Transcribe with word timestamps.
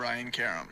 Brian 0.00 0.30
Karem. 0.30 0.66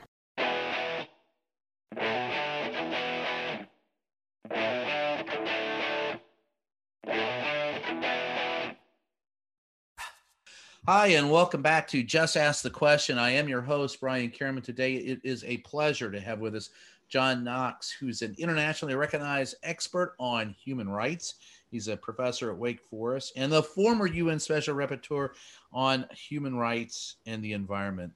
Hi, 10.87 11.09
and 11.09 11.31
welcome 11.31 11.61
back 11.61 11.87
to 11.89 12.03
Just 12.03 12.39
Ask 12.39 12.63
the 12.63 12.71
Question. 12.71 13.19
I 13.19 13.33
am 13.33 13.51
your 13.51 13.61
host, 13.61 14.01
Brian 14.01 14.31
Karem. 14.31 14.63
Today, 14.65 14.95
it 14.95 15.21
is 15.23 15.45
a 15.45 15.59
pleasure 15.59 16.11
to 16.11 16.19
have 16.19 16.39
with 16.39 16.55
us 16.55 16.71
John 17.11 17.45
Knox, 17.45 17.91
who's 17.91 18.23
an 18.23 18.35
internationally 18.39 18.95
recognized 18.95 19.57
expert 19.63 20.15
on 20.19 20.55
human 20.59 20.89
rights. 20.89 21.35
He's 21.71 21.89
a 21.89 21.99
professor 21.99 22.51
at 22.51 22.57
Wake 22.57 22.81
Forest 22.81 23.35
and 23.37 23.53
the 23.53 23.63
former 23.63 24.07
UN 24.07 24.39
Special 24.39 24.75
Rapporteur 24.75 25.33
on 25.71 26.07
human 26.15 26.57
rights 26.57 27.17
and 27.27 27.45
the 27.45 27.53
environment. 27.53 28.15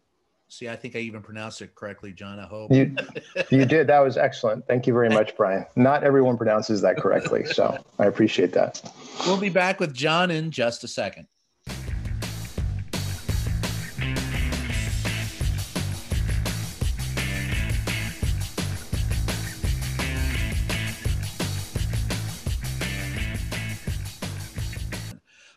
See, 0.53 0.69
I 0.69 0.77
think 0.77 0.95
I 0.97 0.99
even 0.99 1.23
pronounced 1.23 1.63
it 1.63 1.75
correctly, 1.75 2.13
John. 2.13 2.39
I 2.39 2.45
hope. 2.45 2.71
You, 2.71 2.95
you 3.51 3.65
did. 3.65 3.87
That 3.87 4.01
was 4.01 4.19
excellent. 4.19 4.67
Thank 4.67 4.87
you 4.87 4.93
very 4.93 5.09
much, 5.09 5.35
Brian. 5.35 5.65
Not 5.77 6.05
everyone 6.05 6.37
pronounces 6.37 6.83
that 6.83 6.99
correctly, 6.99 7.47
so 7.47 7.83
I 7.99 8.05
appreciate 8.05 8.53
that. 8.53 8.83
We'll 9.27 9.41
be 9.41 9.49
back 9.49 9.81
with 9.81 9.95
John 9.95 10.31
in 10.31 10.51
just 10.51 10.85
a 10.85 10.89
second. 10.89 11.27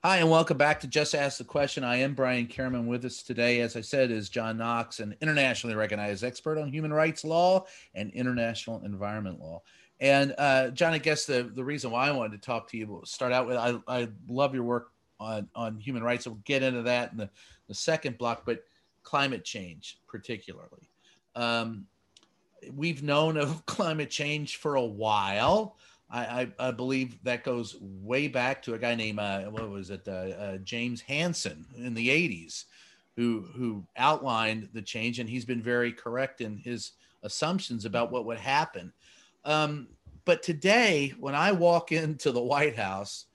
Hi, 0.05 0.17
and 0.17 0.29
welcome 0.29 0.55
back 0.55 0.79
to 0.81 0.87
Just 0.87 1.15
Ask 1.15 1.39
the 1.39 1.43
Question. 1.43 1.83
I 1.83 1.95
am 1.95 2.13
Brian 2.13 2.45
Karem. 2.45 2.85
With 2.85 3.05
us 3.05 3.23
today, 3.23 3.61
as 3.61 3.75
I 3.75 3.81
said, 3.81 4.11
is 4.11 4.29
John 4.29 4.55
Knox, 4.55 4.99
an 4.99 5.15
internationally 5.19 5.75
recognized 5.75 6.23
expert 6.23 6.59
on 6.59 6.71
human 6.71 6.93
rights 6.93 7.25
law 7.25 7.65
and 7.95 8.11
international 8.11 8.85
environment 8.85 9.39
law. 9.39 9.63
And 9.99 10.35
uh, 10.37 10.69
John, 10.69 10.93
I 10.93 10.99
guess 10.99 11.25
the, 11.25 11.49
the 11.51 11.63
reason 11.63 11.89
why 11.89 12.07
I 12.07 12.11
wanted 12.11 12.39
to 12.39 12.45
talk 12.45 12.69
to 12.69 12.77
you, 12.77 12.85
we'll 12.85 13.05
start 13.05 13.31
out 13.33 13.47
with 13.47 13.57
I, 13.57 13.79
I 13.87 14.07
love 14.29 14.53
your 14.53 14.63
work 14.63 14.91
on, 15.19 15.49
on 15.55 15.79
human 15.79 16.03
rights. 16.03 16.27
We'll 16.27 16.35
get 16.45 16.61
into 16.61 16.83
that 16.83 17.11
in 17.11 17.17
the, 17.17 17.29
the 17.67 17.73
second 17.73 18.19
block, 18.19 18.43
but 18.45 18.63
climate 19.01 19.43
change 19.43 19.97
particularly. 20.07 20.87
Um, 21.35 21.87
we've 22.75 23.01
known 23.01 23.37
of 23.37 23.65
climate 23.65 24.11
change 24.11 24.57
for 24.57 24.75
a 24.75 24.85
while. 24.85 25.77
I, 26.09 26.19
I, 26.19 26.67
I, 26.67 26.71
believe 26.71 27.21
that 27.23 27.43
goes 27.43 27.75
way 27.81 28.27
back 28.27 28.61
to 28.63 28.73
a 28.75 28.77
guy 28.77 28.95
named 28.95 29.19
uh, 29.19 29.43
what 29.43 29.69
was 29.69 29.89
it 29.89 30.07
uh, 30.07 30.11
uh, 30.11 30.57
James 30.57 31.01
Hansen 31.01 31.65
in 31.77 31.93
the 31.93 32.09
80s 32.09 32.65
who 33.15 33.41
who 33.55 33.83
outlined 33.97 34.69
the 34.73 34.81
change 34.81 35.19
and 35.19 35.29
he's 35.29 35.45
been 35.45 35.61
very 35.61 35.91
correct 35.91 36.41
in 36.41 36.57
his 36.57 36.91
assumptions 37.23 37.85
about 37.85 38.11
what 38.11 38.25
would 38.25 38.37
happen. 38.37 38.93
Um, 39.45 39.87
but 40.25 40.43
today 40.43 41.13
when 41.19 41.33
I 41.33 41.51
walk 41.51 41.91
into 41.91 42.31
the 42.31 42.41
White 42.41 42.75
House 42.75 43.25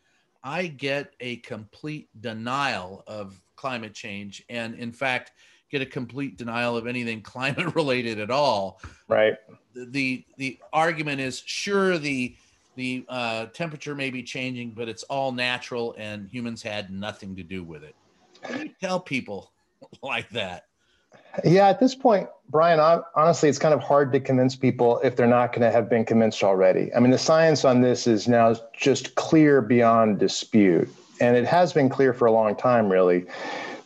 I 0.45 0.69
get 0.69 1.15
a 1.21 1.37
complete 1.37 2.09
denial 2.21 3.03
of 3.07 3.41
climate 3.57 3.95
change 3.95 4.45
and 4.49 4.75
in 4.77 4.93
fact 4.93 5.33
get 5.71 5.83
a 5.83 5.87
complete 5.87 6.37
denial 6.37 6.77
of 6.77 6.87
anything 6.87 7.21
climate 7.23 7.75
related 7.75 8.21
at 8.21 8.31
all. 8.31 8.81
Right. 9.09 9.35
The 9.75 9.87
the, 9.87 10.25
the 10.37 10.59
argument 10.73 11.21
is 11.21 11.43
sure 11.45 11.99
the 11.99 12.37
the 12.77 13.05
uh, 13.09 13.47
temperature 13.47 13.95
may 13.95 14.11
be 14.11 14.23
changing, 14.23 14.71
but 14.71 14.89
it's 14.89 15.03
all 15.05 15.33
natural 15.33 15.95
and 15.99 16.29
humans 16.29 16.63
had 16.63 16.91
nothing 16.91 17.37
to 17.37 17.43
do 17.43 17.63
with 17.63 17.83
it. 17.83 17.95
tell 18.81 19.01
people 19.01 19.53
like 20.03 20.29
that? 20.31 20.65
Yeah, 21.45 21.69
at 21.69 21.81
this 21.81 21.95
point, 21.95 22.29
Brian, 22.49 22.81
honestly, 23.15 23.49
it's 23.49 23.59
kind 23.59 23.75
of 23.75 23.81
hard 23.81 24.13
to 24.13 24.21
convince 24.21 24.57
people 24.57 25.01
if 25.01 25.17
they're 25.17 25.27
not 25.27 25.53
going 25.53 25.63
to 25.63 25.71
have 25.71 25.89
been 25.89 26.05
convinced 26.05 26.43
already. 26.43 26.93
I 26.95 27.01
mean, 27.01 27.11
the 27.11 27.19
science 27.19 27.65
on 27.65 27.81
this 27.81 28.07
is 28.07 28.27
now 28.27 28.57
just 28.73 29.15
clear 29.15 29.61
beyond 29.61 30.19
dispute. 30.19 30.93
And 31.21 31.37
it 31.37 31.47
has 31.47 31.73
been 31.73 31.89
clear 31.89 32.15
for 32.15 32.27
a 32.27 32.33
long 32.33 32.57
time, 32.57 32.91
really. 32.91 33.27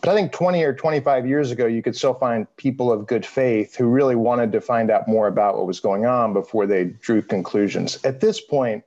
But 0.04 0.12
I 0.12 0.16
think 0.16 0.32
20 0.32 0.62
or 0.62 0.74
25 0.74 1.26
years 1.26 1.50
ago, 1.50 1.64
you 1.64 1.80
could 1.80 1.96
still 1.96 2.12
find 2.12 2.46
people 2.58 2.92
of 2.92 3.06
good 3.06 3.24
faith 3.24 3.74
who 3.74 3.86
really 3.86 4.16
wanted 4.16 4.52
to 4.52 4.60
find 4.60 4.90
out 4.90 5.08
more 5.08 5.28
about 5.28 5.56
what 5.56 5.66
was 5.66 5.80
going 5.80 6.04
on 6.04 6.34
before 6.34 6.66
they 6.66 6.84
drew 6.84 7.22
conclusions. 7.22 8.04
At 8.04 8.20
this 8.20 8.38
point, 8.38 8.84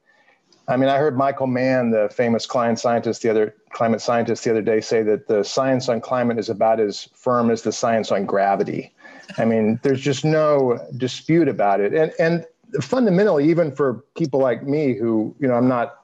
I 0.68 0.78
mean, 0.78 0.90
I 0.90 1.00
heard 1.00 1.18
Michael 1.18 1.48
Mann, 1.48 1.90
the 1.90 2.08
famous 2.14 2.46
climate 2.46 2.78
scientist, 2.78 3.24
the 3.24 3.32
other 3.32 3.56
climate 3.72 4.00
scientist, 4.00 4.44
the 4.44 4.52
other 4.52 4.62
day 4.62 4.80
say 4.80 5.02
that 5.02 5.28
the 5.28 5.42
science 5.42 5.90
on 5.90 6.02
climate 6.02 6.38
is 6.38 6.50
about 6.50 6.80
as 6.80 7.10
firm 7.16 7.50
as 7.50 7.64
the 7.64 7.72
science 7.72 8.12
on 8.12 8.28
gravity. 8.28 8.94
I 9.40 9.46
mean, 9.46 9.80
there's 9.82 10.02
just 10.02 10.24
no 10.24 10.78
dispute 10.98 11.48
about 11.48 11.80
it. 11.80 11.96
And 11.96 12.14
and 12.20 12.46
fundamentally, 12.80 13.50
even 13.50 13.76
for 13.76 14.06
people 14.16 14.40
like 14.40 14.68
me, 14.68 14.94
who 14.94 15.36
you 15.40 15.48
know, 15.48 15.56
I'm 15.56 15.68
not, 15.68 15.96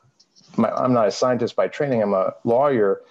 I'm 0.57 0.93
not 0.93 1.07
a 1.07 1.11
scientist 1.11 1.55
by 1.55 1.67
training. 1.67 2.01
I'm 2.01 2.15
a 2.15 2.33
lawyer 2.45 3.01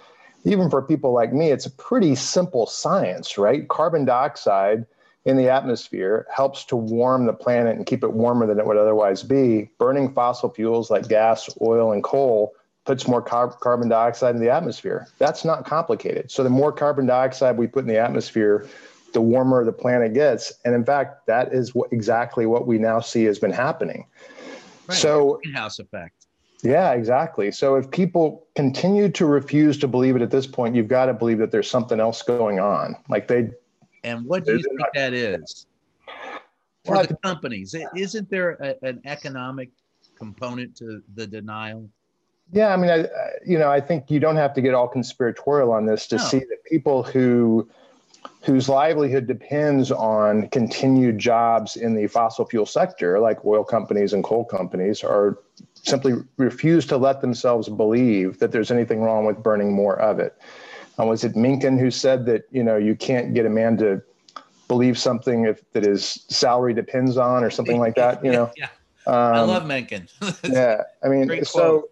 even 0.44 0.70
for 0.70 0.82
people 0.82 1.12
like 1.12 1.32
me, 1.32 1.50
it's 1.50 1.66
a 1.66 1.70
pretty 1.70 2.14
simple 2.14 2.66
science, 2.66 3.38
right? 3.38 3.68
Carbon 3.68 4.04
dioxide 4.04 4.86
in 5.24 5.36
the 5.36 5.48
atmosphere 5.48 6.26
helps 6.34 6.64
to 6.64 6.76
warm 6.76 7.26
the 7.26 7.32
planet 7.32 7.76
and 7.76 7.86
keep 7.86 8.02
it 8.02 8.12
warmer 8.12 8.46
than 8.46 8.58
it 8.58 8.66
would 8.66 8.76
otherwise 8.76 9.22
be. 9.22 9.70
Burning 9.78 10.12
fossil 10.12 10.50
fuels 10.50 10.90
like 10.90 11.08
gas, 11.08 11.48
oil, 11.60 11.92
and 11.92 12.02
coal 12.02 12.54
puts 12.84 13.06
more 13.06 13.22
car- 13.22 13.56
carbon 13.60 13.88
dioxide 13.88 14.34
in 14.34 14.40
the 14.40 14.50
atmosphere. 14.50 15.06
That's 15.18 15.44
not 15.44 15.64
complicated. 15.64 16.30
So 16.30 16.42
the 16.42 16.50
more 16.50 16.72
carbon 16.72 17.06
dioxide 17.06 17.56
we 17.56 17.68
put 17.68 17.80
in 17.80 17.88
the 17.88 17.98
atmosphere, 17.98 18.66
the 19.12 19.20
warmer 19.20 19.64
the 19.64 19.72
planet 19.72 20.14
gets. 20.14 20.52
And 20.64 20.74
in 20.74 20.84
fact, 20.84 21.26
that 21.26 21.52
is 21.52 21.74
what, 21.74 21.92
exactly 21.92 22.46
what 22.46 22.66
we 22.66 22.78
now 22.78 22.98
see 22.98 23.22
has 23.24 23.38
been 23.38 23.52
happening. 23.52 24.06
Right. 24.88 24.98
So 24.98 25.38
greenhouse 25.44 25.78
effect. 25.78 26.21
Yeah, 26.62 26.92
exactly. 26.92 27.50
So 27.50 27.74
if 27.74 27.90
people 27.90 28.46
continue 28.54 29.08
to 29.10 29.26
refuse 29.26 29.78
to 29.78 29.88
believe 29.88 30.14
it 30.14 30.22
at 30.22 30.30
this 30.30 30.46
point, 30.46 30.76
you've 30.76 30.88
got 30.88 31.06
to 31.06 31.14
believe 31.14 31.38
that 31.38 31.50
there's 31.50 31.68
something 31.68 31.98
else 31.98 32.22
going 32.22 32.60
on. 32.60 32.96
Like 33.08 33.26
they. 33.26 33.50
And 34.04 34.24
what 34.26 34.44
do 34.44 34.52
you 34.52 34.62
think 34.62 34.78
not, 34.78 34.90
that 34.94 35.12
is? 35.12 35.66
For 36.84 36.94
well, 36.96 37.06
the 37.06 37.16
companies, 37.16 37.74
isn't 37.96 38.30
there 38.30 38.52
a, 38.60 38.86
an 38.86 39.00
economic 39.04 39.70
component 40.16 40.76
to 40.76 41.02
the 41.14 41.26
denial? 41.26 41.88
Yeah, 42.52 42.72
I 42.72 42.76
mean, 42.76 42.90
I, 42.90 43.06
you 43.46 43.58
know, 43.58 43.70
I 43.70 43.80
think 43.80 44.10
you 44.10 44.20
don't 44.20 44.36
have 44.36 44.52
to 44.54 44.60
get 44.60 44.74
all 44.74 44.88
conspiratorial 44.88 45.72
on 45.72 45.86
this 45.86 46.06
to 46.08 46.16
no. 46.16 46.22
see 46.22 46.38
that 46.38 46.64
people 46.64 47.02
who 47.02 47.68
whose 48.42 48.68
livelihood 48.68 49.26
depends 49.26 49.90
on 49.90 50.48
continued 50.48 51.18
jobs 51.18 51.76
in 51.76 51.94
the 51.94 52.06
fossil 52.08 52.44
fuel 52.44 52.66
sector, 52.66 53.20
like 53.20 53.44
oil 53.44 53.64
companies 53.64 54.12
and 54.12 54.24
coal 54.24 54.44
companies, 54.44 55.02
are 55.02 55.38
simply 55.82 56.14
refuse 56.36 56.86
to 56.86 56.96
let 56.96 57.20
themselves 57.20 57.68
believe 57.68 58.38
that 58.38 58.52
there's 58.52 58.70
anything 58.70 59.00
wrong 59.00 59.24
with 59.24 59.42
burning 59.42 59.72
more 59.72 59.98
of 59.98 60.18
it. 60.18 60.36
Um, 60.98 61.08
was 61.08 61.24
it 61.24 61.34
Mencken 61.36 61.78
who 61.78 61.90
said 61.90 62.26
that 62.26 62.44
you 62.50 62.62
know 62.62 62.76
you 62.76 62.94
can't 62.94 63.34
get 63.34 63.46
a 63.46 63.50
man 63.50 63.76
to 63.78 64.02
believe 64.68 64.98
something 64.98 65.44
if 65.44 65.70
that 65.72 65.84
his 65.84 66.24
salary 66.28 66.74
depends 66.74 67.16
on 67.16 67.44
or 67.44 67.50
something 67.50 67.78
like 67.78 67.94
that? 67.96 68.24
You 68.24 68.32
know. 68.32 68.50
yeah, 68.56 68.68
um, 69.06 69.14
I 69.14 69.40
love 69.40 69.66
Mencken. 69.66 70.08
yeah, 70.44 70.82
I 71.02 71.08
mean, 71.08 71.44
so 71.44 71.88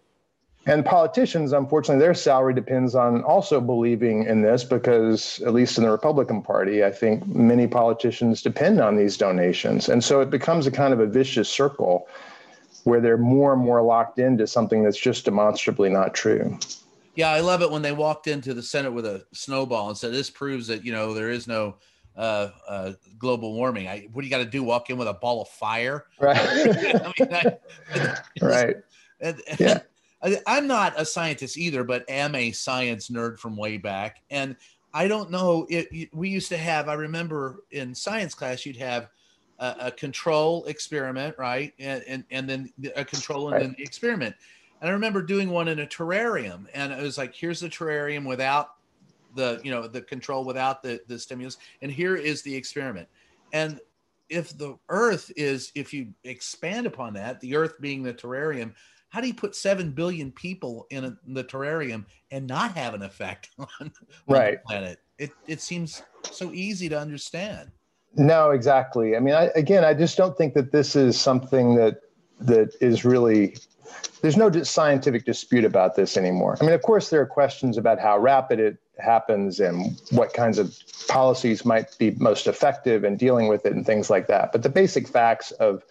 and 0.67 0.85
politicians, 0.85 1.53
unfortunately, 1.53 1.99
their 1.99 2.13
salary 2.13 2.53
depends 2.53 2.93
on 2.93 3.23
also 3.23 3.59
believing 3.59 4.23
in 4.25 4.43
this 4.43 4.63
because, 4.63 5.41
at 5.41 5.53
least 5.53 5.77
in 5.77 5.83
the 5.83 5.89
Republican 5.89 6.43
Party, 6.43 6.83
I 6.83 6.91
think 6.91 7.25
many 7.25 7.65
politicians 7.65 8.43
depend 8.43 8.79
on 8.79 8.95
these 8.95 9.17
donations. 9.17 9.89
And 9.89 10.03
so 10.03 10.21
it 10.21 10.29
becomes 10.29 10.67
a 10.67 10.71
kind 10.71 10.93
of 10.93 10.99
a 10.99 11.07
vicious 11.07 11.49
circle 11.49 12.07
where 12.83 13.01
they're 13.01 13.17
more 13.17 13.53
and 13.53 13.61
more 13.61 13.81
locked 13.81 14.19
into 14.19 14.47
something 14.47 14.83
that's 14.83 14.97
just 14.99 15.25
demonstrably 15.25 15.89
not 15.89 16.13
true. 16.13 16.57
Yeah, 17.15 17.29
I 17.29 17.41
love 17.41 17.61
it 17.61 17.69
when 17.69 17.81
they 17.81 17.91
walked 17.91 18.27
into 18.27 18.53
the 18.53 18.63
Senate 18.63 18.91
with 18.91 19.05
a 19.05 19.25
snowball 19.33 19.89
and 19.89 19.97
said, 19.97 20.13
"This 20.13 20.29
proves 20.29 20.67
that 20.67 20.85
you 20.85 20.91
know 20.91 21.13
there 21.13 21.29
is 21.29 21.47
no 21.47 21.75
uh, 22.15 22.49
uh, 22.67 22.93
global 23.19 23.53
warming." 23.53 23.87
I, 23.87 24.07
what 24.13 24.21
do 24.21 24.27
you 24.27 24.31
got 24.31 24.43
to 24.43 24.49
do? 24.49 24.63
Walk 24.63 24.89
in 24.89 24.97
with 24.97 25.07
a 25.07 25.13
ball 25.13 25.41
of 25.41 25.49
fire? 25.49 26.05
Right. 26.19 26.37
I 26.41 27.13
mean, 27.19 27.33
I, 27.33 28.17
right. 28.41 28.75
And, 29.19 29.41
yeah. 29.59 29.79
I, 30.23 30.37
I'm 30.47 30.67
not 30.67 30.93
a 30.97 31.05
scientist 31.05 31.57
either, 31.57 31.83
but 31.83 32.09
am 32.09 32.35
a 32.35 32.51
science 32.51 33.09
nerd 33.09 33.39
from 33.39 33.57
way 33.57 33.77
back. 33.77 34.21
And 34.29 34.55
I 34.93 35.07
don't 35.07 35.31
know. 35.31 35.65
It, 35.69 36.13
we 36.13 36.29
used 36.29 36.49
to 36.49 36.57
have. 36.57 36.87
I 36.87 36.93
remember 36.93 37.63
in 37.71 37.95
science 37.95 38.35
class, 38.35 38.65
you'd 38.65 38.77
have 38.77 39.09
a, 39.61 39.75
a 39.79 39.91
control 39.91 40.65
experiment, 40.65 41.35
right, 41.37 41.73
and 41.79 42.03
and, 42.07 42.25
and 42.31 42.49
then 42.49 42.73
a 42.95 43.05
control 43.05 43.47
and 43.47 43.53
right. 43.53 43.61
then 43.61 43.75
the 43.77 43.83
experiment. 43.83 44.35
And 44.81 44.89
I 44.89 44.93
remember 44.93 45.21
doing 45.21 45.51
one 45.51 45.67
in 45.67 45.79
a 45.79 45.85
terrarium, 45.85 46.65
and 46.73 46.91
it 46.91 47.01
was 47.01 47.17
like, 47.17 47.35
here's 47.35 47.59
the 47.59 47.69
terrarium 47.69 48.25
without 48.25 48.73
the 49.35 49.61
you 49.63 49.71
know 49.71 49.87
the 49.87 50.01
control 50.01 50.43
without 50.43 50.83
the 50.83 50.99
the 51.07 51.17
stimulus, 51.17 51.57
and 51.81 51.91
here 51.91 52.15
is 52.15 52.41
the 52.41 52.53
experiment. 52.53 53.07
And 53.53 53.79
if 54.29 54.57
the 54.57 54.77
Earth 54.89 55.31
is, 55.35 55.71
if 55.75 55.93
you 55.93 56.07
expand 56.23 56.87
upon 56.87 57.13
that, 57.13 57.39
the 57.41 57.55
Earth 57.55 57.79
being 57.79 58.01
the 58.01 58.13
terrarium, 58.13 58.73
how 59.09 59.21
do 59.21 59.27
you 59.27 59.33
put 59.33 59.55
seven 59.55 59.91
billion 59.91 60.31
people 60.31 60.87
in, 60.89 61.03
a, 61.03 61.17
in 61.27 61.33
the 61.33 61.43
terrarium 61.43 62.05
and 62.31 62.47
not 62.47 62.75
have 62.75 62.93
an 62.93 63.03
effect 63.03 63.49
on, 63.59 63.67
on 63.79 63.91
right. 64.27 64.63
the 64.63 64.67
planet? 64.67 64.99
It 65.19 65.31
it 65.47 65.61
seems 65.61 66.01
so 66.31 66.51
easy 66.51 66.89
to 66.89 66.99
understand. 66.99 67.71
No, 68.15 68.51
exactly. 68.51 69.15
I 69.15 69.19
mean, 69.19 69.33
I, 69.33 69.49
again, 69.55 69.85
I 69.85 69.93
just 69.93 70.17
don't 70.17 70.37
think 70.37 70.53
that 70.53 70.71
this 70.71 70.95
is 70.95 71.19
something 71.19 71.75
that 71.75 72.01
that 72.39 72.75
is 72.81 73.05
really. 73.05 73.57
There's 74.21 74.37
no 74.37 74.51
scientific 74.63 75.25
dispute 75.25 75.65
about 75.65 75.95
this 75.95 76.15
anymore. 76.15 76.55
I 76.61 76.63
mean, 76.63 76.73
of 76.73 76.81
course, 76.83 77.09
there 77.09 77.21
are 77.21 77.25
questions 77.25 77.77
about 77.77 77.99
how 77.99 78.19
rapid 78.19 78.59
it 78.59 78.77
happens 78.99 79.59
and 79.59 79.99
what 80.11 80.33
kinds 80.33 80.59
of 80.59 80.77
policies 81.07 81.65
might 81.65 81.97
be 81.97 82.11
most 82.11 82.45
effective 82.45 83.03
in 83.03 83.17
dealing 83.17 83.47
with 83.47 83.65
it 83.65 83.73
and 83.73 83.85
things 83.85 84.09
like 84.09 84.27
that. 84.27 84.51
But 84.51 84.63
the 84.63 84.69
basic 84.69 85.07
facts 85.07 85.51
of 85.51 85.83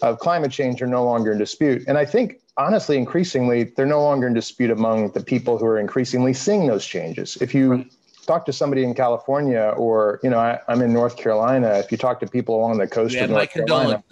of 0.00 0.20
climate 0.20 0.52
change 0.52 0.80
are 0.80 0.86
no 0.86 1.04
longer 1.04 1.32
in 1.32 1.38
dispute. 1.38 1.82
And 1.88 1.98
I 1.98 2.04
think, 2.04 2.40
honestly, 2.56 2.96
increasingly, 2.96 3.64
they're 3.64 3.86
no 3.86 4.02
longer 4.02 4.28
in 4.28 4.34
dispute 4.34 4.70
among 4.70 5.10
the 5.10 5.20
people 5.20 5.58
who 5.58 5.66
are 5.66 5.78
increasingly 5.78 6.34
seeing 6.34 6.66
those 6.66 6.86
changes. 6.86 7.36
If 7.40 7.54
you 7.54 7.72
right. 7.72 7.92
Talk 8.28 8.46
to 8.46 8.52
somebody 8.52 8.84
in 8.84 8.94
California 8.94 9.74
or, 9.76 10.20
you 10.22 10.30
know, 10.30 10.38
I, 10.38 10.60
am 10.68 10.82
in 10.82 10.92
North 10.92 11.16
Carolina, 11.16 11.70
if 11.78 11.90
you 11.90 11.98
talk 11.98 12.20
to 12.20 12.26
people 12.26 12.54
along 12.54 12.78
the 12.78 12.86
coast 12.86 13.16
of 13.16 13.30
North 13.30 13.50
Carolina. 13.50 14.04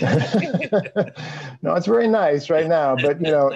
no, 1.62 1.74
it's 1.74 1.86
very 1.86 2.08
nice 2.08 2.50
right 2.50 2.66
now, 2.66 2.94
but 2.96 3.20
you 3.20 3.30
know, 3.30 3.48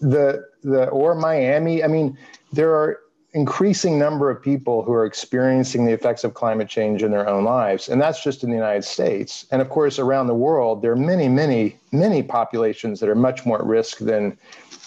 the 0.00 0.44
the 0.62 0.88
or 0.88 1.14
Miami, 1.14 1.82
I 1.84 1.86
mean, 1.86 2.18
there 2.52 2.74
are 2.74 2.98
increasing 3.32 3.98
number 3.98 4.30
of 4.30 4.42
people 4.42 4.82
who 4.82 4.92
are 4.92 5.06
experiencing 5.06 5.86
the 5.86 5.92
effects 5.92 6.24
of 6.24 6.34
climate 6.34 6.68
change 6.68 7.02
in 7.02 7.12
their 7.12 7.28
own 7.28 7.44
lives. 7.44 7.88
And 7.88 8.00
that's 8.00 8.22
just 8.22 8.42
in 8.42 8.50
the 8.50 8.56
United 8.56 8.84
States. 8.84 9.46
And 9.52 9.62
of 9.62 9.68
course, 9.70 10.00
around 10.00 10.26
the 10.26 10.34
world, 10.34 10.82
there 10.82 10.90
are 10.90 10.96
many, 10.96 11.28
many, 11.28 11.76
many 11.92 12.22
populations 12.24 12.98
that 12.98 13.08
are 13.08 13.14
much 13.14 13.46
more 13.46 13.60
at 13.60 13.64
risk 13.64 13.98
than 13.98 14.36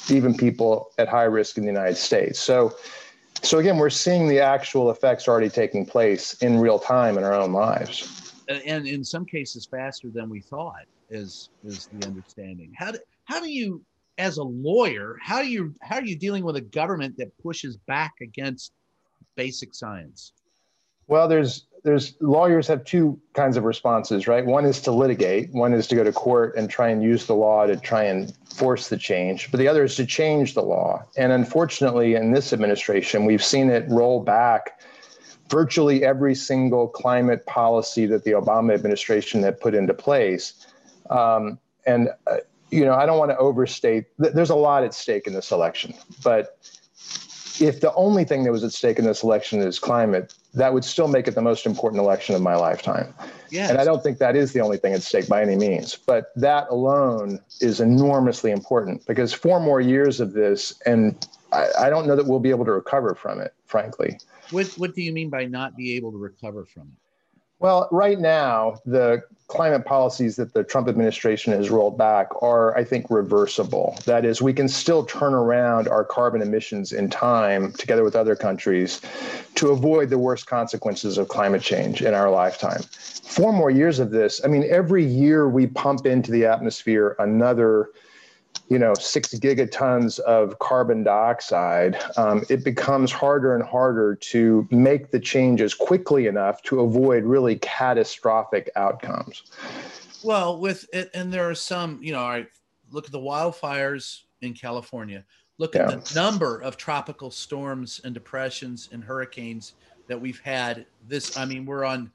even 0.10 0.36
people 0.36 0.92
at 0.98 1.08
high 1.08 1.24
risk 1.24 1.58
in 1.58 1.64
the 1.64 1.72
United 1.72 1.96
States. 1.96 2.40
So, 2.40 2.76
so 3.44 3.60
again, 3.60 3.78
we're 3.78 3.90
seeing 3.90 4.28
the 4.28 4.40
actual 4.40 4.90
effects 4.90 5.28
already 5.28 5.50
taking 5.50 5.86
place 5.86 6.34
in 6.36 6.60
real 6.60 6.80
time 6.80 7.18
in 7.18 7.24
our 7.24 7.34
own 7.34 7.52
lives. 7.52 8.34
And 8.48 8.88
in 8.88 9.04
some 9.04 9.26
cases, 9.26 9.68
faster 9.70 10.10
than 10.14 10.30
we 10.30 10.42
thought 10.42 10.86
is 11.10 11.50
is 11.64 11.88
the 11.92 12.06
understanding. 12.06 12.72
How 12.76 12.92
do, 12.92 13.00
how 13.26 13.40
do 13.40 13.50
you 13.50 13.84
as 14.18 14.38
a 14.38 14.44
lawyer, 14.44 15.18
how 15.22 15.42
do 15.42 15.48
you 15.48 15.74
how 15.82 15.98
are 15.98 16.06
you 16.06 16.18
dealing 16.18 16.44
with 16.44 16.56
a 16.56 16.62
government 16.62 17.16
that 17.18 17.38
pushes 17.42 17.78
back 17.88 18.14
against 18.22 18.72
basic 19.36 19.74
science? 19.74 20.34
Well, 21.08 21.28
there's 21.28 21.66
there's 21.84 22.16
lawyers 22.22 22.68
have 22.68 22.86
two 22.86 23.20
kinds 23.34 23.58
of 23.58 23.66
responses, 23.66 24.26
right? 24.26 24.46
One 24.46 24.66
is 24.66 24.80
to 24.82 24.92
litigate, 24.92 25.52
one 25.52 25.74
is 25.74 25.86
to 25.88 25.96
go 25.96 26.04
to 26.04 26.14
court 26.14 26.56
and 26.56 26.70
try 26.70 26.88
and 26.88 27.04
use 27.04 27.26
the 27.26 27.36
law 27.36 27.66
to 27.66 27.76
try 27.76 28.04
and 28.04 28.34
force 28.56 28.88
the 28.88 28.98
change, 28.98 29.52
but 29.52 29.58
the 29.58 29.68
other 29.68 29.84
is 29.84 29.96
to 29.98 30.06
change 30.06 30.54
the 30.54 30.62
law. 30.62 31.04
And 31.18 31.34
unfortunately, 31.34 32.16
in 32.16 32.32
this 32.32 32.54
administration, 32.54 33.26
we've 33.26 33.44
seen 33.44 33.70
it 33.70 33.86
roll 33.90 34.22
back 34.22 34.80
virtually 35.50 36.06
every 36.06 36.36
single 36.36 36.88
climate 36.88 37.46
policy 37.46 38.06
that 38.06 38.24
the 38.24 38.32
Obama 38.32 38.74
administration 38.74 39.44
had 39.44 39.60
put 39.60 39.76
into 39.76 39.94
place. 39.94 40.66
Um, 41.10 41.60
and 41.86 42.10
uh, 42.28 42.38
you 42.72 42.86
know, 42.86 42.94
I 42.94 43.06
don't 43.06 43.20
want 43.20 43.32
to 43.32 43.38
overstate. 43.38 44.06
There's 44.18 44.50
a 44.50 44.56
lot 44.56 44.84
at 44.84 44.94
stake 44.94 45.28
in 45.28 45.34
this 45.34 45.52
election, 45.52 45.94
but 46.24 46.58
if 47.60 47.82
the 47.82 47.94
only 47.94 48.24
thing 48.24 48.46
that 48.46 48.52
was 48.52 48.64
at 48.64 48.72
stake 48.72 48.98
in 49.00 49.06
this 49.06 49.22
election 49.22 49.62
is 49.62 49.78
climate, 49.78 50.34
that 50.54 50.74
would 50.74 50.86
still 50.86 51.08
make 51.08 51.28
it 51.28 51.36
the 51.36 51.42
most 51.42 51.66
important 51.66 52.02
election 52.02 52.36
of 52.36 52.42
my 52.42 52.56
lifetime. 52.56 53.14
Yes. 53.50 53.70
And 53.70 53.80
I 53.80 53.84
don't 53.84 54.04
think 54.04 54.20
that 54.20 54.36
is 54.36 54.54
the 54.54 54.62
only 54.62 54.78
thing 54.78 54.94
at 54.94 55.02
stake 55.02 55.28
by 55.28 55.42
any 55.42 55.56
means. 55.56 55.96
But 55.96 56.32
that 56.36 56.68
alone 56.70 57.40
is 57.60 57.80
enormously 57.80 58.52
important 58.52 59.06
because 59.08 59.34
four 59.34 59.60
more 59.60 59.82
years 59.82 60.20
of 60.20 60.34
this, 60.34 60.80
and 60.86 61.28
I, 61.52 61.68
I 61.80 61.90
don't 61.90 62.08
know 62.08 62.16
that 62.16 62.28
we'll 62.28 62.40
be 62.40 62.52
able 62.52 62.66
to 62.66 62.72
recover 62.72 63.16
from 63.16 63.42
it, 63.42 63.54
frankly. 63.66 64.20
What, 64.52 64.68
what 64.78 64.94
do 64.94 65.02
you 65.02 65.12
mean 65.12 65.30
by 65.30 65.46
not 65.46 65.76
be 65.76 65.96
able 65.96 66.12
to 66.12 66.18
recover 66.18 66.66
from 66.66 66.84
it? 66.84 67.00
Well, 67.60 67.88
right 67.92 68.20
now, 68.20 68.80
the 68.86 69.24
climate 69.54 69.86
policies 69.86 70.36
that 70.38 70.52
the 70.54 70.64
Trump 70.64 70.88
administration 70.88 71.54
has 71.54 71.70
rolled 71.70 71.96
back 71.96 72.28
are, 72.42 72.76
I 72.76 72.84
think, 72.84 73.06
reversible. 73.12 73.96
That 74.06 74.26
is, 74.26 74.42
we 74.42 74.52
can 74.52 74.68
still 74.68 75.06
turn 75.06 75.36
around 75.36 75.88
our 75.88 76.04
carbon 76.04 76.42
emissions 76.42 76.92
in 76.92 77.08
time, 77.08 77.72
together 77.74 78.04
with 78.04 78.16
other 78.16 78.36
countries, 78.36 79.00
to 79.54 79.70
avoid 79.70 80.10
the 80.10 80.18
worst 80.18 80.48
consequences 80.48 81.20
of 81.20 81.28
climate 81.28 81.62
change 81.62 82.02
in 82.02 82.16
our 82.16 82.32
lifetime. 82.32 82.82
Four 82.82 83.54
more 83.54 83.70
years 83.70 84.00
of 84.00 84.10
this, 84.10 84.42
I 84.44 84.48
mean, 84.48 84.66
every 84.68 85.06
year 85.06 85.48
we 85.48 85.68
pump 85.68 86.08
into 86.08 86.32
the 86.32 86.48
atmosphere 86.48 87.16
another 87.20 87.90
you 88.70 88.80
know 88.80 88.94
six 88.96 89.34
gigatons 89.36 90.20
of 90.20 90.58
carbon 90.60 91.04
dioxide, 91.04 92.02
um, 92.18 92.44
it 92.50 92.64
becomes 92.64 93.12
harder 93.12 93.56
and 93.56 93.64
harder 93.64 94.16
to 94.16 94.68
make 94.72 95.12
the 95.12 95.20
changes 95.20 95.74
quickly 95.74 96.28
enough 96.28 96.62
to 96.64 96.82
avoid 96.82 97.24
really 97.24 97.58
catastrophic 97.58 98.70
outcomes. 98.76 99.44
Well, 100.24 100.60
with 100.60 100.88
it, 100.94 101.12
and 101.14 101.32
there 101.32 101.50
are 101.50 101.56
some, 101.56 102.00
you 102.02 102.14
know, 102.14 102.24
I 102.24 102.48
look 102.92 103.06
at 103.06 103.12
the 103.12 103.20
wildfires 103.20 104.22
in 104.42 104.54
California. 104.54 105.24
Look 105.58 105.76
at 105.76 105.90
yeah. 105.90 105.98
the 105.98 106.12
number 106.16 106.60
of 106.60 106.78
tropical 106.78 107.30
storms 107.30 108.02
and 108.04 108.14
depressions 108.14 108.90
and 108.92 109.04
hurricanes 109.04 109.74
that 110.08 110.20
we've 110.20 110.40
had. 110.40 110.86
This, 111.08 111.38
I 111.38 111.46
mean, 111.46 111.66
we're 111.66 111.84
on 111.84 112.12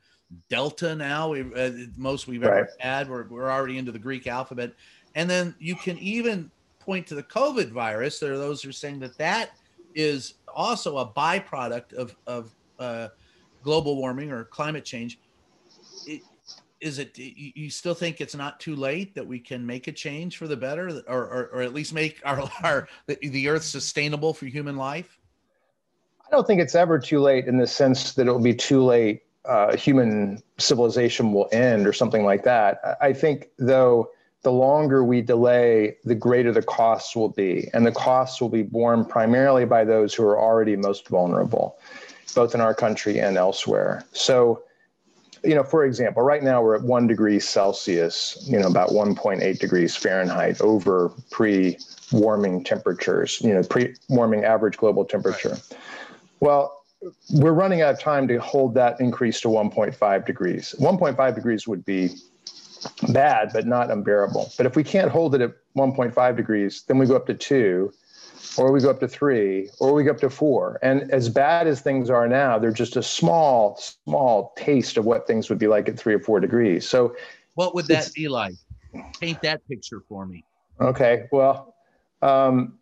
Delta 0.49 0.95
now. 0.95 1.31
We 1.31 1.41
uh, 1.55 1.71
most 1.97 2.27
we've 2.27 2.43
right. 2.43 2.59
ever 2.59 2.71
had. 2.79 3.09
We're 3.09 3.27
we're 3.29 3.51
already 3.51 3.79
into 3.79 3.93
the 3.93 3.99
Greek 3.99 4.27
alphabet 4.27 4.73
and 5.19 5.29
then 5.29 5.53
you 5.59 5.75
can 5.75 5.99
even 5.99 6.49
point 6.79 7.05
to 7.09 7.17
the 7.17 7.25
COVID 7.25 7.71
virus. 7.71 8.21
There 8.21 8.33
are 8.33 8.39
those 8.39 8.63
who 8.63 8.69
are 8.69 8.73
saying 8.73 9.01
that 9.01 9.19
that 9.19 9.51
is 9.93 10.35
also 10.55 10.99
a 10.99 11.07
byproduct 11.09 11.93
of, 11.95 12.15
of 12.29 12.55
uh, 12.79 13.09
global 13.65 13.97
warming 13.97 14.31
or 14.31 14.45
climate 14.45 14.85
change. 14.85 15.19
It, 16.07 16.23
is 16.81 17.01
it 17.01 17.19
you 17.19 17.69
still 17.69 17.95
think 17.95 18.21
it's 18.21 18.37
not 18.37 18.61
too 18.61 18.77
late 18.77 19.13
that 19.17 19.27
we 19.27 19.41
can 19.41 19.67
make 19.67 19.89
a 19.89 19.93
change 19.93 20.37
for 20.37 20.47
the 20.47 20.57
better 20.57 21.03
or, 21.09 21.25
or, 21.25 21.51
or 21.53 21.63
at 21.63 21.75
least 21.75 21.93
make 21.93 22.21
our, 22.25 22.49
our 22.63 22.89
the 23.09 23.49
earth 23.49 23.65
sustainable 23.65 24.33
for 24.33 24.47
human 24.47 24.77
life 24.77 25.19
i 26.25 26.31
don't 26.31 26.47
think 26.47 26.61
it's 26.61 26.77
ever 26.77 26.97
too 26.97 27.19
late 27.19 27.47
in 27.47 27.57
the 27.59 27.67
sense 27.67 28.13
that 28.13 28.29
it'll 28.29 28.39
be 28.39 28.55
too 28.55 28.81
late 28.81 29.23
uh, 29.45 29.77
human 29.77 30.41
civilization 30.59 31.33
will 31.33 31.49
end 31.51 31.85
or 31.85 31.93
something 31.93 32.25
like 32.25 32.45
that 32.45 32.97
i 33.01 33.13
think 33.13 33.49
though 33.59 34.09
the 34.43 34.53
longer 34.53 35.05
we 35.05 35.21
delay, 35.21 35.97
the 36.05 36.15
greater 36.15 36.53
the 36.53 36.63
costs 36.63 37.17
will 37.17 37.29
be. 37.29 37.69
And 37.75 37.85
the 37.85 37.93
costs 37.93 38.41
will 38.41 38.49
be 38.49 38.63
borne 38.63 39.05
primarily 39.05 39.65
by 39.65 39.85
those 39.85 40.15
who 40.15 40.25
are 40.25 40.39
already 40.39 40.77
most 40.77 41.09
vulnerable, 41.09 41.79
both 42.35 42.55
in 42.55 42.61
our 42.61 42.75
country 42.75 43.19
and 43.19 43.37
elsewhere. 43.37 44.05
So, 44.13 44.63
you 45.43 45.55
know, 45.55 45.65
for 45.65 45.85
example, 45.85 46.23
right 46.23 46.43
now 46.43 46.63
we're 46.63 46.77
at 46.77 46.83
one 46.83 47.07
degree 47.07 47.41
Celsius, 47.41 48.39
you 48.49 48.59
know, 48.59 48.69
about 48.69 48.91
1.8 48.91 49.59
degrees 49.59 49.97
Fahrenheit 49.97 50.61
over 50.61 51.13
pre 51.31 51.79
warming 52.13 52.65
temperatures, 52.65 53.41
you 53.41 53.55
know, 53.55 53.63
pre 53.63 53.95
warming 54.09 54.45
average 54.45 54.77
global 54.77 55.05
temperature. 55.05 55.51
Right. 55.51 55.77
Well, 56.41 56.79
we're 57.35 57.53
running 57.53 57.83
out 57.83 57.95
of 57.95 58.01
time 58.01 58.27
to 58.29 58.39
hold 58.39 58.75
that 58.75 59.01
increase 59.01 59.41
to 59.43 59.49
1.5 59.49 60.27
degrees. 60.27 60.75
1.5 60.79 61.35
degrees 61.35 61.69
would 61.69 61.85
be 61.85 62.11
bad, 63.13 63.51
but 63.53 63.67
not 63.67 63.91
unbearable. 63.91 64.53
But 64.57 64.67
if 64.67 64.77
we 64.77 64.85
can't 64.85 65.11
hold 65.11 65.35
it 65.35 65.41
at 65.41 65.53
1.5 65.77 66.37
degrees, 66.37 66.83
then 66.87 66.99
we 66.99 67.07
go 67.07 67.17
up 67.17 67.27
to 67.27 67.35
two, 67.35 67.93
or 68.57 68.73
we 68.73 68.81
go 68.81 68.91
up 68.91 69.01
to 69.01 69.09
three, 69.09 69.71
or 69.81 69.93
we 69.93 70.05
go 70.05 70.11
up 70.11 70.21
to 70.21 70.31
four. 70.31 70.79
And 70.83 71.11
as 71.13 71.29
bad 71.29 71.67
as 71.67 71.81
things 71.81 72.11
are 72.11 72.29
now, 72.29 72.59
they're 72.59 72.73
just 72.73 72.97
a 72.97 73.03
small, 73.03 73.77
small 73.77 74.53
taste 74.57 74.97
of 74.97 75.05
what 75.05 75.27
things 75.27 75.49
would 75.49 75.59
be 75.59 75.67
like 75.67 75.89
at 75.89 75.99
three 75.99 76.15
or 76.15 76.21
four 76.21 76.41
degrees. 76.41 76.89
So, 76.89 77.17
what 77.55 77.75
would 77.75 77.87
that 77.87 78.13
be 78.15 78.29
like? 78.29 78.55
Paint 79.21 79.43
that 79.43 79.67
picture 79.69 80.01
for 80.09 80.27
me. 80.27 80.45
Okay. 80.81 81.27
Well, 81.33 81.75
um, 82.23 82.79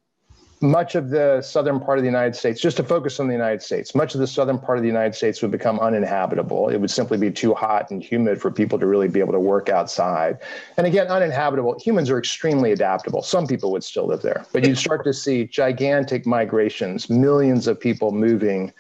much 0.60 0.94
of 0.94 1.10
the 1.10 1.42
southern 1.42 1.78
part 1.78 1.98
of 1.98 2.02
the 2.02 2.08
United 2.08 2.34
States, 2.34 2.60
just 2.60 2.76
to 2.78 2.82
focus 2.82 3.20
on 3.20 3.26
the 3.26 3.32
United 3.32 3.62
States, 3.62 3.94
much 3.94 4.14
of 4.14 4.20
the 4.20 4.26
southern 4.26 4.58
part 4.58 4.78
of 4.78 4.82
the 4.82 4.88
United 4.88 5.14
States 5.14 5.42
would 5.42 5.50
become 5.50 5.78
uninhabitable. 5.80 6.68
It 6.68 6.78
would 6.78 6.90
simply 6.90 7.18
be 7.18 7.30
too 7.30 7.54
hot 7.54 7.90
and 7.90 8.02
humid 8.02 8.40
for 8.40 8.50
people 8.50 8.78
to 8.78 8.86
really 8.86 9.08
be 9.08 9.20
able 9.20 9.32
to 9.32 9.40
work 9.40 9.68
outside. 9.68 10.38
And 10.76 10.86
again, 10.86 11.08
uninhabitable, 11.08 11.78
humans 11.78 12.10
are 12.10 12.18
extremely 12.18 12.72
adaptable. 12.72 13.22
Some 13.22 13.46
people 13.46 13.70
would 13.72 13.84
still 13.84 14.06
live 14.06 14.22
there, 14.22 14.46
but 14.52 14.66
you'd 14.66 14.78
start 14.78 15.04
to 15.04 15.12
see 15.12 15.44
gigantic 15.44 16.26
migrations, 16.26 17.10
millions 17.10 17.66
of 17.66 17.78
people 17.78 18.12
moving 18.12 18.72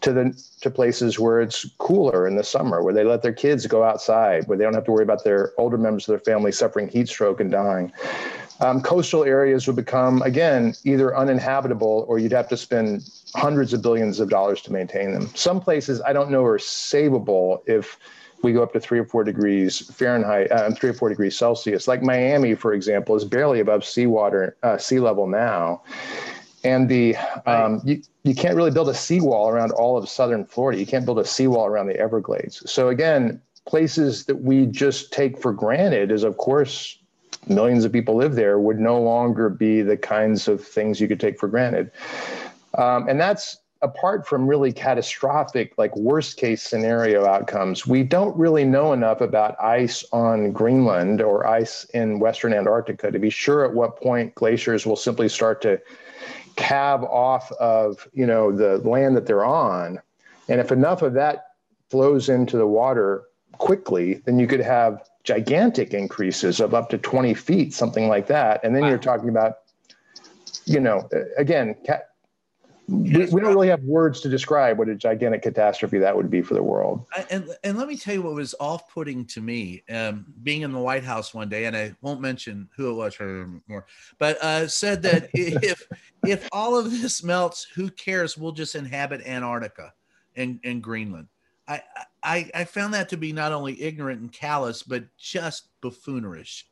to 0.00 0.12
the 0.12 0.44
to 0.60 0.70
places 0.70 1.18
where 1.18 1.40
it's 1.40 1.66
cooler 1.78 2.26
in 2.26 2.36
the 2.36 2.44
summer, 2.44 2.82
where 2.82 2.92
they 2.92 3.04
let 3.04 3.22
their 3.22 3.32
kids 3.32 3.66
go 3.66 3.82
outside, 3.84 4.46
where 4.46 4.56
they 4.56 4.64
don't 4.64 4.74
have 4.74 4.84
to 4.84 4.92
worry 4.92 5.02
about 5.02 5.24
their 5.24 5.52
older 5.58 5.78
members 5.78 6.08
of 6.08 6.12
their 6.12 6.34
family 6.34 6.52
suffering 6.52 6.88
heat 6.88 7.08
stroke 7.08 7.40
and 7.40 7.50
dying. 7.50 7.92
Um, 8.60 8.80
coastal 8.80 9.24
areas 9.24 9.66
would 9.66 9.76
become 9.76 10.22
again 10.22 10.74
either 10.84 11.16
uninhabitable 11.16 12.04
or 12.08 12.18
you'd 12.18 12.32
have 12.32 12.48
to 12.48 12.56
spend 12.56 13.08
hundreds 13.34 13.72
of 13.72 13.82
billions 13.82 14.20
of 14.20 14.30
dollars 14.30 14.62
to 14.62 14.72
maintain 14.72 15.12
them. 15.12 15.28
Some 15.34 15.60
places 15.60 16.00
I 16.02 16.12
don't 16.12 16.30
know 16.30 16.44
are 16.44 16.58
savable 16.58 17.62
if 17.66 17.98
we 18.42 18.52
go 18.52 18.62
up 18.62 18.72
to 18.74 18.80
three 18.80 18.98
or 18.98 19.04
four 19.04 19.24
degrees 19.24 19.80
Fahrenheit, 19.92 20.52
uh, 20.52 20.70
three 20.72 20.90
or 20.90 20.92
four 20.92 21.08
degrees 21.08 21.36
Celsius. 21.36 21.88
Like 21.88 22.02
Miami, 22.02 22.54
for 22.54 22.74
example, 22.74 23.16
is 23.16 23.24
barely 23.24 23.58
above 23.58 23.84
seawater, 23.84 24.56
uh, 24.62 24.78
sea 24.78 25.00
level 25.00 25.26
now. 25.26 25.82
And 26.62 26.88
the 26.88 27.16
um, 27.46 27.80
you, 27.84 28.02
you 28.22 28.34
can't 28.34 28.54
really 28.56 28.70
build 28.70 28.88
a 28.88 28.94
seawall 28.94 29.48
around 29.48 29.72
all 29.72 29.98
of 29.98 30.08
southern 30.08 30.44
Florida. 30.44 30.78
You 30.78 30.86
can't 30.86 31.04
build 31.04 31.18
a 31.18 31.24
seawall 31.24 31.66
around 31.66 31.88
the 31.88 31.98
Everglades. 31.98 32.70
So 32.70 32.88
again, 32.88 33.40
places 33.66 34.26
that 34.26 34.42
we 34.42 34.66
just 34.66 35.12
take 35.12 35.40
for 35.40 35.52
granted 35.52 36.10
is, 36.10 36.22
of 36.22 36.36
course, 36.36 36.98
millions 37.48 37.84
of 37.84 37.92
people 37.92 38.16
live 38.16 38.34
there 38.34 38.58
would 38.58 38.78
no 38.78 39.00
longer 39.00 39.48
be 39.48 39.82
the 39.82 39.96
kinds 39.96 40.48
of 40.48 40.64
things 40.64 41.00
you 41.00 41.08
could 41.08 41.20
take 41.20 41.38
for 41.38 41.48
granted. 41.48 41.90
Um, 42.76 43.08
and 43.08 43.20
that's 43.20 43.58
apart 43.84 44.26
from 44.26 44.46
really 44.46 44.72
catastrophic, 44.72 45.74
like 45.76 45.94
worst 45.94 46.38
case 46.38 46.62
scenario 46.62 47.26
outcomes, 47.26 47.86
we 47.86 48.02
don't 48.02 48.34
really 48.36 48.64
know 48.64 48.94
enough 48.94 49.20
about 49.20 49.60
ice 49.62 50.02
on 50.10 50.52
Greenland 50.52 51.20
or 51.20 51.46
ice 51.46 51.84
in 51.92 52.18
Western 52.18 52.54
Antarctica 52.54 53.10
to 53.10 53.18
be 53.18 53.28
sure 53.28 53.62
at 53.62 53.74
what 53.74 54.00
point 54.00 54.34
glaciers 54.34 54.86
will 54.86 54.96
simply 54.96 55.28
start 55.28 55.60
to 55.62 55.78
calve 56.56 57.04
off 57.04 57.52
of, 57.52 58.08
you 58.14 58.26
know, 58.26 58.50
the 58.50 58.78
land 58.88 59.16
that 59.16 59.26
they're 59.26 59.44
on. 59.44 60.00
And 60.48 60.60
if 60.60 60.72
enough 60.72 61.02
of 61.02 61.12
that 61.14 61.48
flows 61.90 62.30
into 62.30 62.56
the 62.56 62.66
water 62.66 63.24
quickly, 63.58 64.14
then 64.24 64.38
you 64.38 64.46
could 64.46 64.60
have 64.60 65.06
gigantic 65.24 65.94
increases 65.94 66.60
of 66.60 66.74
up 66.74 66.90
to 66.90 66.98
20 66.98 67.34
feet, 67.34 67.74
something 67.74 68.08
like 68.08 68.26
that. 68.28 68.60
And 68.62 68.74
then 68.74 68.82
wow. 68.82 68.90
you're 68.90 68.98
talking 68.98 69.30
about, 69.30 69.54
you 70.66 70.80
know, 70.80 71.08
again, 71.38 71.74
we, 72.86 73.24
we, 73.26 73.40
don't 73.40 73.54
really 73.54 73.68
have 73.68 73.82
words 73.82 74.20
to 74.20 74.28
describe 74.28 74.78
what 74.78 74.90
a 74.90 74.94
gigantic 74.94 75.40
catastrophe 75.40 75.98
that 75.98 76.14
would 76.14 76.30
be 76.30 76.42
for 76.42 76.52
the 76.52 76.62
world. 76.62 77.06
I, 77.16 77.24
and 77.30 77.48
and 77.64 77.78
let 77.78 77.88
me 77.88 77.96
tell 77.96 78.14
you 78.14 78.22
what 78.22 78.34
was 78.34 78.54
off-putting 78.60 79.24
to 79.26 79.40
me, 79.40 79.82
um, 79.88 80.26
being 80.42 80.62
in 80.62 80.72
the 80.72 80.78
White 80.78 81.04
House 81.04 81.32
one 81.32 81.48
day, 81.48 81.64
and 81.64 81.74
I 81.74 81.94
won't 82.02 82.20
mention 82.20 82.68
who 82.76 82.90
it 82.90 82.94
was 82.94 83.18
more, 83.68 83.86
but 84.18 84.36
uh, 84.42 84.68
said 84.68 85.02
that 85.02 85.30
if 85.34 85.82
if 86.26 86.46
all 86.52 86.78
of 86.78 86.90
this 86.90 87.22
melts, 87.24 87.64
who 87.74 87.88
cares? 87.88 88.36
We'll 88.36 88.52
just 88.52 88.74
inhabit 88.74 89.22
Antarctica 89.26 89.94
and, 90.36 90.60
and 90.64 90.82
Greenland. 90.82 91.28
I, 91.66 91.82
I 92.22 92.50
I 92.54 92.64
found 92.64 92.94
that 92.94 93.08
to 93.10 93.16
be 93.16 93.32
not 93.32 93.52
only 93.52 93.80
ignorant 93.80 94.20
and 94.20 94.32
callous, 94.32 94.82
but 94.82 95.04
just 95.16 95.68
buffoonerish. 95.82 96.64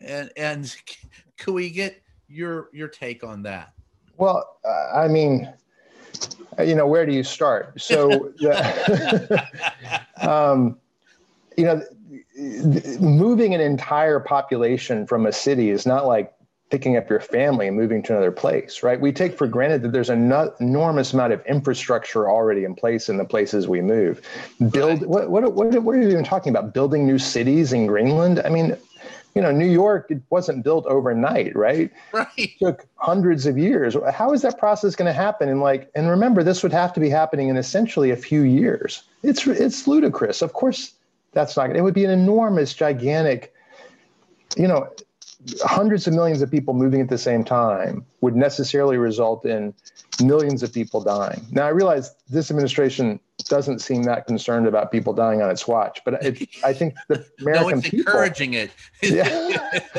And 0.00 0.30
and 0.36 0.74
could 1.38 1.54
we 1.54 1.70
get 1.70 2.02
your 2.28 2.68
your 2.72 2.88
take 2.88 3.24
on 3.24 3.42
that? 3.42 3.72
Well, 4.16 4.58
uh, 4.64 4.98
I 4.98 5.08
mean, 5.08 5.52
you 6.58 6.74
know, 6.74 6.86
where 6.86 7.06
do 7.06 7.12
you 7.12 7.22
start? 7.22 7.80
So, 7.80 8.32
um, 10.20 10.78
you 11.56 11.64
know, 11.64 11.82
moving 13.00 13.54
an 13.54 13.60
entire 13.60 14.20
population 14.20 15.06
from 15.06 15.26
a 15.26 15.32
city 15.32 15.70
is 15.70 15.86
not 15.86 16.06
like 16.06 16.32
picking 16.70 16.96
up 16.96 17.08
your 17.08 17.20
family 17.20 17.66
and 17.66 17.76
moving 17.76 18.02
to 18.02 18.12
another 18.12 18.30
place, 18.30 18.82
right? 18.82 19.00
We 19.00 19.12
take 19.12 19.36
for 19.36 19.46
granted 19.46 19.82
that 19.82 19.92
there's 19.92 20.10
an 20.10 20.32
enormous 20.60 21.12
amount 21.12 21.32
of 21.32 21.44
infrastructure 21.46 22.28
already 22.28 22.64
in 22.64 22.74
place 22.74 23.08
in 23.08 23.16
the 23.16 23.24
places 23.24 23.66
we 23.66 23.80
move. 23.80 24.20
Build 24.70 25.06
what 25.06 25.30
what 25.30 25.52
what, 25.54 25.82
what 25.82 25.96
are 25.96 26.02
you 26.02 26.08
even 26.08 26.24
talking 26.24 26.50
about? 26.50 26.74
Building 26.74 27.06
new 27.06 27.18
cities 27.18 27.72
in 27.72 27.86
Greenland? 27.86 28.42
I 28.44 28.50
mean, 28.50 28.76
you 29.34 29.40
know, 29.40 29.50
New 29.50 29.66
York 29.66 30.10
it 30.10 30.20
wasn't 30.28 30.62
built 30.62 30.84
overnight, 30.86 31.56
right? 31.56 31.90
Right. 32.12 32.26
It 32.36 32.50
took 32.58 32.86
hundreds 32.96 33.46
of 33.46 33.56
years. 33.56 33.96
How 34.12 34.32
is 34.32 34.42
that 34.42 34.58
process 34.58 34.94
going 34.94 35.06
to 35.06 35.12
happen? 35.12 35.48
And 35.48 35.60
like, 35.60 35.90
and 35.94 36.10
remember, 36.10 36.42
this 36.42 36.62
would 36.62 36.72
have 36.72 36.92
to 36.94 37.00
be 37.00 37.08
happening 37.08 37.48
in 37.48 37.56
essentially 37.56 38.10
a 38.10 38.16
few 38.16 38.42
years. 38.42 39.04
It's 39.22 39.46
it's 39.46 39.86
ludicrous. 39.86 40.42
Of 40.42 40.52
course, 40.52 40.92
that's 41.32 41.56
not. 41.56 41.74
It 41.74 41.80
would 41.80 41.94
be 41.94 42.04
an 42.04 42.10
enormous, 42.10 42.74
gigantic, 42.74 43.54
you 44.56 44.68
know, 44.68 44.90
hundreds 45.62 46.06
of 46.06 46.14
millions 46.14 46.42
of 46.42 46.50
people 46.50 46.74
moving 46.74 47.00
at 47.00 47.08
the 47.08 47.18
same 47.18 47.44
time 47.44 48.04
would 48.20 48.36
necessarily 48.36 48.96
result 48.96 49.44
in 49.44 49.74
millions 50.22 50.62
of 50.62 50.72
people 50.72 51.02
dying. 51.02 51.46
Now, 51.50 51.66
I 51.66 51.70
realize 51.70 52.14
this 52.28 52.50
administration 52.50 53.20
doesn't 53.44 53.80
seem 53.80 54.02
that 54.02 54.26
concerned 54.26 54.66
about 54.66 54.90
people 54.90 55.12
dying 55.12 55.42
on 55.42 55.50
its 55.50 55.66
watch, 55.66 56.00
but 56.04 56.22
it, 56.22 56.48
I 56.64 56.72
think 56.72 56.94
the 57.08 57.24
American 57.40 57.70
no, 57.70 57.76
it's 57.76 57.88
people, 57.88 57.98
encouraging 58.00 58.54
it. 58.54 58.70
yeah, 59.02 59.48
yeah, 59.48 59.92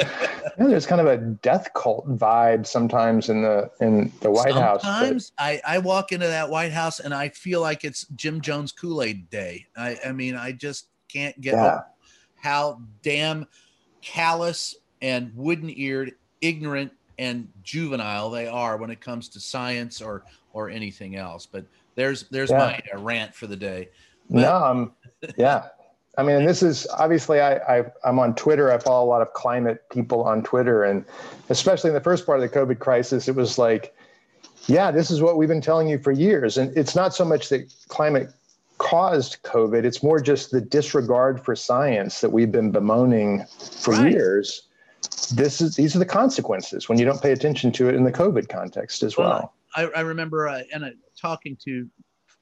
there's 0.58 0.86
kind 0.86 1.02
of 1.02 1.08
a 1.08 1.18
death 1.18 1.70
cult 1.74 2.08
vibe 2.18 2.68
sometimes 2.68 3.30
in 3.30 3.42
the 3.42 3.72
in 3.80 4.12
the 4.22 4.30
White 4.30 4.54
sometimes 4.54 4.64
House. 4.64 4.82
Sometimes 4.82 5.32
I, 5.38 5.62
I 5.66 5.78
walk 5.80 6.12
into 6.12 6.28
that 6.28 6.50
White 6.50 6.74
House 6.74 7.00
and 7.00 7.14
I 7.14 7.30
feel 7.30 7.62
like 7.62 7.86
it's 7.86 8.06
Jim 8.16 8.42
Jones 8.42 8.72
Kool 8.72 9.02
Aid 9.02 9.30
Day. 9.30 9.68
I, 9.76 9.98
I 10.06 10.12
mean, 10.12 10.36
I 10.36 10.52
just 10.52 10.88
can't 11.08 11.40
get 11.40 11.54
yeah. 11.54 11.82
how 12.36 12.82
damn 13.02 13.48
callous 14.02 14.76
and 15.02 15.32
wooden 15.36 15.70
eared, 15.70 16.14
ignorant 16.42 16.92
and 17.20 17.50
juvenile 17.64 18.30
they 18.30 18.48
are 18.48 18.78
when 18.78 18.90
it 18.90 19.02
comes 19.02 19.28
to 19.30 19.40
science 19.40 20.02
or 20.02 20.24
or 20.54 20.70
anything 20.70 21.16
else. 21.16 21.46
But 21.46 21.66
there's 21.96 22.24
there's 22.30 22.50
yeah. 22.50 22.58
my 22.58 22.82
uh, 22.94 23.02
rant 23.02 23.36
for 23.36 23.46
the 23.46 23.58
day. 23.58 23.90
But, 24.30 24.42
no, 24.42 24.56
um, 24.56 24.94
yeah. 25.38 25.68
I 26.18 26.24
mean, 26.24 26.46
this 26.46 26.64
is 26.64 26.88
obviously 26.88 27.40
I, 27.40 27.80
I 27.80 27.86
I'm 28.04 28.20
on 28.20 28.36
Twitter. 28.36 28.72
I 28.72 28.78
follow 28.80 29.06
a 29.06 29.10
lot 29.10 29.22
of 29.22 29.34
climate 29.34 29.84
people 29.92 30.24
on 30.24 30.44
Twitter, 30.44 30.84
and 30.84 31.06
especially 31.50 31.90
in 31.90 31.94
the 31.94 32.02
first 32.02 32.26
part 32.26 32.42
of 32.42 32.50
the 32.50 32.58
COVID 32.58 32.80
crisis, 32.80 33.28
it 33.28 33.36
was 33.36 33.58
like, 33.58 33.96
yeah, 34.68 34.92
this 34.92 35.12
is 35.12 35.22
what 35.22 35.38
we've 35.38 35.50
been 35.50 35.62
telling 35.62 35.88
you 35.88 36.00
for 36.00 36.12
years. 36.12 36.58
And 36.58 36.76
it's 36.78 36.96
not 36.96 37.14
so 37.14 37.26
much 37.26 37.50
that 37.50 37.74
climate 37.90 38.32
caused 38.80 39.44
COVID; 39.44 39.84
it's 39.84 40.02
more 40.04 40.20
just 40.20 40.52
the 40.52 40.62
disregard 40.62 41.44
for 41.44 41.56
science 41.56 42.22
that 42.22 42.32
we've 42.32 42.52
been 42.52 42.72
bemoaning 42.72 43.46
for 43.82 43.94
right. 43.94 44.12
years 44.12 44.69
this 45.28 45.62
is 45.62 45.76
these 45.76 45.96
are 45.96 46.00
the 46.00 46.06
consequences 46.06 46.90
when 46.90 46.98
you 46.98 47.06
don't 47.06 47.22
pay 47.22 47.32
attention 47.32 47.72
to 47.74 47.90
it 47.90 47.96
in 47.96 48.04
the 48.04 48.12
COVID 48.12 48.50
context 48.50 49.04
as 49.04 49.18
well. 49.18 49.30
well 49.30 49.54
I, 49.76 50.00
I, 50.00 50.02
remember 50.02 50.48
uh, 50.48 50.62
and 50.74 50.84
uh, 50.84 50.90
talking 51.20 51.58
to 51.66 51.88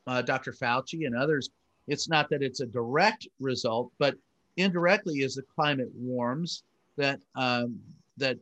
uh, 0.08 0.22
Dr. 0.22 0.54
Fauci 0.54 1.06
and 1.06 1.16
others. 1.16 1.50
It's 1.88 2.10
not 2.10 2.30
that 2.30 2.42
it's 2.42 2.60
a 2.60 2.66
direct 2.66 3.28
result, 3.40 3.92
but 3.98 4.16
indirectly, 4.58 5.24
as 5.24 5.36
the 5.36 5.44
climate 5.44 5.90
warms, 5.96 6.64
that 6.98 7.20
um, 7.36 7.80
that 8.18 8.38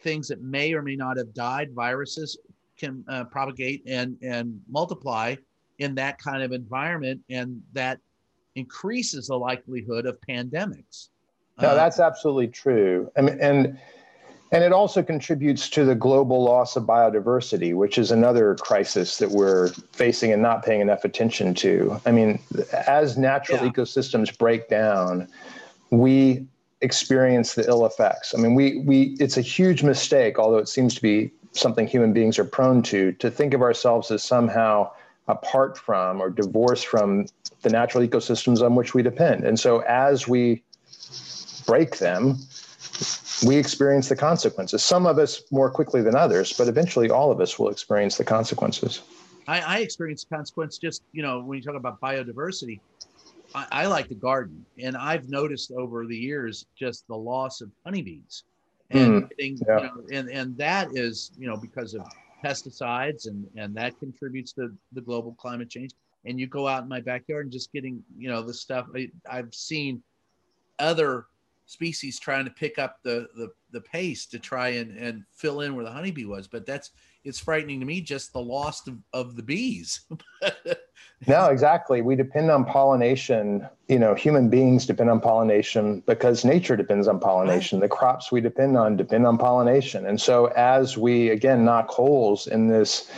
things 0.00 0.28
that 0.28 0.42
may 0.42 0.72
or 0.72 0.82
may 0.82 0.96
not 0.96 1.16
have 1.16 1.32
died, 1.34 1.72
viruses 1.72 2.38
can 2.76 3.04
uh, 3.08 3.24
propagate 3.24 3.82
and 3.86 4.16
and 4.22 4.60
multiply 4.68 5.34
in 5.78 5.94
that 5.94 6.18
kind 6.18 6.42
of 6.42 6.52
environment, 6.52 7.20
and 7.30 7.62
that 7.72 8.00
increases 8.54 9.26
the 9.28 9.36
likelihood 9.36 10.06
of 10.06 10.18
pandemics. 10.26 11.10
No, 11.60 11.68
uh, 11.68 11.74
that's 11.74 11.98
absolutely 11.98 12.48
true. 12.48 13.10
I 13.16 13.22
mean, 13.22 13.38
and 13.40 13.78
and 14.52 14.62
it 14.62 14.72
also 14.72 15.02
contributes 15.02 15.68
to 15.70 15.84
the 15.84 15.94
global 15.94 16.44
loss 16.44 16.76
of 16.76 16.84
biodiversity, 16.84 17.74
which 17.74 17.98
is 17.98 18.10
another 18.10 18.54
crisis 18.56 19.18
that 19.18 19.30
we're 19.30 19.68
facing 19.92 20.32
and 20.32 20.40
not 20.40 20.64
paying 20.64 20.80
enough 20.80 21.04
attention 21.04 21.52
to. 21.54 22.00
I 22.06 22.12
mean, 22.12 22.38
as 22.86 23.18
natural 23.18 23.64
yeah. 23.64 23.72
ecosystems 23.72 24.36
break 24.36 24.68
down, 24.68 25.28
we 25.90 26.46
experience 26.80 27.54
the 27.54 27.66
ill 27.66 27.86
effects. 27.86 28.34
I 28.34 28.38
mean, 28.38 28.54
we 28.54 28.78
we 28.80 29.16
it's 29.18 29.36
a 29.36 29.42
huge 29.42 29.82
mistake, 29.82 30.38
although 30.38 30.58
it 30.58 30.68
seems 30.68 30.94
to 30.94 31.02
be 31.02 31.32
something 31.52 31.86
human 31.86 32.12
beings 32.12 32.38
are 32.38 32.44
prone 32.44 32.82
to, 32.82 33.12
to 33.12 33.30
think 33.30 33.54
of 33.54 33.62
ourselves 33.62 34.10
as 34.10 34.22
somehow 34.22 34.90
apart 35.28 35.76
from 35.76 36.20
or 36.20 36.30
divorced 36.30 36.86
from 36.86 37.26
the 37.62 37.70
natural 37.70 38.06
ecosystems 38.06 38.64
on 38.64 38.74
which 38.74 38.94
we 38.94 39.02
depend. 39.02 39.44
And 39.44 39.58
so 39.58 39.80
as 39.80 40.28
we 40.28 40.62
break 41.66 41.98
them, 41.98 42.38
we 43.44 43.56
experience 43.56 44.08
the 44.08 44.16
consequences. 44.16 44.82
Some 44.82 45.06
of 45.06 45.18
us 45.18 45.42
more 45.50 45.70
quickly 45.70 46.02
than 46.02 46.14
others, 46.14 46.52
but 46.52 46.68
eventually 46.68 47.10
all 47.10 47.30
of 47.30 47.40
us 47.40 47.58
will 47.58 47.68
experience 47.68 48.16
the 48.16 48.24
consequences. 48.24 49.02
I, 49.48 49.60
I 49.60 49.78
experience 49.78 50.26
consequence 50.28 50.78
just, 50.78 51.02
you 51.12 51.22
know, 51.22 51.40
when 51.40 51.58
you 51.58 51.62
talk 51.62 51.76
about 51.76 52.00
biodiversity, 52.00 52.80
I, 53.54 53.66
I, 53.70 53.86
like 53.86 54.08
the 54.08 54.14
garden. 54.14 54.64
And 54.78 54.96
I've 54.96 55.28
noticed 55.28 55.70
over 55.70 56.06
the 56.06 56.16
years 56.16 56.66
just 56.76 57.06
the 57.06 57.16
loss 57.16 57.60
of 57.60 57.70
honeybees. 57.84 58.44
And, 58.90 59.24
mm, 59.24 59.28
getting, 59.30 59.58
yeah. 59.66 59.78
you 59.78 59.84
know, 59.84 60.02
and, 60.12 60.28
and 60.30 60.58
that 60.58 60.88
is, 60.92 61.32
you 61.38 61.46
know, 61.46 61.56
because 61.56 61.94
of 61.94 62.02
pesticides 62.44 63.26
and, 63.28 63.46
and 63.56 63.74
that 63.76 63.98
contributes 63.98 64.52
to 64.54 64.72
the 64.92 65.00
global 65.00 65.34
climate 65.34 65.68
change. 65.68 65.92
And 66.24 66.40
you 66.40 66.46
go 66.48 66.66
out 66.66 66.82
in 66.82 66.88
my 66.88 67.00
backyard 67.00 67.46
and 67.46 67.52
just 67.52 67.72
getting, 67.72 68.02
you 68.18 68.28
know, 68.28 68.42
the 68.42 68.54
stuff 68.54 68.86
I, 68.96 69.10
I've 69.30 69.54
seen 69.54 70.02
other 70.78 71.26
species 71.66 72.18
trying 72.18 72.44
to 72.44 72.50
pick 72.50 72.78
up 72.78 72.98
the 73.02 73.28
the, 73.36 73.48
the 73.70 73.80
pace 73.80 74.26
to 74.26 74.38
try 74.38 74.68
and, 74.68 74.96
and 74.96 75.24
fill 75.30 75.60
in 75.60 75.74
where 75.74 75.84
the 75.84 75.90
honeybee 75.90 76.24
was. 76.24 76.46
But 76.46 76.64
that's 76.66 76.90
it's 77.24 77.38
frightening 77.38 77.80
to 77.80 77.86
me 77.86 78.00
just 78.00 78.32
the 78.32 78.40
loss 78.40 78.86
of, 78.86 78.98
of 79.12 79.36
the 79.36 79.42
bees. 79.42 80.00
no, 81.26 81.46
exactly. 81.46 82.00
We 82.00 82.14
depend 82.14 82.50
on 82.50 82.64
pollination. 82.64 83.68
You 83.88 83.98
know, 83.98 84.14
human 84.14 84.48
beings 84.48 84.86
depend 84.86 85.10
on 85.10 85.20
pollination 85.20 86.02
because 86.06 86.44
nature 86.44 86.76
depends 86.76 87.08
on 87.08 87.18
pollination. 87.18 87.80
The 87.80 87.88
crops 87.88 88.30
we 88.30 88.40
depend 88.40 88.76
on 88.76 88.96
depend 88.96 89.26
on 89.26 89.38
pollination. 89.38 90.06
And 90.06 90.20
so 90.20 90.46
as 90.56 90.96
we 90.96 91.30
again 91.30 91.64
knock 91.64 91.88
holes 91.88 92.46
in 92.46 92.68
this 92.68 93.10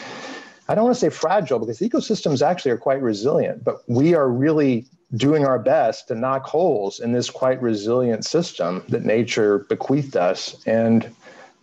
I 0.70 0.74
don't 0.74 0.84
want 0.84 0.96
to 0.96 1.00
say 1.00 1.08
fragile 1.08 1.58
because 1.58 1.78
ecosystems 1.78 2.46
actually 2.46 2.72
are 2.72 2.78
quite 2.78 3.00
resilient, 3.00 3.64
but 3.64 3.82
we 3.88 4.14
are 4.14 4.28
really 4.28 4.86
doing 5.16 5.46
our 5.46 5.58
best 5.58 6.08
to 6.08 6.14
knock 6.14 6.44
holes 6.44 7.00
in 7.00 7.12
this 7.12 7.30
quite 7.30 7.60
resilient 7.62 8.24
system 8.24 8.84
that 8.88 9.04
nature 9.04 9.60
bequeathed 9.60 10.16
us. 10.16 10.62
And 10.66 11.10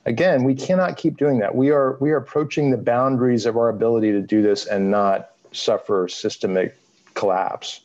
again, 0.06 0.44
we 0.44 0.56
cannot 0.56 0.98
keep 0.98 1.18
doing 1.18 1.40
that. 1.40 1.56
We 1.56 1.70
are 1.70 1.98
we 2.00 2.12
are 2.12 2.18
approaching 2.18 2.72
the 2.72 2.78
boundaries 2.78 3.46
of 3.46 3.58
our 3.58 3.70
ability 3.70 4.12
to 4.14 4.22
do 4.22 4.42
this 4.42 4.66
and 4.66 4.90
not 4.90 5.32
suffer 5.52 6.08
systemic 6.08 6.76
collapse. 7.14 7.82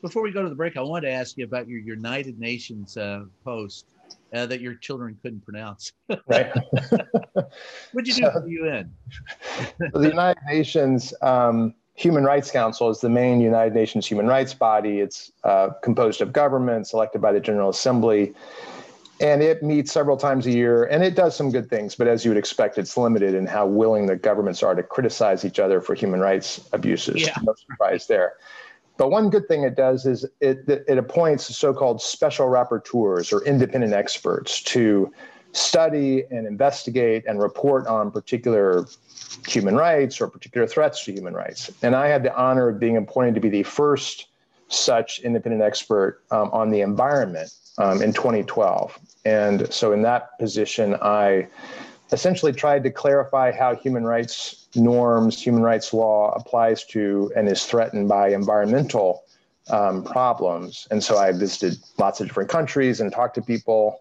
Before 0.00 0.22
we 0.22 0.32
go 0.32 0.42
to 0.42 0.48
the 0.48 0.54
break, 0.54 0.76
I 0.76 0.82
wanted 0.82 1.08
to 1.08 1.12
ask 1.14 1.36
you 1.38 1.44
about 1.44 1.66
your 1.66 1.80
United 1.80 2.38
Nations 2.38 2.96
uh, 2.96 3.24
post 3.42 3.86
uh, 4.34 4.46
that 4.46 4.60
your 4.60 4.74
children 4.74 5.18
couldn't 5.22 5.44
pronounce. 5.44 5.92
right. 6.26 6.52
What'd 7.92 8.06
you 8.06 8.14
do 8.14 8.22
so, 8.22 8.32
for 8.32 8.40
the 8.40 8.50
UN? 8.50 8.94
the 9.92 10.08
United 10.08 10.42
Nations 10.46 11.14
um, 11.22 11.74
Human 11.96 12.24
Rights 12.24 12.50
Council 12.50 12.90
is 12.90 13.00
the 13.00 13.08
main 13.08 13.40
United 13.40 13.74
Nations 13.74 14.06
human 14.06 14.26
rights 14.26 14.52
body. 14.52 15.00
It's 15.00 15.30
uh, 15.44 15.70
composed 15.82 16.20
of 16.20 16.32
governments 16.32 16.92
elected 16.92 17.20
by 17.20 17.32
the 17.32 17.40
General 17.40 17.70
Assembly. 17.70 18.34
And 19.20 19.42
it 19.42 19.62
meets 19.62 19.92
several 19.92 20.16
times 20.16 20.44
a 20.46 20.50
year 20.50 20.84
and 20.84 21.04
it 21.04 21.14
does 21.14 21.36
some 21.36 21.52
good 21.52 21.70
things, 21.70 21.94
but 21.94 22.08
as 22.08 22.24
you 22.24 22.32
would 22.32 22.36
expect, 22.36 22.78
it's 22.78 22.96
limited 22.96 23.32
in 23.34 23.46
how 23.46 23.64
willing 23.64 24.06
the 24.06 24.16
governments 24.16 24.60
are 24.60 24.74
to 24.74 24.82
criticize 24.82 25.44
each 25.44 25.60
other 25.60 25.80
for 25.80 25.94
human 25.94 26.18
rights 26.18 26.68
abuses. 26.72 27.22
Yeah. 27.22 27.38
No 27.42 27.54
surprise 27.54 28.08
there. 28.08 28.34
But 28.96 29.10
one 29.10 29.30
good 29.30 29.46
thing 29.46 29.62
it 29.62 29.76
does 29.76 30.04
is 30.04 30.24
it, 30.40 30.68
it 30.68 30.98
appoints 30.98 31.56
so-called 31.56 32.02
special 32.02 32.46
rapporteurs 32.48 33.32
or 33.32 33.44
independent 33.44 33.92
experts 33.92 34.60
to 34.62 35.12
study 35.54 36.24
and 36.30 36.46
investigate 36.46 37.24
and 37.26 37.40
report 37.40 37.86
on 37.86 38.10
particular 38.10 38.86
human 39.46 39.76
rights 39.76 40.20
or 40.20 40.28
particular 40.28 40.66
threats 40.66 41.04
to 41.04 41.12
human 41.12 41.34
rights. 41.34 41.70
And 41.82 41.94
I 41.94 42.08
had 42.08 42.22
the 42.22 42.34
honor 42.36 42.68
of 42.68 42.80
being 42.80 42.96
appointed 42.96 43.34
to 43.36 43.40
be 43.40 43.48
the 43.48 43.62
first 43.62 44.26
such 44.68 45.20
independent 45.20 45.62
expert 45.62 46.22
um, 46.30 46.50
on 46.52 46.70
the 46.70 46.80
environment 46.80 47.52
um, 47.78 48.02
in 48.02 48.12
2012. 48.12 48.98
And 49.24 49.72
so 49.72 49.92
in 49.92 50.02
that 50.02 50.38
position, 50.38 50.96
I 51.00 51.46
essentially 52.12 52.52
tried 52.52 52.82
to 52.84 52.90
clarify 52.90 53.52
how 53.52 53.74
human 53.74 54.04
rights 54.04 54.68
norms, 54.74 55.40
human 55.40 55.62
rights 55.62 55.92
law 55.92 56.32
applies 56.32 56.84
to 56.86 57.32
and 57.36 57.48
is 57.48 57.64
threatened 57.64 58.08
by 58.08 58.28
environmental 58.28 59.24
um, 59.70 60.04
problems. 60.04 60.86
And 60.90 61.02
so 61.02 61.16
I 61.16 61.32
visited 61.32 61.78
lots 61.98 62.20
of 62.20 62.26
different 62.26 62.50
countries 62.50 63.00
and 63.00 63.12
talked 63.12 63.34
to 63.36 63.42
people 63.42 64.00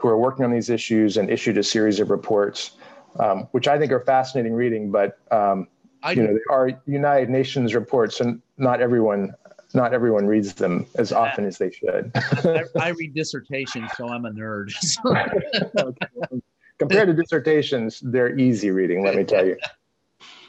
who 0.00 0.08
are 0.08 0.18
working 0.18 0.44
on 0.44 0.50
these 0.50 0.70
issues 0.70 1.16
and 1.18 1.30
issued 1.30 1.58
a 1.58 1.62
series 1.62 2.00
of 2.00 2.10
reports, 2.10 2.72
um, 3.18 3.48
which 3.52 3.68
I 3.68 3.78
think 3.78 3.92
are 3.92 4.00
fascinating 4.00 4.54
reading. 4.54 4.90
But 4.90 5.18
um, 5.30 5.68
you 6.08 6.22
know, 6.22 6.32
they 6.32 6.40
are 6.50 6.70
United 6.86 7.28
Nations 7.28 7.74
reports, 7.74 8.20
and 8.20 8.40
not 8.56 8.80
everyone 8.80 9.34
not 9.74 9.92
everyone 9.92 10.26
reads 10.26 10.54
them 10.54 10.86
as 10.96 11.12
often 11.12 11.44
as 11.44 11.58
they 11.58 11.70
should. 11.70 12.10
I, 12.14 12.64
I, 12.80 12.88
read 12.88 13.14
dissertations, 13.14 13.90
so 13.96 14.08
I'm 14.08 14.24
a 14.24 14.30
nerd. 14.30 14.72
Compared 16.78 17.08
to 17.08 17.14
dissertations, 17.14 18.00
they're 18.02 18.36
easy 18.38 18.70
reading, 18.70 19.04
let 19.04 19.14
me 19.14 19.22
tell 19.22 19.46
you. 19.46 19.56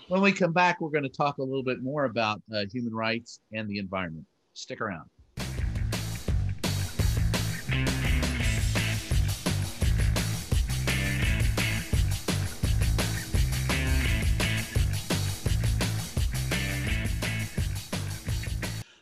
When 0.07 0.21
we 0.21 0.31
come 0.31 0.53
back, 0.53 0.81
we're 0.81 0.89
going 0.89 1.03
to 1.03 1.09
talk 1.09 1.37
a 1.37 1.43
little 1.43 1.63
bit 1.63 1.83
more 1.83 2.05
about 2.05 2.41
uh, 2.53 2.63
human 2.71 2.93
rights 2.93 3.41
and 3.53 3.69
the 3.69 3.77
environment. 3.77 4.25
Stick 4.53 4.81
around. 4.81 5.09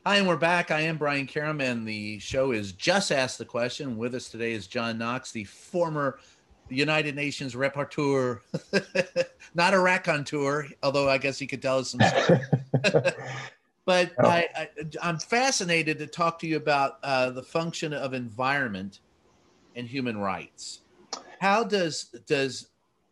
Hi, 0.10 0.16
and 0.16 0.28
we're 0.28 0.38
back. 0.38 0.72
I 0.72 0.82
am 0.82 0.98
Brian 0.98 1.28
Karem, 1.28 1.62
and 1.62 1.88
the 1.88 2.18
show 2.18 2.52
is 2.52 2.72
Just 2.72 3.12
Ask 3.12 3.38
the 3.38 3.46
Question. 3.46 3.96
With 3.96 4.16
us 4.16 4.28
today 4.28 4.54
is 4.54 4.66
John 4.66 4.98
Knox, 4.98 5.32
the 5.32 5.44
former 5.44 6.18
United 6.68 7.16
Nations 7.16 7.54
rapporteur, 7.54 8.40
not 9.54 9.76
a 9.76 9.80
raconteur, 9.80 10.66
although 10.82 11.08
I 11.08 11.20
guess 11.20 11.38
he 11.38 11.46
could 11.46 11.62
tell 11.62 11.78
us 11.78 11.92
some 11.92 12.00
stuff. 12.00 12.42
but 13.86 14.12
oh. 14.18 14.28
I, 14.28 14.48
I, 14.58 14.70
am 15.04 15.20
fascinated 15.20 16.00
to 16.00 16.08
talk 16.08 16.40
to 16.40 16.48
you 16.48 16.58
about 16.58 16.98
uh, 17.04 17.30
the 17.30 17.44
function 17.44 17.94
of 17.94 18.16
environment 18.16 19.02
and 19.76 19.88
human 19.88 20.18
rights. 20.18 20.80
How 21.40 21.64
does 21.64 22.06
does 22.26 22.70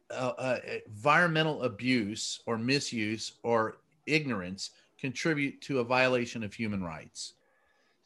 uh, 0.10 0.34
uh, 0.36 0.60
environmental 0.88 1.62
abuse 1.62 2.42
or 2.48 2.58
misuse 2.58 3.34
or 3.44 3.78
ignorance 4.08 4.72
contribute 5.00 5.62
to 5.62 5.80
a 5.80 5.84
violation 5.84 6.44
of 6.44 6.54
human 6.54 6.84
rights? 6.84 7.34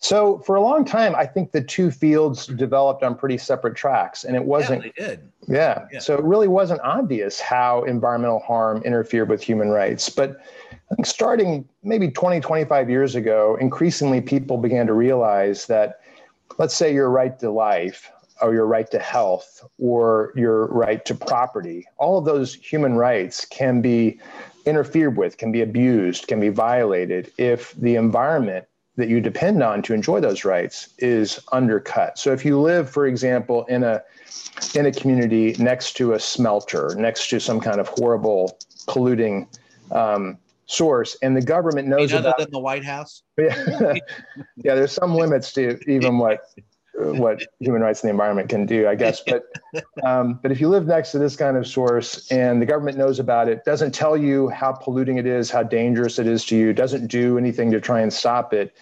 So 0.01 0.39
for 0.39 0.56
a 0.56 0.62
long 0.62 0.84
time, 0.84 1.15
I 1.15 1.27
think 1.27 1.51
the 1.51 1.62
two 1.62 1.91
fields 1.91 2.47
developed 2.47 3.04
on 3.04 3.13
pretty 3.15 3.38
separate 3.38 3.75
tracks, 3.75 4.23
and 4.23 4.36
it 4.36 4.43
wasn't. 4.43 4.84
Yeah, 4.84 4.91
they 4.97 5.06
did. 5.06 5.32
Yeah. 5.47 5.86
yeah. 5.93 5.99
So 5.99 6.15
it 6.15 6.23
really 6.23 6.47
wasn't 6.47 6.82
obvious 6.82 7.39
how 7.39 7.84
environmental 7.84 8.39
harm 8.39 8.82
interfered 8.82 9.30
with 9.30 9.43
human 9.43 9.69
rights. 9.69 10.10
But 10.10 10.41
I 10.71 10.95
think 10.95 11.06
starting 11.06 11.69
maybe 11.84 12.10
20, 12.10 12.39
25 12.39 12.89
years 12.89 13.13
ago, 13.13 13.60
increasingly 13.62 14.21
people 14.21 14.58
began 14.58 14.88
to 14.88 14.93
realize 14.93 15.67
that, 15.67 16.01
let's 16.58 16.73
say, 16.73 16.91
your 16.91 17.12
right 17.12 17.38
to 17.38 17.51
life, 17.51 18.12
or 18.41 18.56
your 18.56 18.65
right 18.65 18.89
to 18.89 18.97
health, 18.97 19.63
or 19.77 20.34
your 20.36 20.65
right 20.65 21.06
to 21.06 21.13
property, 21.13 21.86
all 21.97 22.17
of 22.17 22.25
those 22.25 22.56
human 22.56 22.95
rights 22.95 23.45
can 23.45 23.82
be 23.82 24.19
interfered 24.65 25.17
with, 25.17 25.38
can 25.38 25.52
be 25.52 25.62
abused, 25.62 26.28
can 26.28 26.39
be 26.39 26.50
violated 26.50 27.32
if 27.38 27.74
the 27.74 27.95
environment 27.95 28.65
that 28.97 29.10
you 29.10 29.21
depend 29.21 29.63
on 29.63 29.82
to 29.82 29.93
enjoy 29.93 30.19
those 30.19 30.43
rights 30.45 30.89
is 31.00 31.39
undercut. 31.52 32.19
So 32.19 32.34
if 32.34 32.43
you 32.45 32.60
live, 32.60 32.89
for 32.89 33.08
example, 33.08 33.65
in 33.65 33.84
a 33.84 34.04
in 34.76 34.86
a 34.86 34.91
community 34.91 35.56
next 35.60 35.93
to 35.93 36.13
a 36.13 36.19
smelter, 36.19 36.93
next 36.95 37.30
to 37.30 37.39
some 37.39 37.60
kind 37.60 37.80
of 37.80 37.88
horrible 37.88 38.58
polluting 38.88 39.47
um, 39.91 40.38
source, 40.65 41.17
and 41.21 41.36
the 41.36 41.41
government 41.41 41.88
knows 41.88 42.13
other 42.13 42.30
about 42.30 42.38
than 42.38 42.52
the 42.52 42.60
White 42.60 42.84
House. 42.84 43.24
Yeah, 43.38 43.93
yeah. 44.58 44.76
There's 44.76 44.91
some 44.91 45.15
limits 45.15 45.54
to 45.54 45.80
even 45.89 46.17
what 46.17 46.41
what 47.01 47.41
human 47.59 47.81
rights 47.81 48.01
and 48.01 48.09
the 48.09 48.11
environment 48.11 48.49
can 48.49 48.65
do, 48.65 48.87
I 48.87 48.95
guess. 48.95 49.21
But 49.21 49.45
um, 50.03 50.39
but 50.41 50.51
if 50.51 50.59
you 50.61 50.69
live 50.69 50.87
next 50.87 51.11
to 51.11 51.19
this 51.19 51.35
kind 51.35 51.57
of 51.57 51.67
source 51.67 52.31
and 52.31 52.61
the 52.61 52.65
government 52.65 52.97
knows 52.97 53.19
about 53.19 53.47
it, 53.47 53.65
doesn't 53.65 53.91
tell 53.91 54.15
you 54.15 54.49
how 54.49 54.71
polluting 54.71 55.17
it 55.17 55.25
is, 55.25 55.49
how 55.49 55.63
dangerous 55.63 56.19
it 56.19 56.27
is 56.27 56.45
to 56.45 56.57
you, 56.57 56.73
doesn't 56.73 57.07
do 57.07 57.37
anything 57.37 57.71
to 57.71 57.81
try 57.81 58.01
and 58.01 58.11
stop 58.11 58.53
it, 58.53 58.75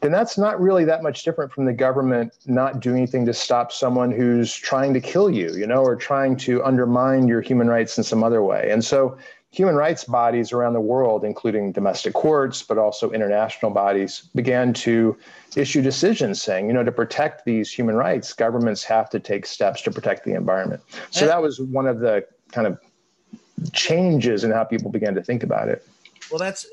then 0.00 0.12
that's 0.12 0.36
not 0.36 0.60
really 0.60 0.84
that 0.84 1.02
much 1.02 1.22
different 1.22 1.52
from 1.52 1.64
the 1.64 1.72
government 1.72 2.32
not 2.46 2.80
doing 2.80 2.98
anything 2.98 3.26
to 3.26 3.32
stop 3.32 3.72
someone 3.72 4.10
who's 4.10 4.54
trying 4.54 4.92
to 4.94 5.00
kill 5.00 5.30
you, 5.30 5.54
you 5.54 5.66
know, 5.66 5.82
or 5.82 5.96
trying 5.96 6.36
to 6.36 6.62
undermine 6.64 7.26
your 7.26 7.40
human 7.40 7.66
rights 7.66 7.96
in 7.96 8.04
some 8.04 8.22
other 8.22 8.42
way. 8.42 8.68
And 8.70 8.84
so 8.84 9.16
human 9.50 9.74
rights 9.74 10.04
bodies 10.04 10.52
around 10.52 10.74
the 10.74 10.80
world, 10.80 11.24
including 11.24 11.72
domestic 11.72 12.12
courts, 12.12 12.62
but 12.62 12.78
also 12.78 13.10
international 13.12 13.70
bodies, 13.70 14.28
began 14.34 14.72
to 14.72 15.16
issue 15.56 15.80
decisions 15.80 16.42
saying, 16.42 16.66
you 16.66 16.72
know, 16.72 16.84
to 16.84 16.92
protect 16.92 17.44
these 17.44 17.70
human 17.70 17.94
rights, 17.94 18.32
governments 18.32 18.84
have 18.84 19.08
to 19.10 19.20
take 19.20 19.46
steps 19.46 19.80
to 19.82 19.90
protect 19.90 20.24
the 20.24 20.34
environment. 20.34 20.82
So 21.10 21.26
that 21.26 21.40
was 21.40 21.60
one 21.60 21.86
of 21.86 22.00
the 22.00 22.26
kind 22.52 22.66
of 22.66 22.78
changes 23.72 24.44
in 24.44 24.50
how 24.50 24.64
people 24.64 24.90
began 24.90 25.14
to 25.14 25.22
think 25.22 25.42
about 25.42 25.68
it. 25.68 25.86
Well, 26.30 26.38
that's 26.38 26.66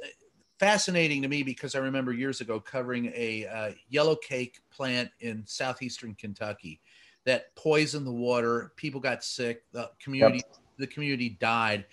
fascinating 0.60 1.22
to 1.22 1.28
me 1.28 1.44
because 1.44 1.76
I 1.76 1.80
remember 1.80 2.12
years 2.12 2.42
ago 2.42 2.60
covering 2.60 3.12
a 3.16 3.46
uh, 3.48 3.72
yellow 3.90 4.16
cake 4.16 4.60
plant 4.72 5.10
in 5.20 5.44
southeastern 5.46 6.16
Kentucky 6.16 6.82
that 7.26 7.56
poisoned 7.56 8.06
the 8.06 8.12
water. 8.12 8.74
People 8.76 9.00
got 9.00 9.24
sick. 9.24 9.64
The 9.72 9.90
community, 10.02 10.42
yep. 10.46 10.58
the 10.78 10.88
community 10.88 11.38
died 11.40 11.86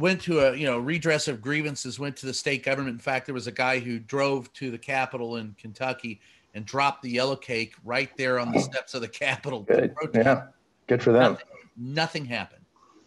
went 0.00 0.20
to 0.22 0.40
a 0.40 0.56
you 0.56 0.66
know 0.66 0.78
redress 0.78 1.28
of 1.28 1.40
grievances 1.40 1.98
went 1.98 2.16
to 2.16 2.26
the 2.26 2.34
state 2.34 2.64
government. 2.64 2.94
In 2.94 3.00
fact 3.00 3.26
there 3.26 3.34
was 3.34 3.46
a 3.46 3.52
guy 3.52 3.78
who 3.78 3.98
drove 3.98 4.52
to 4.54 4.70
the 4.70 4.78
capitol 4.78 5.36
in 5.36 5.54
kentucky 5.58 6.20
and 6.54 6.64
dropped 6.64 7.02
the 7.02 7.10
yellow 7.10 7.36
cake 7.36 7.74
right 7.84 8.10
there 8.16 8.38
on 8.40 8.50
the 8.52 8.58
steps 8.58 8.94
of 8.94 9.02
the 9.02 9.08
capitol 9.26 9.60
good. 9.62 9.94
yeah. 10.14 10.46
Good 10.86 11.02
for 11.02 11.12
them. 11.12 11.32
Nothing, 11.32 11.46
nothing 11.76 12.24
happened. 12.24 12.64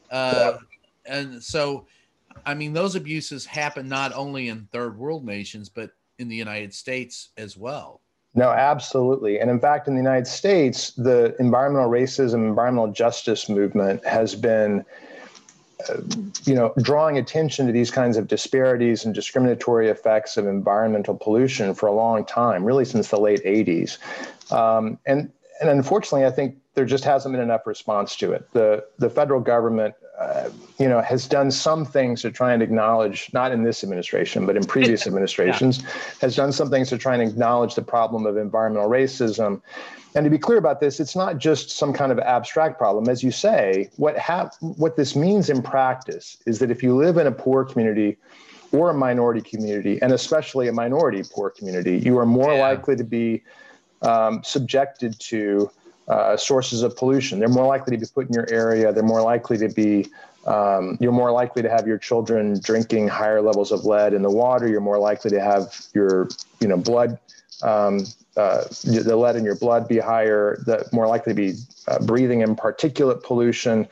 Uh, 0.09 0.57
yeah. 1.05 1.19
and 1.19 1.43
so 1.43 1.87
i 2.45 2.53
mean 2.53 2.71
those 2.71 2.95
abuses 2.95 3.45
happen 3.45 3.87
not 3.87 4.13
only 4.13 4.49
in 4.49 4.67
third 4.71 4.97
world 4.97 5.25
nations 5.25 5.69
but 5.69 5.91
in 6.19 6.27
the 6.27 6.35
united 6.35 6.73
states 6.73 7.29
as 7.37 7.57
well. 7.57 8.01
No, 8.35 8.49
absolutely. 8.49 9.39
And 9.39 9.49
in 9.49 9.59
fact, 9.59 9.87
in 9.87 9.93
the 9.93 9.99
United 9.99 10.25
States, 10.25 10.91
the 10.91 11.35
environmental 11.39 11.89
racism, 11.89 12.47
environmental 12.47 12.91
justice 12.91 13.47
movement 13.47 14.03
has 14.05 14.33
been, 14.33 14.83
you 16.43 16.55
know, 16.55 16.73
drawing 16.81 17.17
attention 17.17 17.67
to 17.67 17.71
these 17.71 17.91
kinds 17.91 18.17
of 18.17 18.27
disparities 18.27 19.05
and 19.05 19.13
discriminatory 19.13 19.89
effects 19.89 20.37
of 20.37 20.47
environmental 20.47 21.15
pollution 21.15 21.73
for 21.73 21.87
a 21.87 21.91
long 21.91 22.25
time, 22.25 22.63
really 22.63 22.85
since 22.85 23.09
the 23.09 23.19
late 23.19 23.43
80s. 23.43 23.97
Um, 24.51 24.97
and, 25.05 25.31
and 25.61 25.69
unfortunately, 25.69 26.25
I 26.25 26.31
think 26.31 26.57
there 26.75 26.85
just 26.85 27.03
hasn't 27.03 27.33
been 27.33 27.41
enough 27.41 27.67
response 27.67 28.15
to 28.17 28.31
it. 28.31 28.51
The, 28.53 28.85
the 28.97 29.09
federal 29.09 29.39
government 29.39 29.95
uh, 30.19 30.49
you 30.79 30.87
know, 30.87 31.01
has 31.01 31.27
done 31.27 31.49
some 31.49 31.85
things 31.85 32.21
to 32.21 32.31
try 32.31 32.53
and 32.53 32.61
acknowledge, 32.61 33.31
not 33.33 33.51
in 33.51 33.63
this 33.63 33.83
administration, 33.83 34.45
but 34.45 34.55
in 34.55 34.63
previous 34.63 35.07
administrations, 35.07 35.81
yeah. 35.81 35.89
has 36.21 36.35
done 36.35 36.51
some 36.51 36.69
things 36.69 36.89
to 36.89 36.97
try 36.97 37.15
and 37.15 37.27
acknowledge 37.27 37.73
the 37.73 37.81
problem 37.81 38.25
of 38.25 38.37
environmental 38.37 38.89
racism. 38.89 39.61
And 40.15 40.23
to 40.23 40.29
be 40.29 40.37
clear 40.37 40.59
about 40.59 40.79
this, 40.79 40.99
it's 40.99 41.15
not 41.15 41.39
just 41.39 41.71
some 41.71 41.93
kind 41.93 42.11
of 42.11 42.19
abstract 42.19 42.77
problem. 42.77 43.09
As 43.09 43.23
you 43.23 43.31
say, 43.31 43.89
what 43.97 44.17
ha- 44.19 44.51
what 44.59 44.95
this 44.95 45.15
means 45.15 45.49
in 45.49 45.63
practice 45.63 46.37
is 46.45 46.59
that 46.59 46.69
if 46.69 46.83
you 46.83 46.95
live 46.95 47.17
in 47.17 47.25
a 47.25 47.31
poor 47.31 47.65
community 47.65 48.17
or 48.71 48.91
a 48.91 48.93
minority 48.93 49.41
community, 49.41 49.99
and 50.01 50.13
especially 50.13 50.67
a 50.67 50.73
minority 50.73 51.23
poor 51.33 51.49
community, 51.49 51.97
you 51.97 52.17
are 52.19 52.25
more 52.25 52.53
yeah. 52.53 52.61
likely 52.61 52.95
to 52.95 53.03
be 53.03 53.43
um, 54.03 54.43
subjected 54.43 55.19
to 55.19 55.71
uh, 56.07 56.35
sources 56.37 56.83
of 56.83 56.95
pollution. 56.97 57.39
They're 57.39 57.47
more 57.47 57.65
likely 57.65 57.95
to 57.95 58.01
be 58.01 58.07
put 58.13 58.27
in 58.27 58.33
your 58.33 58.47
area. 58.51 58.91
They're 58.91 59.03
more 59.03 59.21
likely 59.21 59.57
to 59.59 59.69
be, 59.69 60.07
um, 60.45 60.97
you're 60.99 61.13
more 61.13 61.31
likely 61.31 61.61
to 61.61 61.69
have 61.69 61.87
your 61.87 61.97
children 61.97 62.59
drinking 62.59 63.07
higher 63.07 63.41
levels 63.41 63.71
of 63.71 63.85
lead 63.85 64.13
in 64.13 64.21
the 64.21 64.31
water. 64.31 64.67
You're 64.67 64.81
more 64.81 64.99
likely 64.99 65.31
to 65.31 65.39
have 65.39 65.73
your, 65.93 66.27
you 66.59 66.67
know, 66.67 66.77
blood, 66.77 67.17
um, 67.61 68.05
uh, 68.35 68.63
the 68.83 69.15
lead 69.15 69.35
in 69.35 69.45
your 69.45 69.55
blood 69.55 69.87
be 69.87 69.99
higher, 69.99 70.57
the, 70.65 70.87
more 70.91 71.07
likely 71.07 71.33
to 71.33 71.35
be 71.35 71.53
uh, 71.87 71.99
breathing 71.99 72.41
in 72.41 72.55
particulate 72.55 73.23
pollution, 73.23 73.87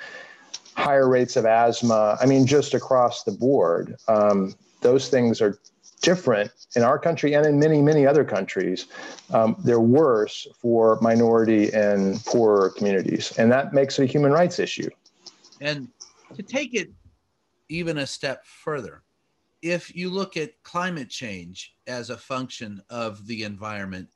higher 0.76 1.08
rates 1.08 1.36
of 1.36 1.45
asthma. 1.45 2.17
I 2.19 2.26
mean, 2.26 2.45
just 2.45 2.74
across 2.74 3.24
the 3.24 3.32
board. 3.32 3.95
Um, 4.08 4.56
those 4.82 5.10
things 5.10 5.41
are 5.41 5.60
different 6.02 6.52
in 6.76 6.84
our 6.84 7.00
country 7.00 7.34
and 7.34 7.46
in 7.46 7.60
many, 7.60 7.82
many 7.82 8.06
other 8.06 8.24
countries. 8.24 8.88
Um, 9.32 9.56
they're 9.64 9.80
worse 9.80 10.48
for 10.60 11.00
minority 11.02 11.72
and 11.74 12.24
poorer 12.26 12.70
communities. 12.70 13.34
And 13.38 13.52
that 13.52 13.74
makes 13.74 14.00
it 14.00 14.04
a 14.04 14.06
human 14.06 14.32
rights 14.32 14.60
issue. 14.60 14.90
And 15.60 15.88
to 16.36 16.44
take 16.44 16.74
it 16.74 16.90
even 17.70 18.00
a 18.00 18.08
step 18.08 18.46
further, 18.46 19.04
if 19.62 19.96
you 19.96 20.10
look 20.10 20.38
at 20.38 20.62
climate 20.64 21.10
change 21.10 21.76
as 21.88 22.10
a 22.10 22.18
function 22.18 22.82
of 22.90 23.26
the 23.28 23.44
environment, 23.44 24.10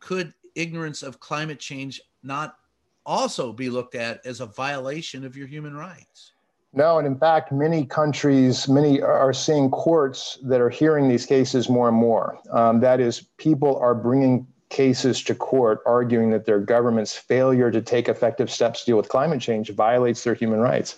could 0.00 0.32
ignorance 0.54 1.02
of 1.02 1.20
climate 1.20 1.60
change 1.60 2.00
not 2.22 2.56
also 3.04 3.52
be 3.52 3.70
looked 3.70 3.94
at 3.94 4.24
as 4.26 4.40
a 4.40 4.46
violation 4.46 5.24
of 5.24 5.36
your 5.36 5.46
human 5.46 5.76
rights? 5.76 6.32
No, 6.74 6.98
and 6.98 7.06
in 7.06 7.16
fact, 7.16 7.50
many 7.50 7.86
countries, 7.86 8.68
many 8.68 9.00
are 9.00 9.32
seeing 9.32 9.70
courts 9.70 10.38
that 10.42 10.60
are 10.60 10.68
hearing 10.68 11.08
these 11.08 11.24
cases 11.24 11.68
more 11.68 11.88
and 11.88 11.96
more. 11.96 12.38
Um, 12.50 12.80
that 12.80 13.00
is, 13.00 13.20
people 13.38 13.76
are 13.78 13.94
bringing 13.94 14.46
cases 14.68 15.22
to 15.22 15.34
court 15.34 15.80
arguing 15.86 16.30
that 16.30 16.44
their 16.44 16.60
government's 16.60 17.16
failure 17.16 17.70
to 17.70 17.80
take 17.80 18.06
effective 18.06 18.50
steps 18.50 18.80
to 18.80 18.86
deal 18.86 18.96
with 18.98 19.08
climate 19.08 19.40
change 19.40 19.70
violates 19.70 20.24
their 20.24 20.34
human 20.34 20.60
rights. 20.60 20.96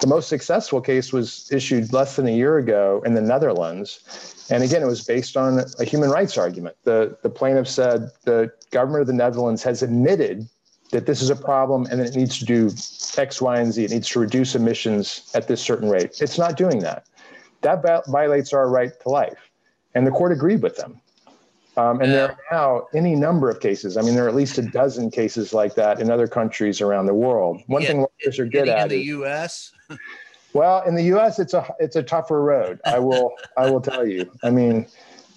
The 0.00 0.08
most 0.08 0.28
successful 0.28 0.80
case 0.80 1.12
was 1.12 1.48
issued 1.52 1.92
less 1.92 2.16
than 2.16 2.26
a 2.26 2.32
year 2.32 2.58
ago 2.58 3.00
in 3.06 3.14
the 3.14 3.20
Netherlands. 3.20 4.46
And 4.50 4.64
again, 4.64 4.82
it 4.82 4.86
was 4.86 5.04
based 5.04 5.36
on 5.36 5.64
a 5.78 5.84
human 5.84 6.10
rights 6.10 6.36
argument. 6.36 6.76
The, 6.82 7.16
the 7.22 7.30
plaintiff 7.30 7.68
said 7.68 8.10
the 8.24 8.52
government 8.72 9.02
of 9.02 9.06
the 9.06 9.12
Netherlands 9.12 9.62
has 9.62 9.82
admitted 9.82 10.48
that 10.92 11.06
this 11.06 11.20
is 11.20 11.30
a 11.30 11.36
problem 11.36 11.86
and 11.90 12.00
that 12.00 12.08
it 12.08 12.16
needs 12.16 12.38
to 12.38 12.44
do 12.44 12.70
X, 13.16 13.42
Y, 13.42 13.58
and 13.58 13.72
Z. 13.72 13.84
It 13.84 13.90
needs 13.90 14.08
to 14.10 14.20
reduce 14.20 14.54
emissions 14.54 15.30
at 15.34 15.48
this 15.48 15.60
certain 15.60 15.88
rate. 15.88 16.20
It's 16.20 16.38
not 16.38 16.56
doing 16.56 16.80
that. 16.80 17.06
That 17.62 17.82
violates 18.08 18.52
our 18.52 18.68
right 18.68 18.92
to 19.00 19.08
life. 19.08 19.50
And 19.94 20.06
the 20.06 20.10
court 20.10 20.32
agreed 20.32 20.62
with 20.62 20.76
them. 20.76 21.00
Um, 21.76 22.02
and 22.02 22.10
yeah. 22.10 22.16
there 22.16 22.30
are 22.30 22.38
now 22.52 22.86
any 22.94 23.14
number 23.14 23.48
of 23.48 23.60
cases. 23.60 23.96
I 23.96 24.02
mean, 24.02 24.14
there 24.14 24.26
are 24.26 24.28
at 24.28 24.34
least 24.34 24.58
a 24.58 24.62
dozen 24.62 25.10
cases 25.10 25.54
like 25.54 25.74
that 25.76 26.00
in 26.00 26.10
other 26.10 26.28
countries 26.28 26.82
around 26.82 27.06
the 27.06 27.14
world. 27.14 27.62
One 27.66 27.80
yeah, 27.80 27.88
thing 27.88 27.98
lawyers 27.98 28.38
are 28.38 28.44
good 28.44 28.68
at 28.68 28.82
in 28.82 28.88
the 28.88 29.04
U.S. 29.06 29.72
well, 30.52 30.82
in 30.86 30.94
the 30.94 31.04
U.S., 31.04 31.38
it's 31.38 31.54
a 31.54 31.66
it's 31.80 31.96
a 31.96 32.02
tougher 32.02 32.42
road. 32.42 32.78
I 32.84 32.98
will 32.98 33.32
I 33.56 33.70
will 33.70 33.80
tell 33.80 34.06
you. 34.06 34.30
I 34.42 34.50
mean, 34.50 34.86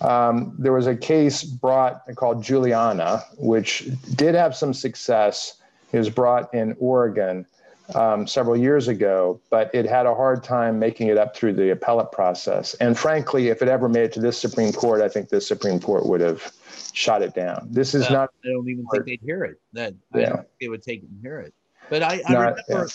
um, 0.02 0.56
there 0.60 0.74
was 0.74 0.88
a 0.88 0.96
case 0.96 1.44
brought 1.44 2.04
called 2.16 2.44
Juliana, 2.44 3.24
which 3.38 3.90
did 4.16 4.36
have 4.36 4.56
some 4.56 4.74
success. 4.74 5.58
It 5.92 5.98
was 5.98 6.10
brought 6.10 6.54
in 6.54 6.76
Oregon 6.80 7.46
um, 7.94 8.28
several 8.28 8.58
years 8.58 8.88
ago, 8.88 9.40
but 9.50 9.74
it 9.74 9.86
had 9.86 10.06
a 10.06 10.16
hard 10.16 10.44
time 10.44 10.80
making 10.80 11.08
it 11.08 11.18
up 11.18 11.36
through 11.36 11.54
the 11.54 11.72
appellate 11.72 12.12
process. 12.12 12.74
And 12.76 12.98
frankly, 12.98 13.50
if 13.50 13.62
it 13.62 13.68
ever 13.68 13.88
made 13.88 14.04
it 14.04 14.14
to 14.14 14.20
this 14.20 14.38
Supreme 14.38 14.74
Court, 14.74 15.02
I 15.02 15.10
think 15.10 15.30
this 15.30 15.48
Supreme 15.48 15.80
Court 15.80 16.06
would 16.06 16.22
have 16.22 16.52
shot 16.94 17.22
it 17.22 17.34
down. 17.36 17.68
This 17.72 17.94
is 17.94 18.10
not. 18.10 18.30
I 18.44 18.50
don't 18.50 18.68
even 18.68 18.86
think 18.92 19.06
they'd 19.06 19.22
hear 19.22 19.44
it. 19.44 19.62
That 19.74 19.94
yeah. 20.14 20.42
they 20.60 20.68
would 20.68 20.82
take 20.82 21.04
it 21.04 21.10
and 21.10 21.22
hear 21.22 21.40
it. 21.40 21.54
But 21.90 22.02
I, 22.02 22.22
I 22.28 22.34
not, 22.34 22.40
remember 22.40 22.64
yeah. 22.70 22.86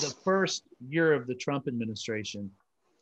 the 0.00 0.14
first 0.22 0.64
year 0.88 1.14
of 1.14 1.26
the 1.26 1.34
Trump 1.34 1.66
administration. 1.68 2.50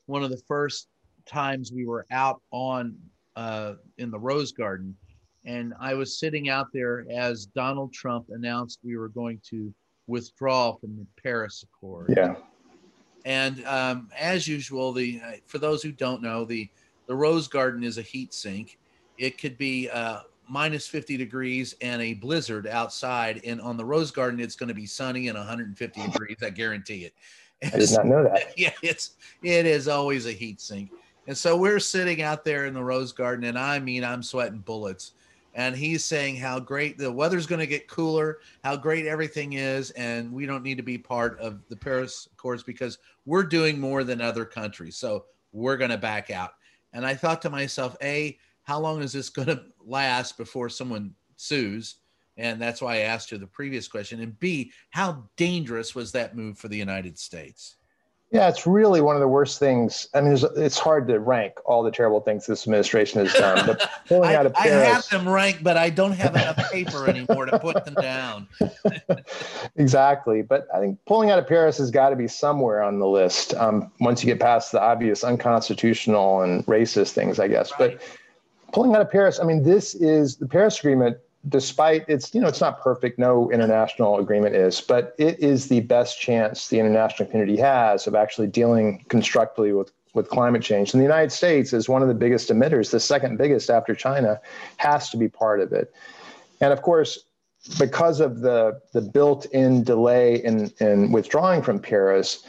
One 0.06 0.22
of 0.22 0.30
the 0.30 0.40
first 0.48 0.88
times 1.26 1.72
we 1.72 1.86
were 1.86 2.06
out 2.10 2.42
on 2.50 2.96
uh, 3.36 3.74
in 3.98 4.10
the 4.10 4.18
Rose 4.18 4.52
Garden. 4.52 4.94
And 5.44 5.74
I 5.78 5.94
was 5.94 6.18
sitting 6.18 6.48
out 6.48 6.68
there 6.72 7.04
as 7.10 7.46
Donald 7.46 7.92
Trump 7.92 8.26
announced 8.30 8.78
we 8.82 8.96
were 8.96 9.08
going 9.08 9.40
to 9.50 9.72
withdraw 10.06 10.74
from 10.74 10.96
the 10.96 11.06
Paris 11.22 11.64
Accord. 11.64 12.14
Yeah. 12.16 12.36
And 13.24 13.64
um, 13.66 14.10
as 14.18 14.46
usual, 14.46 14.92
the 14.92 15.20
uh, 15.24 15.32
for 15.46 15.58
those 15.58 15.82
who 15.82 15.92
don't 15.92 16.22
know, 16.22 16.44
the 16.44 16.68
the 17.06 17.14
Rose 17.14 17.48
Garden 17.48 17.82
is 17.82 17.98
a 17.98 18.02
heat 18.02 18.34
sink. 18.34 18.78
It 19.18 19.38
could 19.38 19.56
be 19.56 19.88
uh, 19.90 20.20
minus 20.48 20.86
50 20.86 21.16
degrees 21.16 21.74
and 21.80 22.02
a 22.02 22.14
blizzard 22.14 22.66
outside, 22.66 23.40
and 23.44 23.60
on 23.60 23.76
the 23.76 23.84
Rose 23.84 24.10
Garden, 24.10 24.40
it's 24.40 24.56
going 24.56 24.68
to 24.68 24.74
be 24.74 24.86
sunny 24.86 25.28
and 25.28 25.38
150 25.38 26.02
degrees. 26.02 26.36
I 26.42 26.50
guarantee 26.50 27.04
it. 27.04 27.14
I 27.64 27.78
did 27.78 27.92
not 27.92 28.06
know 28.06 28.24
that. 28.24 28.52
Yeah, 28.56 28.72
it's 28.82 29.12
it 29.42 29.66
is 29.66 29.88
always 29.88 30.26
a 30.26 30.32
heat 30.32 30.60
sink. 30.60 30.90
And 31.26 31.36
so 31.36 31.56
we're 31.56 31.80
sitting 31.80 32.22
out 32.22 32.44
there 32.44 32.66
in 32.66 32.74
the 32.74 32.84
rose 32.84 33.12
garden, 33.12 33.44
and 33.44 33.58
I 33.58 33.78
mean, 33.78 34.04
I'm 34.04 34.22
sweating 34.22 34.58
bullets. 34.58 35.12
And 35.54 35.76
he's 35.76 36.04
saying 36.04 36.36
how 36.36 36.58
great 36.58 36.98
the 36.98 37.10
weather's 37.10 37.46
going 37.46 37.60
to 37.60 37.66
get 37.66 37.86
cooler, 37.86 38.38
how 38.64 38.76
great 38.76 39.06
everything 39.06 39.52
is, 39.52 39.92
and 39.92 40.32
we 40.32 40.46
don't 40.46 40.64
need 40.64 40.76
to 40.78 40.82
be 40.82 40.98
part 40.98 41.38
of 41.38 41.60
the 41.68 41.76
Paris 41.76 42.28
Accords 42.32 42.64
because 42.64 42.98
we're 43.24 43.44
doing 43.44 43.78
more 43.78 44.02
than 44.02 44.20
other 44.20 44.44
countries. 44.44 44.96
So 44.96 45.26
we're 45.52 45.76
going 45.76 45.92
to 45.92 45.96
back 45.96 46.30
out. 46.30 46.54
And 46.92 47.06
I 47.06 47.14
thought 47.14 47.40
to 47.42 47.50
myself, 47.50 47.96
A, 48.02 48.36
how 48.64 48.80
long 48.80 49.00
is 49.00 49.12
this 49.12 49.28
going 49.28 49.48
to 49.48 49.62
last 49.86 50.36
before 50.36 50.68
someone 50.68 51.14
sues? 51.36 51.96
And 52.36 52.60
that's 52.60 52.82
why 52.82 52.96
I 52.96 53.00
asked 53.00 53.30
you 53.30 53.38
the 53.38 53.46
previous 53.46 53.86
question. 53.86 54.20
And 54.20 54.38
B, 54.40 54.72
how 54.90 55.24
dangerous 55.36 55.94
was 55.94 56.10
that 56.12 56.36
move 56.36 56.58
for 56.58 56.66
the 56.66 56.76
United 56.76 57.16
States? 57.16 57.76
Yeah, 58.34 58.48
it's 58.48 58.66
really 58.66 59.00
one 59.00 59.14
of 59.14 59.20
the 59.20 59.28
worst 59.28 59.60
things. 59.60 60.08
I 60.12 60.20
mean, 60.20 60.36
it's 60.56 60.76
hard 60.76 61.06
to 61.06 61.20
rank 61.20 61.52
all 61.66 61.84
the 61.84 61.92
terrible 61.92 62.20
things 62.20 62.46
this 62.46 62.66
administration 62.66 63.24
has 63.24 63.32
done. 63.32 63.64
But 63.64 63.88
pulling 64.08 64.30
I, 64.30 64.34
out 64.34 64.44
of 64.44 64.54
Paris, 64.54 64.72
I 64.72 64.92
have 64.92 65.08
them 65.08 65.32
ranked, 65.32 65.62
but 65.62 65.76
I 65.76 65.88
don't 65.88 66.10
have 66.10 66.34
enough 66.34 66.56
paper 66.72 67.08
anymore 67.08 67.46
to 67.46 67.60
put 67.60 67.84
them 67.84 67.94
down. 67.94 68.48
exactly, 69.76 70.42
but 70.42 70.66
I 70.74 70.80
think 70.80 70.98
pulling 71.06 71.30
out 71.30 71.38
of 71.38 71.46
Paris 71.46 71.78
has 71.78 71.92
got 71.92 72.08
to 72.08 72.16
be 72.16 72.26
somewhere 72.26 72.82
on 72.82 72.98
the 72.98 73.06
list. 73.06 73.54
Um, 73.54 73.92
once 74.00 74.24
you 74.24 74.26
get 74.26 74.40
past 74.40 74.72
the 74.72 74.82
obvious 74.82 75.22
unconstitutional 75.22 76.42
and 76.42 76.66
racist 76.66 77.12
things, 77.12 77.38
I 77.38 77.46
guess. 77.46 77.70
Right. 77.78 78.00
But 78.00 78.02
pulling 78.72 78.96
out 78.96 79.00
of 79.00 79.12
Paris, 79.12 79.38
I 79.38 79.44
mean, 79.44 79.62
this 79.62 79.94
is 79.94 80.38
the 80.38 80.48
Paris 80.48 80.80
Agreement 80.80 81.18
despite 81.48 82.04
it's 82.08 82.34
you 82.34 82.40
know 82.40 82.48
it's 82.48 82.60
not 82.60 82.80
perfect. 82.80 83.18
No 83.18 83.50
international 83.50 84.18
agreement 84.18 84.54
is 84.54 84.80
but 84.80 85.14
it 85.18 85.38
is 85.40 85.68
the 85.68 85.80
best 85.80 86.20
chance 86.20 86.68
the 86.68 86.78
international 86.78 87.28
community 87.28 87.60
has 87.60 88.06
of 88.06 88.14
actually 88.14 88.46
dealing 88.46 89.04
constructively 89.08 89.72
with 89.72 89.92
with 90.14 90.28
climate 90.28 90.62
change. 90.62 90.92
And 90.92 91.00
the 91.00 91.04
united 91.04 91.32
states 91.32 91.72
is 91.72 91.88
one 91.88 92.02
of 92.02 92.08
the 92.08 92.14
biggest 92.14 92.48
emitters 92.48 92.90
the 92.90 93.00
second 93.00 93.36
biggest 93.36 93.70
after 93.70 93.94
china 93.94 94.40
has 94.78 95.10
to 95.10 95.16
be 95.16 95.28
part 95.28 95.60
of 95.60 95.72
it. 95.72 95.92
And 96.60 96.72
of 96.72 96.82
course 96.82 97.18
because 97.78 98.20
of 98.20 98.40
the 98.40 98.80
the 98.92 99.00
built-in 99.00 99.84
delay 99.84 100.36
in 100.36 100.72
in 100.80 101.12
withdrawing 101.12 101.62
from 101.62 101.78
paris 101.78 102.46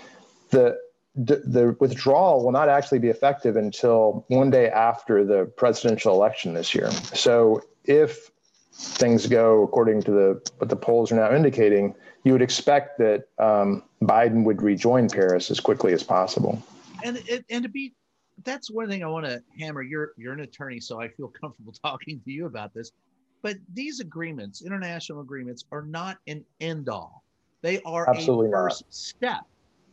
the 0.51 0.77
the 1.15 1.75
withdrawal 1.79 2.43
will 2.43 2.51
not 2.51 2.67
actually 2.67 2.99
be 2.99 3.07
effective 3.07 3.55
until 3.55 4.25
one 4.27 4.49
day 4.49 4.69
after 4.69 5.23
the 5.23 5.45
presidential 5.55 6.13
election 6.13 6.53
this 6.53 6.75
year. 6.75 6.91
So 6.91 7.61
if 7.85 8.31
things 8.77 9.25
go 9.27 9.63
according 9.63 10.01
to 10.03 10.11
the 10.11 10.41
what 10.57 10.69
the 10.69 10.75
polls 10.75 11.11
are 11.11 11.15
now 11.15 11.33
indicating, 11.33 11.95
you 12.23 12.33
would 12.33 12.41
expect 12.41 12.97
that 12.99 13.25
um, 13.39 13.83
Biden 14.01 14.43
would 14.43 14.61
rejoin 14.61 15.09
Paris 15.09 15.49
as 15.49 15.59
quickly 15.59 15.93
as 15.93 16.03
possible. 16.03 16.61
And 17.03 17.21
and 17.49 17.63
to 17.63 17.69
be, 17.69 17.93
that's 18.43 18.69
one 18.69 18.89
thing 18.89 19.03
I 19.03 19.07
want 19.07 19.25
to 19.25 19.41
hammer. 19.59 19.81
You're 19.81 20.11
you're 20.17 20.33
an 20.33 20.41
attorney, 20.41 20.79
so 20.79 20.99
I 21.01 21.07
feel 21.07 21.27
comfortable 21.41 21.73
talking 21.83 22.19
to 22.25 22.31
you 22.31 22.45
about 22.47 22.73
this. 22.73 22.91
but 23.41 23.57
these 23.73 23.99
agreements, 23.99 24.61
international 24.63 25.21
agreements, 25.21 25.65
are 25.71 25.83
not 25.83 26.17
an 26.27 26.43
end 26.59 26.89
all. 26.89 27.23
They 27.61 27.81
are 27.83 28.09
Absolutely 28.09 28.47
a 28.47 28.51
not. 28.51 28.57
first 28.63 28.83
step. 28.89 29.41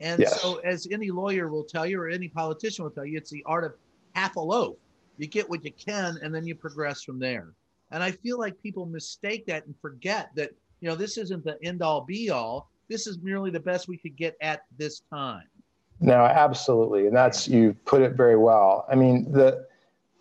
And 0.01 0.21
Yes. 0.21 0.41
so, 0.41 0.57
as 0.65 0.89
any 0.91 1.11
lawyer 1.11 1.49
will 1.49 1.65
tell 1.65 1.87
you, 1.87 2.01
or 2.01 2.09
any 2.09 2.29
politician 2.29 2.83
will 2.85 2.91
tell 2.91 3.07
you, 3.07 3.17
it's 3.19 3.31
the 3.31 3.43
art 3.47 3.63
of 3.65 3.75
half 4.15 4.37
a 4.37 4.41
loaf. 4.41 4.77
You 5.19 5.27
get 5.29 5.49
what 5.49 5.65
you 5.65 5.73
can, 5.73 6.19
and 6.23 6.35
then 6.35 6.47
you 6.47 6.55
progress 6.57 7.03
from 7.03 7.19
there. 7.21 7.55
And 7.93 8.03
I 8.03 8.11
feel 8.11 8.39
like 8.39 8.61
people 8.63 8.87
mistake 8.87 9.47
that 9.47 9.67
and 9.67 9.75
forget 9.81 10.31
that 10.35 10.51
you 10.81 10.89
know 10.89 10.97
this 10.97 11.17
isn't 11.19 11.45
the 11.45 11.63
end 11.63 11.83
all 11.83 12.01
be 12.01 12.31
all. 12.31 12.71
This 12.89 13.07
is 13.07 13.19
merely 13.23 13.51
the 13.51 13.61
best 13.61 13.87
we 13.87 13.97
could 13.97 14.17
get 14.17 14.37
at 14.41 14.65
this 14.77 15.03
time. 15.11 15.45
No, 16.01 16.25
absolutely, 16.25 17.07
and 17.07 17.15
that's 17.15 17.47
you 17.47 17.77
put 17.85 18.03
it 18.03 18.15
very 18.15 18.37
well. 18.37 18.87
I 18.91 18.97
mean, 18.97 19.31
the 19.31 19.67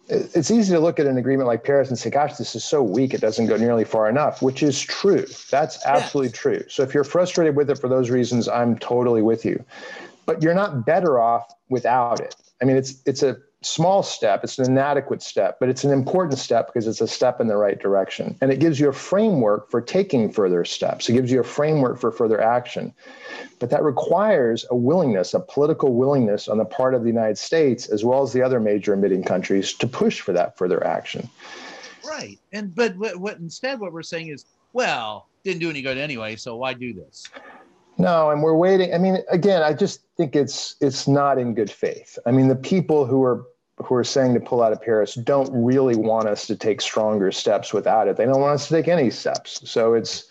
it's 0.07 0.51
easy 0.51 0.73
to 0.73 0.79
look 0.79 0.99
at 0.99 1.05
an 1.07 1.17
agreement 1.17 1.47
like 1.47 1.63
Paris 1.63 1.89
and 1.89 1.97
say, 1.97 2.09
"Gosh, 2.09 2.35
this 2.35 2.55
is 2.55 2.63
so 2.63 2.83
weak; 2.83 3.13
it 3.13 3.21
doesn't 3.21 3.47
go 3.47 3.55
nearly 3.57 3.85
far 3.85 4.09
enough," 4.09 4.41
which 4.41 4.61
is 4.61 4.79
true. 4.81 5.25
That's 5.49 5.83
absolutely 5.85 6.29
Yes. 6.29 6.37
true. 6.37 6.63
So 6.67 6.83
if 6.83 6.93
you're 6.93 7.03
frustrated 7.03 7.55
with 7.55 7.69
it 7.69 7.79
for 7.79 7.87
those 7.87 8.09
reasons, 8.09 8.47
I'm 8.47 8.77
totally 8.77 9.21
with 9.21 9.45
you. 9.45 9.63
But 10.25 10.43
you're 10.43 10.53
not 10.53 10.85
better 10.85 11.19
off 11.19 11.51
without 11.69 12.19
it. 12.19 12.35
I 12.61 12.65
mean, 12.65 12.75
it's 12.75 13.01
it's 13.05 13.23
a 13.23 13.37
small 13.63 14.01
step. 14.01 14.43
It's 14.43 14.57
an 14.57 14.65
inadequate 14.65 15.21
step, 15.21 15.59
but 15.59 15.69
it's 15.69 15.83
an 15.83 15.91
important 15.91 16.39
step 16.39 16.67
because 16.67 16.87
it's 16.87 17.01
a 17.01 17.07
step 17.07 17.39
in 17.39 17.47
the 17.47 17.57
right 17.57 17.79
direction, 17.79 18.37
and 18.41 18.51
it 18.51 18.59
gives 18.59 18.79
you 18.79 18.89
a 18.89 18.93
framework 18.93 19.69
for 19.69 19.81
taking 19.81 20.31
further 20.31 20.65
steps. 20.65 21.09
It 21.09 21.13
gives 21.13 21.31
you 21.31 21.39
a 21.39 21.43
framework 21.43 21.99
for 21.99 22.11
further 22.11 22.41
action. 22.41 22.93
But 23.59 23.69
that 23.69 23.83
requires 23.83 24.65
a 24.71 24.75
willingness, 24.75 25.33
a 25.35 25.39
political 25.39 25.93
willingness 25.93 26.47
on 26.47 26.57
the 26.57 26.65
part 26.65 26.95
of 26.95 27.03
the 27.03 27.09
United 27.09 27.37
States, 27.37 27.87
as 27.87 28.03
well 28.03 28.23
as 28.23 28.33
the 28.33 28.41
other 28.41 28.59
major 28.59 28.93
emitting 28.93 29.23
countries, 29.23 29.73
to 29.73 29.87
push 29.87 30.21
for 30.21 30.33
that 30.33 30.57
further 30.57 30.85
action. 30.85 31.29
Right. 32.03 32.39
And 32.51 32.73
but 32.73 32.97
what, 32.97 33.17
what 33.17 33.37
instead 33.37 33.79
what 33.79 33.93
we're 33.93 34.01
saying 34.01 34.29
is, 34.29 34.45
well, 34.73 35.27
didn't 35.43 35.59
do 35.59 35.69
any 35.69 35.81
good 35.81 35.97
anyway, 35.97 36.35
so 36.35 36.55
why 36.55 36.73
do 36.73 36.93
this? 36.93 37.27
No, 37.97 38.31
and 38.31 38.41
we're 38.41 38.55
waiting. 38.55 38.93
I 38.93 38.97
mean, 38.97 39.19
again, 39.29 39.61
I 39.61 39.73
just 39.73 40.01
think 40.17 40.35
it's 40.35 40.75
it's 40.81 41.07
not 41.07 41.37
in 41.37 41.53
good 41.53 41.69
faith. 41.69 42.17
I 42.25 42.31
mean, 42.31 42.47
the 42.47 42.55
people 42.55 43.05
who 43.05 43.23
are 43.23 43.45
who 43.83 43.95
are 43.95 44.03
saying 44.03 44.33
to 44.33 44.39
pull 44.39 44.61
out 44.61 44.71
of 44.71 44.81
Paris 44.81 45.15
don't 45.15 45.49
really 45.51 45.95
want 45.95 46.27
us 46.27 46.47
to 46.47 46.55
take 46.55 46.81
stronger 46.81 47.31
steps 47.31 47.73
without 47.73 48.07
it. 48.07 48.17
They 48.17 48.25
don't 48.25 48.41
want 48.41 48.53
us 48.53 48.67
to 48.67 48.73
take 48.73 48.87
any 48.87 49.09
steps. 49.09 49.69
So 49.69 49.93
it's, 49.93 50.25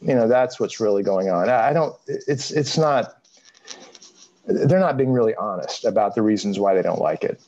you 0.00 0.14
know, 0.14 0.28
that's 0.28 0.58
what's 0.60 0.80
really 0.80 1.02
going 1.02 1.28
on. 1.28 1.48
I 1.48 1.72
don't. 1.72 1.96
It's 2.06 2.50
it's 2.50 2.76
not. 2.76 3.22
They're 4.46 4.80
not 4.80 4.96
being 4.96 5.12
really 5.12 5.34
honest 5.34 5.84
about 5.84 6.14
the 6.14 6.22
reasons 6.22 6.60
why 6.60 6.74
they 6.74 6.82
don't 6.82 7.00
like 7.00 7.24
it. 7.24 7.40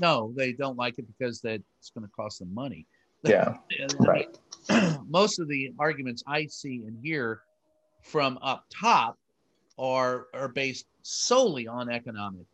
No, 0.00 0.32
they 0.34 0.52
don't 0.52 0.78
like 0.78 0.98
it 0.98 1.06
because 1.06 1.42
that 1.42 1.62
it's 1.78 1.90
going 1.90 2.06
to 2.06 2.12
cost 2.12 2.38
them 2.38 2.54
money. 2.54 2.86
Yeah. 3.22 3.56
Right. 3.98 4.28
most 5.08 5.38
of 5.38 5.48
the 5.48 5.72
arguments 5.78 6.22
I 6.26 6.46
see 6.46 6.84
and 6.86 6.96
hear 7.02 7.40
from 8.02 8.38
up 8.42 8.64
top 8.70 9.18
are 9.78 10.26
are 10.34 10.48
based 10.48 10.86
solely 11.02 11.66
on 11.66 11.90
economic. 11.90 12.46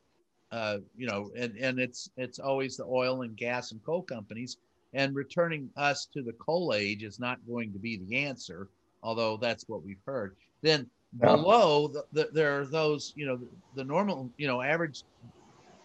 Uh, 0.55 0.79
you 0.97 1.05
know, 1.09 1.33
and 1.37 1.57
and 1.57 1.81
it's 1.81 2.09
it's 2.17 2.39
always 2.39 2.77
the 2.77 2.85
oil 2.85 3.23
and 3.23 3.37
gas 3.37 3.73
and 3.73 3.85
coal 3.85 4.03
companies, 4.03 4.59
and 4.93 5.13
returning 5.17 5.69
us 5.77 6.07
to 6.07 6.23
the 6.23 6.35
coal 6.35 6.73
age 6.73 7.03
is 7.03 7.19
not 7.19 7.45
going 7.45 7.73
to 7.73 7.79
be 7.81 7.97
the 7.97 8.19
answer, 8.25 8.69
although 9.03 9.37
that's 9.37 9.65
what 9.69 9.83
we've 9.83 10.05
heard. 10.07 10.37
Then 10.63 10.89
Yeah. 11.21 11.27
below, 11.27 11.89
the, 11.89 12.05
the, 12.13 12.29
there 12.33 12.61
are 12.61 12.67
those 12.67 13.13
you 13.17 13.27
know 13.27 13.37
the, 13.37 13.49
the 13.75 13.85
normal 13.85 14.31
you 14.37 14.47
know 14.47 14.63
average 14.63 15.03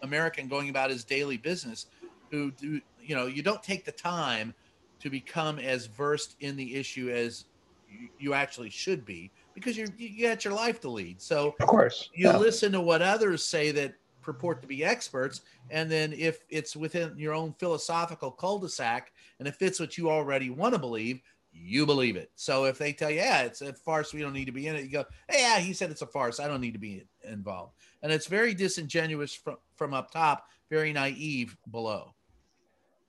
American 0.02 0.46
going 0.46 0.68
about 0.68 0.90
his 0.90 1.04
daily 1.04 1.36
business 1.36 1.86
who 2.30 2.52
do 2.52 2.80
you 2.96 3.16
know 3.16 3.26
you 3.26 3.42
don't 3.42 3.64
take 3.64 3.84
the 3.84 3.92
time 3.92 4.54
to 5.00 5.10
become 5.10 5.58
as 5.58 5.86
versed 5.86 6.36
in 6.38 6.54
the 6.54 6.76
issue 6.76 7.10
as 7.10 7.46
you, 7.88 8.08
you 8.18 8.34
actually 8.34 8.70
should 8.70 9.04
be 9.04 9.32
because 9.52 9.76
you're 9.76 9.88
you 9.96 10.08
you 10.08 10.28
got 10.28 10.44
your 10.44 10.54
life 10.54 10.80
to 10.80 10.90
lead 10.90 11.20
so 11.20 11.54
Of 11.60 11.66
course. 11.66 12.08
you 12.14 12.30
Yeah. 12.30 12.38
listen 12.38 12.70
to 12.72 12.80
what 12.80 13.02
others 13.02 13.44
say 13.44 13.72
that 13.72 13.94
purport 14.22 14.60
to 14.62 14.68
be 14.68 14.84
experts 14.84 15.42
and 15.70 15.90
then 15.90 16.12
if 16.12 16.44
it's 16.48 16.76
within 16.76 17.14
your 17.16 17.34
own 17.34 17.54
philosophical 17.58 18.30
cul-de-sac 18.30 19.12
and 19.38 19.48
it 19.48 19.54
fits 19.54 19.80
what 19.80 19.96
you 19.96 20.10
already 20.10 20.50
want 20.50 20.74
to 20.74 20.78
believe 20.78 21.20
you 21.52 21.84
believe 21.84 22.14
it. 22.14 22.30
So 22.36 22.66
if 22.66 22.78
they 22.78 22.92
tell 22.92 23.10
you 23.10 23.16
yeah 23.16 23.42
it's 23.42 23.60
a 23.60 23.72
farce 23.72 24.12
we 24.12 24.20
don't 24.20 24.32
need 24.32 24.44
to 24.44 24.52
be 24.52 24.68
in 24.68 24.76
it 24.76 24.84
you 24.84 24.90
go 24.90 25.04
yeah 25.30 25.58
he 25.58 25.72
said 25.72 25.90
it's 25.90 26.02
a 26.02 26.06
farce 26.06 26.38
i 26.38 26.46
don't 26.46 26.60
need 26.60 26.74
to 26.74 26.78
be 26.78 27.04
involved. 27.24 27.74
And 28.02 28.12
it's 28.12 28.26
very 28.26 28.54
disingenuous 28.54 29.34
from, 29.34 29.56
from 29.74 29.94
up 29.94 30.10
top 30.10 30.46
very 30.70 30.92
naive 30.92 31.56
below. 31.70 32.14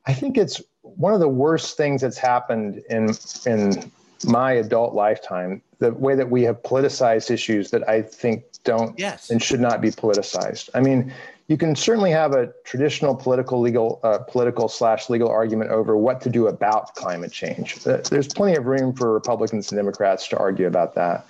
I 0.08 0.14
think 0.14 0.38
it's 0.38 0.62
one 0.82 1.14
of 1.14 1.20
the 1.20 1.28
worst 1.28 1.78
things 1.78 2.02
that's 2.02 2.18
happened 2.18 2.82
in 2.90 3.10
in 3.46 3.92
my 4.26 4.54
adult 4.54 4.94
lifetime. 4.94 5.62
The 5.80 5.92
way 5.94 6.16
that 6.16 6.30
we 6.30 6.44
have 6.44 6.62
politicized 6.62 7.32
issues 7.32 7.72
that 7.72 7.88
I 7.90 8.02
think 8.02 8.44
don't 8.64 8.98
yes 9.00 9.30
and 9.32 9.42
should 9.42 9.60
not 9.60 9.82
be 9.82 9.90
politicized. 9.90 10.70
I 10.76 10.82
mean, 10.82 11.12
you 11.48 11.58
can 11.58 11.76
certainly 11.76 12.12
have 12.12 12.34
a 12.34 12.54
traditional 12.64 13.16
political 13.16 13.60
legal 13.60 14.00
uh, 14.04 14.20
political 14.20 14.70
slash 14.70 15.10
legal 15.10 15.30
argument 15.30 15.72
over 15.72 15.98
what 15.98 16.22
to 16.22 16.30
do 16.30 16.48
about 16.48 16.96
climate 16.96 17.32
change. 17.32 17.76
There's 17.84 18.28
plenty 18.28 18.56
of 18.56 18.66
room 18.68 18.94
for 18.94 19.12
Republicans 19.14 19.72
and 19.72 19.78
Democrats 19.78 20.28
to 20.30 20.38
argue 20.38 20.68
about 20.68 20.96
that. 20.96 21.26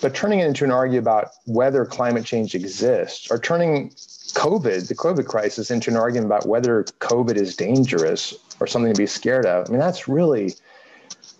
But 0.00 0.14
turning 0.14 0.40
it 0.40 0.46
into 0.46 0.64
an 0.64 0.72
argument 0.72 1.04
about 1.04 1.30
whether 1.44 1.84
climate 1.84 2.24
change 2.24 2.56
exists 2.56 3.30
or 3.30 3.38
turning 3.38 3.90
COVID, 3.90 4.88
the 4.88 4.96
COVID 4.96 5.26
crisis, 5.26 5.70
into 5.70 5.90
an 5.90 5.96
argument 5.96 6.26
about 6.26 6.46
whether 6.46 6.82
COVID 7.00 7.36
is 7.36 7.54
dangerous 7.54 8.34
or 8.58 8.66
something 8.66 8.92
to 8.92 8.98
be 8.98 9.06
scared 9.06 9.46
of, 9.46 9.68
I 9.68 9.70
mean, 9.70 9.78
that's 9.78 10.08
really, 10.08 10.54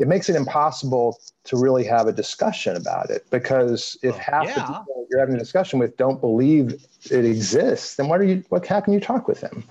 it 0.03 0.09
makes 0.09 0.29
it 0.29 0.35
impossible 0.35 1.21
to 1.45 1.57
really 1.57 1.85
have 1.85 2.09
a 2.09 2.13
discussion 2.13 2.77
about 2.77 3.09
it 3.09 3.25
because 3.31 3.97
if 4.03 4.15
Oh, 4.15 4.19
half 4.19 4.47
the 4.53 4.61
people 4.61 5.07
you're 5.09 5.21
having 5.21 5.37
a 5.37 5.39
discussion 5.39 5.79
with 5.79 5.97
don't 5.97 6.21
believe 6.21 6.85
it 7.11 7.25
exists, 7.25 7.95
then 7.95 8.09
what 8.09 8.21
are 8.21 8.25
you, 8.25 8.43
what, 8.49 8.67
how 8.67 8.81
can 8.81 8.93
you 8.93 9.01
talk 9.01 9.29
with 9.29 9.41
them? 9.41 9.63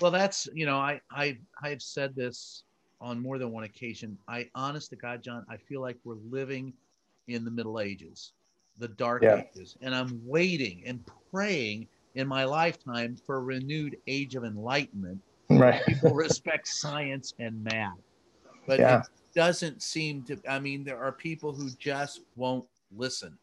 Well, 0.00 0.12
that's 0.12 0.46
you 0.54 0.64
know, 0.64 0.76
I 0.78 1.00
I 1.10 1.38
I've 1.62 1.82
said 1.82 2.14
this 2.14 2.62
on 3.00 3.20
more 3.20 3.38
than 3.38 3.50
one 3.50 3.64
occasion. 3.64 4.16
I 4.28 4.48
honest 4.54 4.90
to 4.90 4.96
God, 4.96 5.22
John, 5.22 5.44
I 5.48 5.56
feel 5.56 5.80
like 5.80 5.98
we're 6.04 6.16
living 6.30 6.72
in 7.26 7.44
the 7.44 7.50
Middle 7.50 7.80
Ages, 7.80 8.32
the 8.78 8.88
Dark 8.88 9.22
Yeah. 9.22 9.42
Ages, 9.56 9.76
and 9.80 9.94
I'm 9.94 10.20
waiting 10.24 10.82
and 10.86 11.04
praying 11.32 11.88
in 12.14 12.28
my 12.28 12.44
lifetime 12.44 13.16
for 13.26 13.36
a 13.36 13.40
renewed 13.40 13.96
age 14.06 14.36
of 14.36 14.44
enlightenment. 14.44 15.20
Right. 15.48 15.84
People 15.84 16.14
respect 16.14 16.68
science 16.68 17.34
and 17.40 17.62
math, 17.64 17.98
but 18.68 18.78
Yeah. 18.78 19.02
Doesn't 19.34 19.82
seem 19.82 20.22
to. 20.24 20.38
I 20.48 20.58
mean, 20.58 20.84
there 20.84 20.98
are 20.98 21.12
people 21.12 21.52
who 21.52 21.70
just 21.78 22.20
won't 22.36 22.66
listen, 22.94 23.38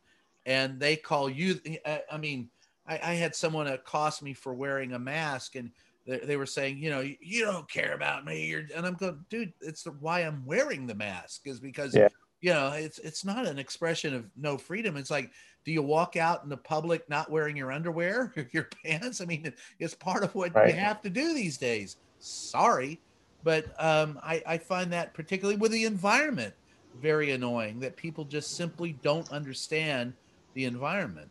and 0.45 0.80
they 0.80 0.95
call 0.95 1.30
you. 1.30 1.60
I, 1.86 2.17
mean, 2.17 2.49
I, 2.88 2.99
I 3.04 3.13
had 3.13 3.36
someone 3.36 3.67
accost 3.67 4.23
me 4.23 4.34
for 4.34 4.54
wearing 4.54 4.93
a 4.93 4.99
mask, 4.99 5.56
and 5.56 5.71
they, 6.08 6.19
they 6.19 6.38
were 6.38 6.45
saying, 6.45 6.77
you 6.77 6.89
know, 6.89 7.01
you, 7.01 7.15
you 7.21 7.45
don't 7.45 7.69
care 7.69 7.93
about 7.93 8.25
me. 8.25 8.45
You're, 8.45 8.63
and 8.75 8.86
I'm 8.86 8.95
going, 8.95 9.23
dude, 9.30 9.54
it's 9.62 9.84
the, 9.84 9.91
why 9.91 10.21
I'm 10.21 10.45
wearing 10.45 10.88
the 10.88 10.95
mask 10.95 11.41
is 11.45 11.60
because, 11.60 11.95
Yeah. 11.95 12.08
you 12.41 12.51
know, 12.51 12.69
it's 12.69 12.99
it's 12.99 13.23
not 13.23 13.45
an 13.45 13.60
expression 13.60 14.13
of 14.15 14.25
no 14.36 14.58
freedom. 14.58 14.97
It's 14.97 15.12
like, 15.12 15.32
do 15.63 15.71
you 15.71 15.84
walk 15.84 16.15
out 16.15 16.43
in 16.43 16.49
the 16.49 16.58
public 16.58 17.08
not 17.10 17.30
wearing 17.30 17.56
your 17.56 17.71
underwear, 17.71 18.34
your 18.51 18.67
pants? 18.84 19.21
I 19.21 19.25
mean, 19.25 19.54
it's 19.80 19.93
part 19.93 20.23
of 20.23 20.34
what 20.34 20.56
Right. 20.56 20.73
you 20.73 20.80
have 20.80 21.01
to 21.01 21.10
do 21.10 21.34
these 21.34 21.58
days. 21.58 21.97
Sorry, 22.19 22.99
but 23.43 23.65
um, 23.77 24.19
I, 24.23 24.41
I 24.45 24.58
find 24.58 24.91
that 24.93 25.13
particularly 25.13 25.58
with 25.58 25.71
the 25.71 25.86
environment 25.86 26.54
very 27.01 27.32
annoying 27.32 27.80
that 27.80 27.95
people 27.95 28.25
just 28.25 28.56
simply 28.56 28.93
don't 29.01 29.32
understand 29.32 30.13
the 30.54 30.65
environment. 30.65 31.30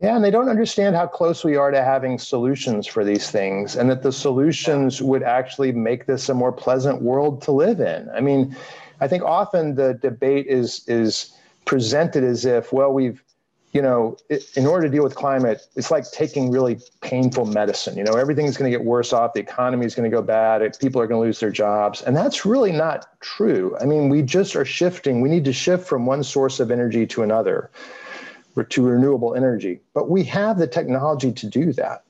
Yeah, 0.00 0.16
and 0.16 0.24
they 0.24 0.30
don't 0.30 0.48
understand 0.48 0.96
how 0.96 1.06
close 1.06 1.44
we 1.44 1.56
are 1.56 1.70
to 1.70 1.82
having 1.82 2.18
solutions 2.18 2.86
for 2.86 3.04
these 3.04 3.30
things, 3.30 3.76
and 3.76 3.88
that 3.90 4.02
the 4.02 4.12
solutions 4.12 5.00
would 5.00 5.22
actually 5.22 5.72
make 5.72 6.06
this 6.06 6.28
a 6.28 6.34
more 6.34 6.52
pleasant 6.52 7.00
world 7.00 7.40
to 7.42 7.52
live 7.52 7.80
in. 7.80 8.10
I 8.10 8.20
mean, 8.20 8.56
I 9.00 9.08
think 9.08 9.22
often 9.22 9.74
the 9.76 9.94
debate 9.94 10.46
is 10.46 10.84
is 10.88 11.32
presented 11.64 12.24
as 12.24 12.44
if, 12.44 12.72
well, 12.72 12.92
we've, 12.92 13.22
you 13.74 13.82
know, 13.82 14.16
i 14.30 14.38
in 14.56 14.66
order 14.66 14.86
to 14.86 14.92
deal 14.92 15.02
with 15.02 15.16
climate, 15.16 15.60
it's 15.74 15.90
like 15.90 16.08
taking 16.12 16.50
really 16.50 16.80
painful 17.00 17.44
medicine. 17.44 17.98
You 17.98 18.04
know, 18.04 18.12
everything's 18.12 18.56
going 18.56 18.70
to 18.70 18.78
get 18.78 18.86
worse 18.86 19.12
off. 19.12 19.34
The 19.34 19.40
economy 19.40 19.84
is 19.84 19.96
going 19.96 20.08
to 20.08 20.16
go 20.16 20.22
bad. 20.22 20.62
and 20.62 20.78
People 20.78 21.00
are 21.00 21.08
going 21.08 21.20
to 21.20 21.26
lose 21.26 21.40
their 21.40 21.50
jobs, 21.50 22.00
and 22.00 22.16
that's 22.16 22.46
really 22.46 22.70
not 22.70 23.20
true. 23.20 23.76
I 23.80 23.84
mean, 23.84 24.08
we 24.08 24.22
just 24.22 24.54
are 24.54 24.64
shifting. 24.64 25.20
We 25.20 25.28
need 25.28 25.44
to 25.46 25.52
shift 25.52 25.86
from 25.88 26.06
one 26.06 26.22
source 26.22 26.60
of 26.60 26.70
energy 26.70 27.04
to 27.08 27.22
another 27.22 27.70
to 28.62 28.86
renewable 28.86 29.34
energy. 29.34 29.80
But 29.92 30.08
we 30.08 30.22
have 30.24 30.58
the 30.58 30.68
technology 30.68 31.32
to 31.32 31.48
do 31.48 31.72
that. 31.72 32.04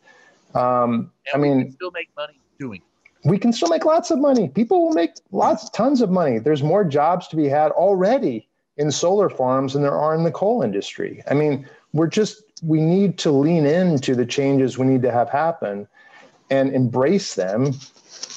Um, 0.55 1.11
I 1.33 1.39
mean, 1.39 1.63
can 1.63 1.73
still 1.73 1.91
make 1.93 2.11
money 2.15 2.39
doing. 2.59 2.83
it. 3.25 3.29
we 3.29 3.39
can 3.39 3.55
still 3.55 3.71
make 3.71 3.87
lots 3.87 4.11
of 4.11 4.19
money. 4.19 4.49
People 4.49 4.85
will 4.85 4.93
make 4.93 5.13
lots, 5.33 5.71
tons 5.71 6.03
of 6.03 6.11
money. 6.11 6.39
There's 6.39 6.63
more 6.63 6.85
jobs 6.85 7.27
to 7.29 7.37
be 7.37 7.49
had 7.49 7.73
already 7.73 8.47
in 8.77 8.91
solar 8.91 9.29
farms 9.29 9.73
than 9.73 9.83
there 9.83 9.99
are 9.99 10.15
in 10.15 10.25
the 10.25 10.31
coal 10.31 10.63
industry. 10.63 11.23
I 11.31 11.35
mean, 11.35 11.69
we're 11.93 12.09
just, 12.09 12.43
we 12.63 12.81
need 12.81 13.19
to 13.19 13.31
lean 13.31 13.67
into 13.67 14.15
the 14.15 14.27
changes 14.27 14.79
we 14.79 14.87
need 14.87 15.03
to 15.03 15.13
have 15.13 15.31
happen 15.31 15.87
and 16.51 16.75
embrace 16.75 17.35
them 17.35 17.73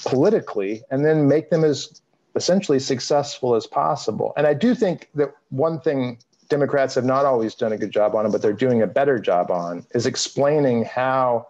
politically 0.06 0.84
and 0.92 1.06
then 1.06 1.28
make 1.28 1.50
them 1.50 1.64
as 1.64 2.02
essentially 2.36 2.80
successful 2.80 3.56
as 3.56 3.66
possible. 3.66 4.34
And 4.38 4.46
I 4.46 4.54
do 4.54 4.76
think 4.76 5.10
that 5.16 5.34
one 5.50 5.80
thing 5.82 6.20
Democrats 6.50 6.96
have 6.96 7.04
not 7.04 7.26
always 7.26 7.56
done 7.56 7.74
a 7.74 7.78
good 7.78 7.92
job 7.92 8.16
on, 8.16 8.32
but 8.32 8.42
they're 8.42 8.54
doing 8.54 8.82
a 8.82 8.88
better 8.88 9.20
job 9.20 9.52
on, 9.52 9.86
is 9.94 10.06
explaining 10.06 10.86
how 10.86 11.48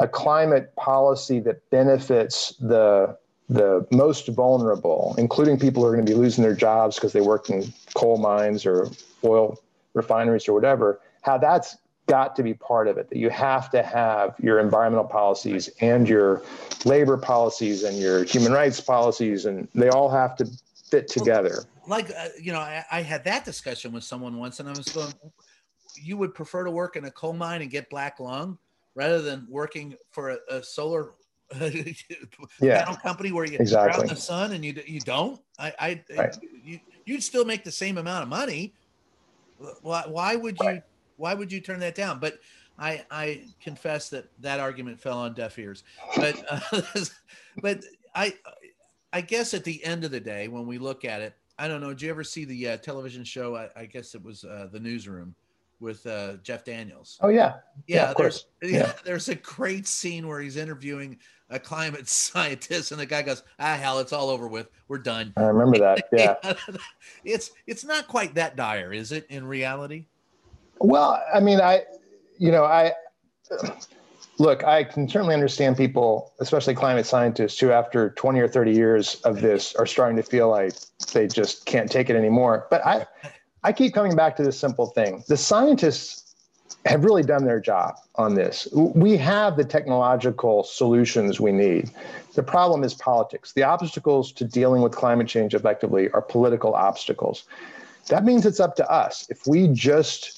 a 0.00 0.08
climate 0.08 0.74
policy 0.76 1.40
that 1.40 1.68
benefits 1.70 2.54
the 2.60 3.18
the 3.48 3.86
most 3.90 4.28
vulnerable, 4.28 5.14
including 5.16 5.58
people 5.58 5.82
who 5.82 5.88
are 5.88 5.94
going 5.94 6.04
to 6.04 6.12
be 6.12 6.16
losing 6.16 6.44
their 6.44 6.54
jobs 6.54 6.96
because 6.96 7.12
they 7.12 7.20
work 7.20 7.48
in 7.48 7.72
coal 7.94 8.18
mines 8.18 8.66
or 8.66 8.88
oil 9.24 9.58
refineries 9.94 10.48
or 10.48 10.52
whatever, 10.52 11.00
how 11.22 11.38
that's 11.38 11.78
got 12.06 12.36
to 12.36 12.42
be 12.42 12.54
part 12.54 12.88
of 12.88 12.98
it. 12.98 13.08
That 13.08 13.16
you 13.16 13.30
have 13.30 13.70
to 13.70 13.82
have 13.82 14.34
your 14.38 14.60
environmental 14.60 15.06
policies 15.06 15.68
and 15.80 16.08
your 16.08 16.42
labor 16.84 17.16
policies 17.16 17.84
and 17.84 17.98
your 17.98 18.24
human 18.24 18.52
rights 18.52 18.80
policies, 18.80 19.46
and 19.46 19.66
they 19.74 19.88
all 19.88 20.10
have 20.10 20.36
to 20.36 20.46
fit 20.90 21.08
together. 21.08 21.64
Like, 21.86 22.10
uh, 22.10 22.28
you 22.40 22.52
know, 22.52 22.60
I, 22.60 22.84
I 22.90 23.02
had 23.02 23.24
that 23.24 23.44
discussion 23.44 23.92
with 23.92 24.04
someone 24.04 24.36
once, 24.36 24.60
and 24.60 24.68
I 24.68 24.72
was 24.72 24.88
going, 24.88 25.12
you 25.96 26.18
would 26.18 26.34
prefer 26.34 26.64
to 26.64 26.70
work 26.70 26.96
in 26.96 27.04
a 27.06 27.10
coal 27.10 27.32
mine 27.32 27.62
and 27.62 27.70
get 27.70 27.88
black 27.88 28.20
lung 28.20 28.58
rather 28.94 29.22
than 29.22 29.46
working 29.48 29.94
for 30.10 30.30
a, 30.30 30.38
a 30.50 30.62
solar 30.62 31.12
yeah. 32.60 32.84
panel 32.84 32.96
company 32.96 33.32
where 33.32 33.44
you 33.44 33.56
exactly. 33.58 34.06
the 34.06 34.16
sun 34.16 34.52
and 34.52 34.64
you 34.64 34.80
you 34.86 35.00
don't. 35.00 35.40
I, 35.58 35.72
I 35.78 36.02
right. 36.16 36.36
you 36.62 36.80
you'd 37.06 37.22
still 37.22 37.44
make 37.44 37.64
the 37.64 37.72
same 37.72 37.98
amount 37.98 38.22
of 38.22 38.28
money. 38.28 38.74
Why 39.82 40.04
why 40.06 40.36
would 40.36 40.58
you 40.60 40.66
right. 40.66 40.82
why 41.16 41.34
would 41.34 41.50
you 41.50 41.60
turn 41.60 41.80
that 41.80 41.94
down? 41.94 42.18
But 42.18 42.38
I 42.78 43.04
I 43.10 43.44
confess 43.60 44.10
that 44.10 44.28
that 44.40 44.60
argument 44.60 45.00
fell 45.00 45.18
on 45.18 45.34
deaf 45.34 45.58
ears. 45.58 45.84
But 46.16 46.44
uh, 46.50 46.82
but 47.62 47.82
I 48.14 48.34
I 49.12 49.22
guess 49.22 49.54
at 49.54 49.64
the 49.64 49.82
end 49.84 50.04
of 50.04 50.10
the 50.10 50.20
day, 50.20 50.48
when 50.48 50.66
we 50.66 50.76
look 50.76 51.04
at 51.04 51.22
it, 51.22 51.34
I 51.58 51.66
don't 51.66 51.80
know. 51.80 51.88
Did 51.88 52.02
you 52.02 52.10
ever 52.10 52.24
see 52.24 52.44
the 52.44 52.68
uh, 52.68 52.76
television 52.76 53.24
show? 53.24 53.56
I, 53.56 53.70
I 53.74 53.86
guess 53.86 54.14
it 54.14 54.22
was 54.22 54.44
uh, 54.44 54.68
the 54.70 54.80
Newsroom 54.80 55.34
with 55.80 56.06
uh, 56.06 56.34
Jeff 56.42 56.64
Daniels. 56.64 57.18
Oh 57.20 57.28
yeah, 57.28 57.54
yeah. 57.86 58.08
yeah 58.08 58.14
there's 58.16 58.46
yeah, 58.62 58.68
yeah, 58.70 58.92
there's 59.04 59.28
a 59.28 59.34
great 59.36 59.86
scene 59.86 60.26
where 60.26 60.40
he's 60.40 60.56
interviewing 60.56 61.18
a 61.50 61.58
climate 61.58 62.08
scientist, 62.08 62.92
and 62.92 63.00
the 63.00 63.06
guy 63.06 63.22
goes, 63.22 63.42
"Ah, 63.58 63.76
hell, 63.76 63.98
it's 63.98 64.12
all 64.12 64.30
over 64.30 64.48
with. 64.48 64.68
We're 64.88 64.98
done." 64.98 65.32
I 65.36 65.42
remember 65.42 65.78
that. 65.78 66.08
Yeah, 66.12 66.54
it's 67.24 67.52
it's 67.66 67.84
not 67.84 68.08
quite 68.08 68.34
that 68.34 68.56
dire, 68.56 68.92
is 68.92 69.12
it? 69.12 69.26
In 69.28 69.46
reality. 69.46 70.06
Well, 70.80 71.22
I 71.32 71.40
mean, 71.40 71.60
I, 71.60 71.82
you 72.38 72.52
know, 72.52 72.64
I 72.64 72.92
look. 74.38 74.64
I 74.64 74.84
can 74.84 75.08
certainly 75.08 75.34
understand 75.34 75.76
people, 75.76 76.32
especially 76.40 76.74
climate 76.74 77.06
scientists, 77.06 77.58
who 77.58 77.70
after 77.72 78.10
20 78.10 78.40
or 78.40 78.48
30 78.48 78.72
years 78.72 79.16
of 79.24 79.40
this 79.40 79.74
are 79.74 79.86
starting 79.86 80.16
to 80.16 80.22
feel 80.22 80.48
like 80.48 80.74
they 81.12 81.26
just 81.26 81.66
can't 81.66 81.90
take 81.90 82.10
it 82.10 82.16
anymore. 82.16 82.66
But 82.70 82.86
I, 82.86 83.06
I 83.64 83.72
keep 83.72 83.94
coming 83.94 84.14
back 84.14 84.36
to 84.36 84.42
this 84.42 84.58
simple 84.58 84.86
thing: 84.86 85.24
the 85.28 85.36
scientists 85.36 86.34
have 86.84 87.04
really 87.04 87.22
done 87.22 87.44
their 87.44 87.60
job 87.60 87.96
on 88.14 88.34
this. 88.34 88.68
We 88.72 89.16
have 89.16 89.56
the 89.56 89.64
technological 89.64 90.62
solutions 90.62 91.40
we 91.40 91.52
need. 91.52 91.90
The 92.34 92.42
problem 92.42 92.84
is 92.84 92.94
politics. 92.94 93.52
The 93.52 93.64
obstacles 93.64 94.32
to 94.32 94.44
dealing 94.44 94.82
with 94.82 94.92
climate 94.92 95.26
change 95.26 95.54
effectively 95.54 96.10
are 96.10 96.22
political 96.22 96.74
obstacles. 96.74 97.44
That 98.08 98.24
means 98.24 98.46
it's 98.46 98.60
up 98.60 98.76
to 98.76 98.90
us. 98.90 99.26
If 99.28 99.46
we 99.46 99.68
just 99.68 100.37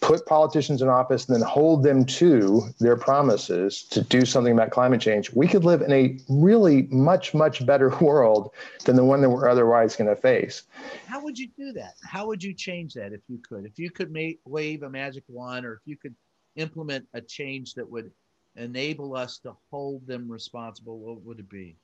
put 0.00 0.26
politicians 0.26 0.82
in 0.82 0.88
office 0.88 1.26
and 1.26 1.36
then 1.36 1.42
hold 1.42 1.82
them 1.82 2.04
to 2.04 2.62
their 2.80 2.96
promises 2.96 3.82
to 3.84 4.02
do 4.02 4.24
something 4.24 4.52
about 4.52 4.70
climate 4.70 5.00
change, 5.00 5.32
we 5.32 5.46
could 5.46 5.64
live 5.64 5.82
in 5.82 5.92
a 5.92 6.18
really 6.28 6.82
much, 6.90 7.34
much 7.34 7.64
better 7.64 7.88
world 8.00 8.50
than 8.84 8.96
the 8.96 9.04
one 9.04 9.20
that 9.20 9.30
we're 9.30 9.48
otherwise 9.48 9.96
going 9.96 10.08
to 10.08 10.16
face. 10.16 10.64
How 11.06 11.22
would 11.22 11.38
you 11.38 11.48
do 11.56 11.72
that? 11.72 11.94
How 12.04 12.26
would 12.26 12.42
you 12.42 12.54
change 12.54 12.94
that 12.94 13.12
if 13.12 13.20
you 13.28 13.38
could? 13.38 13.64
If 13.64 13.78
you 13.78 13.90
could 13.90 14.10
make, 14.10 14.40
wave 14.44 14.82
a 14.82 14.90
magic 14.90 15.24
wand 15.28 15.64
or 15.64 15.74
if 15.74 15.80
you 15.84 15.96
could 15.96 16.14
implement 16.56 17.06
a 17.14 17.20
change 17.20 17.74
that 17.74 17.88
would 17.88 18.10
enable 18.56 19.16
us 19.16 19.38
to 19.38 19.54
hold 19.70 20.06
them 20.06 20.30
responsible, 20.30 20.98
what 20.98 21.22
would 21.22 21.38
it 21.38 21.48
be? 21.48 21.76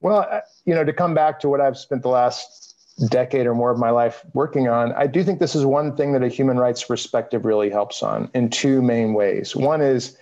Well, 0.00 0.26
uh, 0.30 0.40
you 0.64 0.74
know, 0.74 0.84
to 0.84 0.92
come 0.92 1.14
back 1.14 1.40
to 1.40 1.48
what 1.48 1.60
I've 1.60 1.76
spent 1.76 2.02
the 2.02 2.08
last 2.08 2.67
decade 3.06 3.46
or 3.46 3.54
more 3.54 3.70
of 3.70 3.78
my 3.78 3.90
life 3.90 4.24
working 4.34 4.68
on, 4.68 4.92
I 4.92 5.06
do 5.06 5.22
think 5.22 5.38
this 5.38 5.54
is 5.54 5.64
one 5.64 5.96
thing 5.96 6.12
that 6.12 6.22
a 6.22 6.28
human 6.28 6.58
rights 6.58 6.82
perspective 6.82 7.44
really 7.44 7.70
helps 7.70 8.02
on 8.02 8.30
in 8.34 8.50
two 8.50 8.82
main 8.82 9.14
ways. 9.14 9.54
One 9.54 9.80
is 9.80 10.16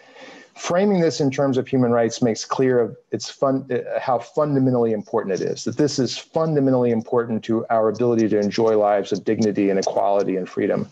framing 0.55 1.01
this 1.01 1.21
in 1.21 1.31
terms 1.31 1.59
of 1.59 1.69
human 1.69 1.91
rights 1.91 2.23
makes 2.23 2.45
clear 2.45 2.79
of 2.79 2.97
its 3.13 3.31
fun, 3.31 3.67
uh, 3.71 3.99
how 4.01 4.19
fundamentally 4.19 4.93
important 4.93 5.41
it 5.41 5.45
is. 5.45 5.65
That 5.65 5.77
this 5.77 5.99
is 5.99 6.17
fundamentally 6.17 6.91
important 6.91 7.45
to 7.45 7.67
our 7.71 7.89
ability 7.89 8.29
to 8.31 8.39
enjoy 8.39 8.79
lives 8.79 9.13
of 9.13 9.25
dignity 9.25 9.71
and 9.71 9.79
equality 9.79 10.37
and 10.37 10.49
freedom. 10.49 10.89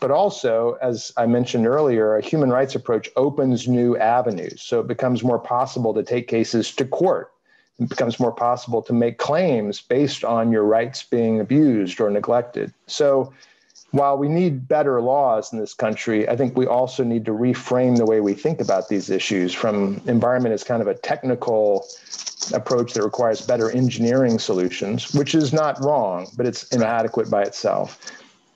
But 0.00 0.10
also, 0.10 0.78
as 0.80 1.12
I 1.16 1.26
mentioned 1.26 1.66
earlier, 1.66 2.16
a 2.16 2.22
human 2.22 2.50
rights 2.50 2.74
approach 2.74 3.10
opens 3.16 3.66
new 3.66 3.96
avenues. 3.96 4.62
So 4.62 4.80
it 4.80 4.86
becomes 4.86 5.24
more 5.24 5.38
possible 5.38 5.92
to 5.94 6.02
take 6.02 6.28
cases 6.28 6.72
to 6.76 6.84
court 6.84 7.32
it 7.78 7.88
becomes 7.88 8.18
more 8.18 8.32
possible 8.32 8.82
to 8.82 8.92
make 8.92 9.18
claims 9.18 9.80
based 9.80 10.24
on 10.24 10.50
your 10.50 10.64
rights 10.64 11.02
being 11.02 11.40
abused 11.40 12.00
or 12.00 12.10
neglected. 12.10 12.72
So 12.86 13.32
while 13.92 14.18
we 14.18 14.28
need 14.28 14.68
better 14.68 15.00
laws 15.00 15.52
in 15.52 15.58
this 15.58 15.74
country, 15.74 16.28
I 16.28 16.36
think 16.36 16.56
we 16.56 16.66
also 16.66 17.04
need 17.04 17.24
to 17.24 17.30
reframe 17.30 17.96
the 17.96 18.04
way 18.04 18.20
we 18.20 18.34
think 18.34 18.60
about 18.60 18.88
these 18.88 19.08
issues 19.08 19.54
from 19.54 20.00
environment 20.06 20.52
as 20.52 20.64
kind 20.64 20.82
of 20.82 20.88
a 20.88 20.94
technical 20.94 21.86
approach 22.52 22.92
that 22.94 23.02
requires 23.02 23.40
better 23.40 23.70
engineering 23.70 24.38
solutions, 24.38 25.14
which 25.14 25.34
is 25.34 25.52
not 25.52 25.82
wrong, 25.82 26.26
but 26.36 26.46
it's 26.46 26.64
inadequate 26.68 27.30
by 27.30 27.42
itself. 27.42 27.98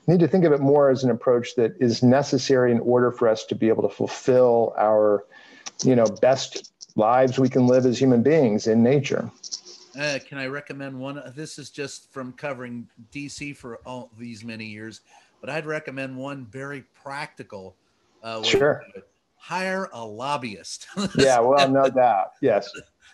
We 0.05 0.13
need 0.13 0.19
to 0.19 0.27
think 0.27 0.43
of 0.43 0.51
it 0.51 0.59
more 0.59 0.89
as 0.89 1.03
an 1.03 1.09
approach 1.09 1.55
that 1.55 1.75
is 1.79 2.03
necessary 2.03 2.71
in 2.71 2.79
order 2.81 3.11
for 3.11 3.27
us 3.27 3.45
to 3.45 3.55
be 3.55 3.69
able 3.69 3.83
to 3.83 3.95
fulfill 3.95 4.73
our, 4.77 5.23
you 5.83 5.95
know, 5.95 6.05
best 6.21 6.72
lives 6.95 7.39
we 7.39 7.49
can 7.49 7.67
live 7.67 7.85
as 7.85 7.99
human 7.99 8.21
beings 8.21 8.67
in 8.67 8.83
nature. 8.83 9.29
Uh, 9.99 10.19
can 10.27 10.37
I 10.37 10.47
recommend 10.47 10.99
one? 10.99 11.21
This 11.35 11.59
is 11.59 11.69
just 11.69 12.11
from 12.11 12.33
covering 12.33 12.87
DC 13.11 13.55
for 13.55 13.77
all 13.85 14.09
these 14.17 14.43
many 14.43 14.65
years, 14.65 15.01
but 15.39 15.49
I'd 15.49 15.65
recommend 15.65 16.15
one 16.15 16.45
very 16.45 16.83
practical. 17.03 17.75
Uh, 18.23 18.41
sure. 18.41 18.83
Hire 19.35 19.89
a 19.93 20.03
lobbyist. 20.03 20.87
yeah, 21.17 21.39
well, 21.39 21.69
no 21.69 21.89
doubt. 21.89 22.31
Yes. 22.41 22.71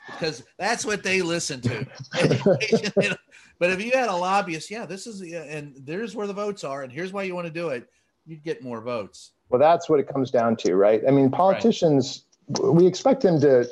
because 0.08 0.44
that's 0.58 0.86
what 0.86 1.04
they 1.04 1.22
listen 1.22 1.60
to. 1.62 1.86
but 3.60 3.72
if 3.72 3.84
you 3.84 3.92
had 3.92 4.10
a 4.10 4.16
lobbyist, 4.16 4.72
yeah, 4.72 4.86
this 4.86 5.06
is 5.08 5.22
and 5.22 5.74
there's 5.84 6.16
where 6.16 6.28
the 6.28 6.34
votes 6.34 6.64
are, 6.64 6.84
and 6.84 6.92
here's 6.92 7.12
why 7.12 7.24
you 7.24 7.36
want 7.36 7.48
to 7.48 7.54
do 7.54 7.70
it, 7.70 7.90
you'd 8.26 8.44
get 8.44 8.64
more 8.64 8.80
votes. 8.80 9.32
Well, 9.50 9.60
that's 9.60 9.90
what 9.90 10.00
it 10.00 10.08
comes 10.08 10.30
down 10.32 10.56
to, 10.58 10.76
right? 10.76 11.02
I 11.08 11.12
mean, 11.12 11.32
politicians 11.32 12.26
we 12.50 12.86
expect 12.88 13.22
them 13.22 13.40
to 13.42 13.70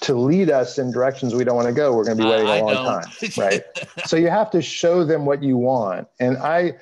to 0.00 0.14
lead 0.14 0.50
us 0.50 0.78
in 0.78 0.92
directions 0.92 1.34
we 1.34 1.42
don't 1.42 1.56
want 1.56 1.66
to 1.66 1.74
go. 1.74 1.92
We're 1.92 2.04
going 2.04 2.18
to 2.18 2.22
be 2.22 2.28
waiting 2.28 2.46
a 2.46 2.64
long 2.64 3.02
time, 3.02 3.12
right? 3.36 3.62
so 4.04 4.16
you 4.16 4.28
have 4.28 4.50
to 4.52 4.62
show 4.62 5.04
them 5.04 5.26
what 5.26 5.42
you 5.42 5.56
want. 5.56 6.06
And 6.20 6.36
I, 6.36 6.74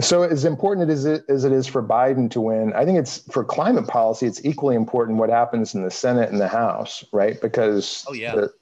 so 0.00 0.22
as 0.22 0.44
important 0.44 0.90
as 0.90 1.06
it, 1.06 1.24
as 1.30 1.44
it 1.44 1.52
is 1.52 1.66
for 1.66 1.82
Biden 1.82 2.30
to 2.32 2.40
win, 2.42 2.74
I 2.74 2.84
think 2.84 2.98
it's 2.98 3.18
for 3.32 3.42
climate 3.42 3.86
policy. 3.86 4.26
It's 4.26 4.44
equally 4.44 4.76
important 4.76 5.18
what 5.18 5.30
happens 5.30 5.74
in 5.74 5.82
the 5.82 5.90
Senate 5.90 6.30
and 6.30 6.40
the 6.40 6.48
House, 6.48 7.04
right? 7.12 7.40
Because 7.40 8.04
oh 8.08 8.12
yeah. 8.12 8.34
The, 8.34 8.52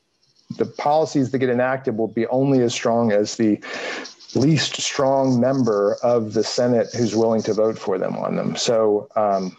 the 0.56 0.66
policies 0.66 1.30
that 1.30 1.38
get 1.38 1.48
enacted 1.48 1.96
will 1.96 2.08
be 2.08 2.26
only 2.26 2.60
as 2.60 2.72
strong 2.72 3.12
as 3.12 3.36
the 3.36 3.60
least 4.34 4.80
strong 4.80 5.40
member 5.40 5.96
of 6.02 6.32
the 6.34 6.42
Senate 6.42 6.88
who's 6.96 7.14
willing 7.14 7.42
to 7.42 7.54
vote 7.54 7.78
for 7.78 7.98
them 7.98 8.16
on 8.16 8.34
them. 8.36 8.56
So, 8.56 9.08
um, 9.14 9.56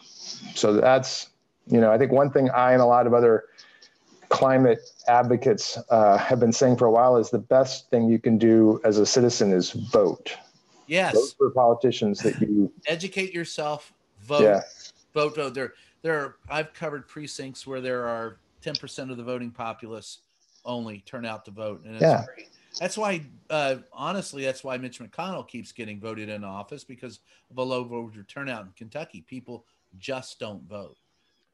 so 0.54 0.74
that's 0.74 1.31
you 1.72 1.80
know, 1.80 1.92
I 1.92 1.98
think 1.98 2.12
one 2.12 2.30
thing 2.30 2.50
I 2.52 2.74
and 2.74 2.82
a 2.82 2.86
lot 2.86 3.08
of 3.08 3.14
other 3.14 3.46
climate 4.30 4.80
advocates 5.08 5.78
uh, 5.90 6.18
have 6.18 6.40
been 6.40 6.54
saying 6.54 6.78
for 6.78 6.86
a 6.86 6.92
while 6.92 7.18
is 7.18 7.30
the 7.30 7.40
best 7.40 7.90
thing 7.90 8.10
you 8.10 8.20
can 8.20 8.38
do 8.38 8.80
as 8.84 8.98
a 8.98 9.06
citizen 9.06 9.52
is 9.52 9.72
vote. 9.72 10.36
Yes. 10.88 11.14
Vote 11.14 11.34
for 11.38 11.50
politicians 11.52 12.20
that 12.20 12.40
you 12.42 12.72
educate 12.88 13.34
yourself, 13.34 13.94
vote, 14.22 14.44
yeah. 14.44 14.62
vote, 15.14 15.36
vote. 15.36 15.54
There, 15.54 15.74
there 16.02 16.20
are, 16.20 16.36
I've 16.50 16.74
covered 16.74 17.08
precincts 17.08 17.66
where 17.66 17.80
there 17.80 18.08
are 18.08 18.38
10% 18.64 19.10
of 19.10 19.18
the 19.18 19.24
voting 19.24 19.52
populace 19.52 20.20
only 20.66 21.00
turn 21.06 21.26
out 21.26 21.46
to 21.46 21.52
vote. 21.52 21.84
And 21.86 22.00
yeah. 22.00 22.26
Great. 22.34 22.50
That's 22.80 22.98
why, 22.98 23.22
uh, 23.50 23.78
honestly, 23.92 24.44
that's 24.44 24.64
why 24.64 24.78
Mitch 24.78 25.00
McConnell 25.00 25.48
keeps 25.48 25.72
getting 25.74 26.00
voted 26.00 26.30
in 26.30 26.44
office 26.44 26.86
because 26.86 27.20
of 27.50 27.58
a 27.58 27.64
low 27.64 27.84
voter 27.84 28.24
turnout 28.24 28.66
in 28.66 28.72
Kentucky. 28.78 29.22
People 29.28 29.66
just 29.98 30.40
don't 30.40 30.64
vote 30.64 30.98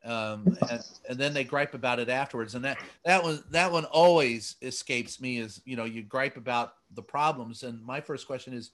um, 0.05 0.57
and, 0.69 0.83
and, 1.09 1.17
then 1.17 1.33
they 1.33 1.43
gripe 1.43 1.73
about 1.73 1.99
it 1.99 2.09
afterwards. 2.09 2.55
And 2.55 2.63
that 2.63 2.77
that 3.03 3.23
one 3.23 3.43
that 3.51 3.71
one 3.71 3.85
always 3.85 4.55
escapes 4.61 5.19
me. 5.19 5.39
Is 5.39 5.61
you 5.65 5.75
know 5.75 5.85
you 5.85 6.03
gripe 6.03 6.37
about 6.37 6.75
the 6.95 7.01
problems, 7.01 7.63
and 7.63 7.83
my 7.83 7.99
first 7.99 8.27
question 8.27 8.53
is, 8.53 8.71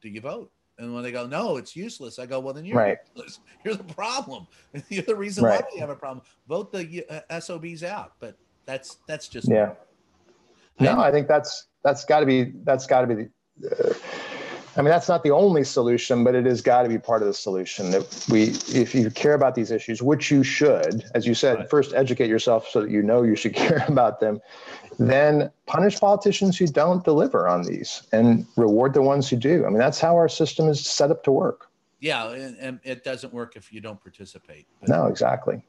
do 0.00 0.08
you 0.08 0.20
vote? 0.20 0.50
And 0.78 0.94
when 0.94 1.02
they 1.02 1.12
go, 1.12 1.26
no, 1.26 1.58
it's 1.58 1.76
useless. 1.76 2.18
I 2.18 2.26
go, 2.26 2.40
well, 2.40 2.54
then 2.54 2.64
you're 2.64 2.76
right. 2.76 2.98
useless. 3.14 3.40
You're 3.64 3.74
the 3.74 3.84
problem. 3.94 4.48
You're 4.88 5.02
the 5.02 5.14
reason 5.14 5.44
right. 5.44 5.60
why 5.60 5.68
we 5.72 5.78
have 5.78 5.90
a 5.90 5.94
problem. 5.94 6.24
Vote 6.48 6.72
the 6.72 7.04
uh, 7.08 7.40
SOBs 7.40 7.84
out. 7.84 8.14
But 8.18 8.36
that's 8.64 8.96
that's 9.06 9.28
just 9.28 9.48
yeah. 9.48 9.74
No, 10.80 10.98
I 10.98 11.12
think 11.12 11.28
that's 11.28 11.66
that's 11.84 12.04
got 12.04 12.20
to 12.20 12.26
be 12.26 12.52
that's 12.64 12.86
got 12.86 13.02
to 13.02 13.14
be. 13.14 13.28
Uh, 13.64 13.92
I 14.76 14.80
mean, 14.80 14.90
that's 14.90 15.08
not 15.08 15.22
the 15.22 15.30
only 15.30 15.64
solution, 15.64 16.24
but 16.24 16.34
it 16.34 16.46
has 16.46 16.62
got 16.62 16.82
to 16.82 16.88
be 16.88 16.98
part 16.98 17.20
of 17.20 17.28
the 17.28 17.34
solution. 17.34 17.90
That 17.90 18.26
we, 18.30 18.44
if 18.74 18.94
you 18.94 19.10
care 19.10 19.34
about 19.34 19.54
these 19.54 19.70
issues, 19.70 20.02
which 20.02 20.30
you 20.30 20.42
should, 20.42 21.04
as 21.14 21.26
you 21.26 21.34
said, 21.34 21.58
right. 21.58 21.70
first 21.70 21.92
educate 21.92 22.28
yourself 22.28 22.68
so 22.68 22.80
that 22.80 22.90
you 22.90 23.02
know 23.02 23.22
you 23.22 23.36
should 23.36 23.54
care 23.66 23.84
about 23.86 24.20
them. 24.20 24.40
Then 24.98 25.50
punish 25.66 25.98
politicians 26.00 26.56
who 26.56 26.66
don't 26.66 27.04
deliver 27.04 27.48
on 27.48 27.64
these, 27.64 28.02
and 28.12 28.46
reward 28.56 28.94
the 28.94 29.02
ones 29.02 29.28
who 29.28 29.36
do. 29.36 29.66
I 29.66 29.68
mean, 29.68 29.78
that's 29.78 30.00
how 30.00 30.16
our 30.16 30.28
system 30.28 30.68
is 30.68 30.84
set 30.84 31.10
up 31.10 31.22
to 31.24 31.32
work. 31.32 31.68
Yeah, 32.00 32.30
and, 32.30 32.56
and 32.58 32.80
it 32.82 33.04
doesn't 33.04 33.32
work 33.32 33.56
if 33.56 33.72
you 33.72 33.80
don't 33.80 34.00
participate. 34.02 34.66
But, 34.80 34.88
no, 34.88 35.06
exactly. 35.06 35.62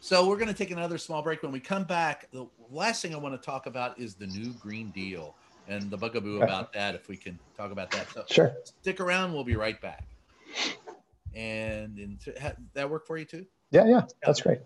So 0.00 0.26
we're 0.26 0.36
going 0.36 0.48
to 0.48 0.54
take 0.54 0.70
another 0.70 0.96
small 0.98 1.20
break. 1.20 1.42
When 1.42 1.52
we 1.52 1.60
come 1.60 1.84
back, 1.84 2.30
the 2.30 2.46
last 2.70 3.02
thing 3.02 3.14
I 3.14 3.18
want 3.18 3.40
to 3.40 3.44
talk 3.44 3.66
about 3.66 3.98
is 3.98 4.14
the 4.14 4.26
new 4.26 4.52
Green 4.54 4.90
Deal 4.90 5.34
and 5.70 5.90
the 5.90 5.96
bugaboo 5.96 6.42
about 6.42 6.72
that. 6.74 6.94
If 6.94 7.08
we 7.08 7.16
can 7.16 7.38
talk 7.56 7.70
about 7.72 7.90
that, 7.92 8.10
so 8.12 8.24
sure. 8.28 8.52
Stick 8.82 9.00
around. 9.00 9.32
We'll 9.32 9.44
be 9.44 9.56
right 9.56 9.80
back. 9.80 10.04
And 11.34 11.98
in, 11.98 12.18
that 12.74 12.90
work 12.90 13.06
for 13.06 13.16
you 13.16 13.24
too? 13.24 13.46
Yeah, 13.70 13.86
yeah, 13.86 14.02
that's 14.22 14.42
great. 14.42 14.60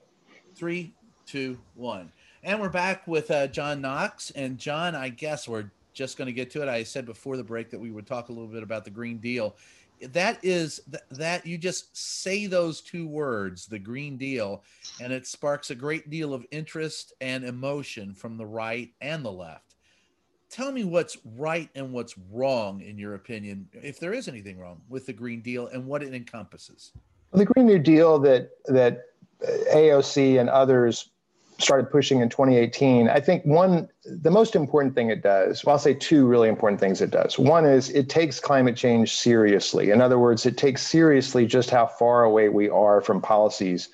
Three, 0.56 0.94
two, 1.26 1.58
one, 1.74 2.10
and 2.42 2.60
we're 2.60 2.70
back 2.70 3.06
with 3.06 3.30
uh, 3.30 3.46
John 3.48 3.80
Knox. 3.80 4.30
And 4.30 4.58
John, 4.58 4.94
I 4.94 5.10
guess 5.10 5.46
we're 5.46 5.70
just 5.92 6.16
going 6.16 6.26
to 6.26 6.32
get 6.32 6.50
to 6.52 6.62
it. 6.62 6.68
I 6.68 6.82
said 6.82 7.06
before 7.06 7.36
the 7.36 7.44
break 7.44 7.70
that 7.70 7.78
we 7.78 7.90
would 7.90 8.06
talk 8.06 8.30
a 8.30 8.32
little 8.32 8.48
bit 8.48 8.62
about 8.62 8.84
the 8.84 8.90
Green 8.90 9.18
Deal 9.18 9.54
that 10.12 10.38
is 10.42 10.80
that 11.10 11.46
you 11.46 11.56
just 11.56 11.96
say 11.96 12.46
those 12.46 12.80
two 12.80 13.06
words 13.06 13.66
the 13.66 13.78
green 13.78 14.16
deal 14.16 14.62
and 15.00 15.12
it 15.12 15.26
sparks 15.26 15.70
a 15.70 15.74
great 15.74 16.10
deal 16.10 16.34
of 16.34 16.44
interest 16.50 17.12
and 17.20 17.44
emotion 17.44 18.12
from 18.12 18.36
the 18.36 18.46
right 18.46 18.92
and 19.00 19.24
the 19.24 19.32
left 19.32 19.73
tell 20.54 20.70
me 20.70 20.84
what's 20.84 21.16
right 21.36 21.68
and 21.74 21.92
what's 21.92 22.14
wrong 22.30 22.80
in 22.80 22.96
your 22.96 23.14
opinion 23.14 23.68
if 23.72 23.98
there 23.98 24.12
is 24.12 24.28
anything 24.28 24.58
wrong 24.58 24.80
with 24.88 25.04
the 25.06 25.12
green 25.12 25.40
deal 25.40 25.66
and 25.68 25.84
what 25.84 26.02
it 26.02 26.14
encompasses 26.14 26.92
the 27.32 27.44
green 27.44 27.66
new 27.66 27.78
deal 27.78 28.18
that 28.18 28.50
that 28.66 29.06
uh, 29.42 29.50
aoc 29.74 30.40
and 30.40 30.48
others 30.48 31.10
started 31.58 31.90
pushing 31.90 32.20
in 32.20 32.28
2018, 32.28 33.08
I 33.08 33.20
think 33.20 33.44
one, 33.44 33.88
the 34.04 34.30
most 34.30 34.56
important 34.56 34.94
thing 34.94 35.10
it 35.10 35.22
does, 35.22 35.64
well, 35.64 35.74
I'll 35.74 35.78
say 35.78 35.94
two 35.94 36.26
really 36.26 36.48
important 36.48 36.80
things 36.80 37.00
it 37.00 37.10
does. 37.10 37.38
One 37.38 37.64
is 37.64 37.90
it 37.90 38.08
takes 38.08 38.40
climate 38.40 38.76
change 38.76 39.14
seriously. 39.14 39.90
In 39.90 40.00
other 40.00 40.18
words, 40.18 40.46
it 40.46 40.56
takes 40.56 40.82
seriously 40.82 41.46
just 41.46 41.70
how 41.70 41.86
far 41.86 42.24
away 42.24 42.48
we 42.48 42.68
are 42.68 43.00
from 43.00 43.20
policies 43.20 43.88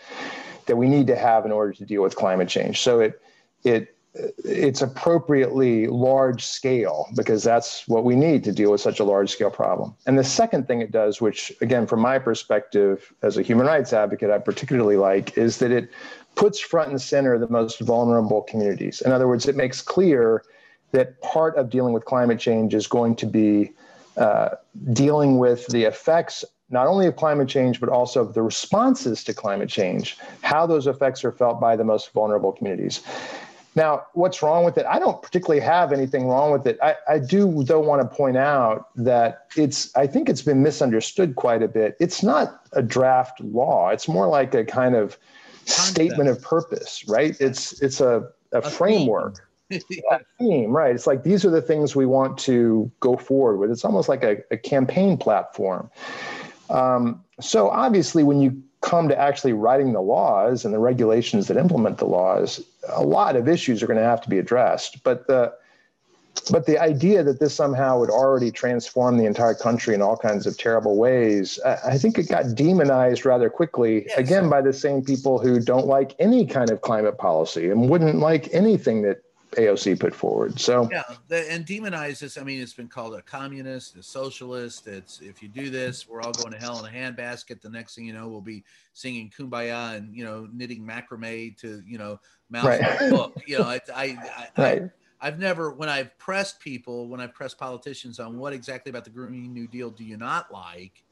that 0.66 0.76
we 0.76 0.88
need 0.88 1.06
to 1.08 1.16
have 1.16 1.44
in 1.44 1.52
order 1.52 1.72
to 1.72 1.84
deal 1.84 2.02
with 2.02 2.16
climate 2.16 2.48
change. 2.48 2.80
So 2.80 3.00
it, 3.00 3.20
it, 3.64 3.94
it's 4.14 4.82
appropriately 4.82 5.86
large 5.86 6.44
scale 6.44 7.06
because 7.14 7.44
that's 7.44 7.86
what 7.86 8.04
we 8.04 8.16
need 8.16 8.42
to 8.44 8.52
deal 8.52 8.72
with 8.72 8.80
such 8.80 8.98
a 8.98 9.04
large 9.04 9.30
scale 9.30 9.50
problem. 9.50 9.94
And 10.06 10.18
the 10.18 10.24
second 10.24 10.66
thing 10.66 10.80
it 10.80 10.90
does, 10.90 11.20
which 11.20 11.52
again, 11.60 11.86
from 11.86 12.00
my 12.00 12.18
perspective 12.18 13.12
as 13.22 13.36
a 13.36 13.42
human 13.42 13.66
rights 13.66 13.92
advocate, 13.92 14.30
I 14.30 14.38
particularly 14.38 14.96
like, 14.96 15.38
is 15.38 15.58
that 15.58 15.70
it 15.70 15.90
puts 16.34 16.58
front 16.58 16.90
and 16.90 17.00
center 17.00 17.38
the 17.38 17.48
most 17.48 17.80
vulnerable 17.80 18.42
communities. 18.42 19.00
In 19.00 19.12
other 19.12 19.28
words, 19.28 19.46
it 19.46 19.56
makes 19.56 19.80
clear 19.80 20.42
that 20.92 21.20
part 21.20 21.56
of 21.56 21.70
dealing 21.70 21.92
with 21.92 22.04
climate 22.04 22.40
change 22.40 22.74
is 22.74 22.88
going 22.88 23.14
to 23.16 23.26
be 23.26 23.72
uh, 24.16 24.50
dealing 24.92 25.38
with 25.38 25.66
the 25.68 25.84
effects 25.84 26.44
not 26.72 26.86
only 26.86 27.06
of 27.06 27.16
climate 27.16 27.48
change, 27.48 27.80
but 27.80 27.88
also 27.88 28.20
of 28.20 28.34
the 28.34 28.42
responses 28.42 29.24
to 29.24 29.34
climate 29.34 29.68
change, 29.68 30.16
how 30.42 30.66
those 30.66 30.86
effects 30.86 31.24
are 31.24 31.32
felt 31.32 31.60
by 31.60 31.74
the 31.74 31.82
most 31.82 32.12
vulnerable 32.12 32.52
communities. 32.52 33.02
Now, 33.76 34.06
what's 34.14 34.42
wrong 34.42 34.64
with 34.64 34.76
it? 34.78 34.86
I 34.86 34.98
don't 34.98 35.22
particularly 35.22 35.60
have 35.60 35.92
anything 35.92 36.26
wrong 36.26 36.50
with 36.50 36.66
it. 36.66 36.78
I, 36.82 36.96
I 37.08 37.18
do, 37.20 37.62
though, 37.62 37.80
want 37.80 38.02
to 38.02 38.16
point 38.16 38.36
out 38.36 38.88
that 38.96 39.46
it's, 39.56 39.94
I 39.96 40.06
think 40.08 40.28
it's 40.28 40.42
been 40.42 40.62
misunderstood 40.62 41.36
quite 41.36 41.62
a 41.62 41.68
bit. 41.68 41.96
It's 42.00 42.22
not 42.22 42.66
a 42.72 42.82
draft 42.82 43.40
law, 43.40 43.90
it's 43.90 44.08
more 44.08 44.26
like 44.26 44.54
a 44.54 44.64
kind 44.64 44.96
of 44.96 45.16
statement 45.66 46.28
of 46.28 46.42
purpose, 46.42 47.04
right? 47.06 47.36
It's 47.40 47.80
it's 47.80 48.00
a, 48.00 48.28
a, 48.52 48.58
a 48.58 48.62
framework. 48.62 49.46
Theme. 49.70 50.02
a 50.10 50.18
theme, 50.36 50.72
right? 50.72 50.92
It's 50.92 51.06
like 51.06 51.22
these 51.22 51.44
are 51.44 51.50
the 51.50 51.62
things 51.62 51.94
we 51.94 52.04
want 52.04 52.36
to 52.38 52.90
go 52.98 53.16
forward 53.16 53.58
with. 53.58 53.70
It's 53.70 53.84
almost 53.84 54.08
like 54.08 54.24
a, 54.24 54.38
a 54.50 54.56
campaign 54.56 55.16
platform. 55.16 55.88
Um, 56.70 57.22
so 57.40 57.70
obviously, 57.70 58.24
when 58.24 58.40
you 58.40 58.60
come 58.80 59.08
to 59.08 59.18
actually 59.18 59.52
writing 59.52 59.92
the 59.92 60.00
laws 60.00 60.64
and 60.64 60.72
the 60.72 60.78
regulations 60.78 61.48
that 61.48 61.56
implement 61.56 61.98
the 61.98 62.06
laws, 62.06 62.60
a 62.88 63.02
lot 63.02 63.36
of 63.36 63.48
issues 63.48 63.82
are 63.82 63.86
going 63.86 63.98
to 63.98 64.04
have 64.04 64.20
to 64.22 64.28
be 64.28 64.38
addressed. 64.38 65.02
But 65.02 65.26
the 65.26 65.52
but 66.50 66.66
the 66.66 66.78
idea 66.78 67.22
that 67.22 67.40
this 67.40 67.54
somehow 67.54 67.98
would 67.98 68.08
already 68.08 68.50
transform 68.50 69.18
the 69.18 69.24
entire 69.24 69.54
country 69.54 69.94
in 69.94 70.00
all 70.02 70.16
kinds 70.16 70.46
of 70.46 70.56
terrible 70.56 70.96
ways, 70.96 71.58
I, 71.64 71.98
think 71.98 72.18
it 72.18 72.28
got 72.28 72.54
demonized 72.54 73.26
rather 73.26 73.50
quickly, 73.50 74.04
yes. 74.06 74.16
again, 74.18 74.48
by 74.48 74.62
the 74.62 74.72
same 74.72 75.02
people 75.02 75.38
who 75.38 75.60
don't 75.60 75.86
like 75.86 76.14
any 76.18 76.46
kind 76.46 76.70
of 76.70 76.80
climate 76.80 77.18
policy 77.18 77.68
and 77.68 77.90
wouldn't 77.90 78.20
like 78.20 78.48
anything 78.54 79.02
that 79.02 79.22
AOC 79.52 79.98
put 79.98 80.14
forward. 80.14 80.60
So 80.60 80.88
yeah, 80.92 81.02
the, 81.28 81.50
and 81.50 81.66
demonize 81.66 82.20
this. 82.20 82.38
I 82.38 82.42
mean, 82.42 82.60
it's 82.60 82.72
been 82.72 82.88
called 82.88 83.14
a 83.14 83.22
communist, 83.22 83.96
a 83.96 84.02
socialist. 84.02 84.86
It's 84.86 85.20
if 85.20 85.42
you 85.42 85.48
do 85.48 85.70
this, 85.70 86.08
we're 86.08 86.22
all 86.22 86.32
going 86.32 86.52
to 86.52 86.58
hell 86.58 86.84
in 86.84 86.92
a 86.92 86.96
handbasket. 86.96 87.60
The 87.60 87.70
next 87.70 87.94
thing 87.94 88.04
you 88.04 88.12
know, 88.12 88.28
we'll 88.28 88.40
be 88.40 88.64
singing 88.92 89.32
"Kumbaya" 89.36 89.96
and 89.96 90.14
you 90.14 90.24
know 90.24 90.48
knitting 90.52 90.86
macrame 90.86 91.56
to 91.58 91.82
you 91.86 91.98
know 91.98 92.20
Mao's 92.48 92.64
right. 92.64 93.10
book. 93.10 93.42
You 93.46 93.58
know, 93.58 93.64
I, 93.64 93.80
I, 93.94 94.04
I, 94.04 94.48
right. 94.56 94.82
I 94.82 94.90
I've 95.20 95.38
never, 95.38 95.70
when 95.70 95.88
I've 95.88 96.16
pressed 96.18 96.60
people, 96.60 97.08
when 97.08 97.20
I've 97.20 97.34
pressed 97.34 97.58
politicians 97.58 98.18
on 98.18 98.38
what 98.38 98.52
exactly 98.52 98.90
about 98.90 99.04
the 99.04 99.10
Green 99.10 99.52
New 99.52 99.66
Deal 99.66 99.90
do 99.90 100.02
you 100.02 100.16
not 100.16 100.50
like? 100.50 101.04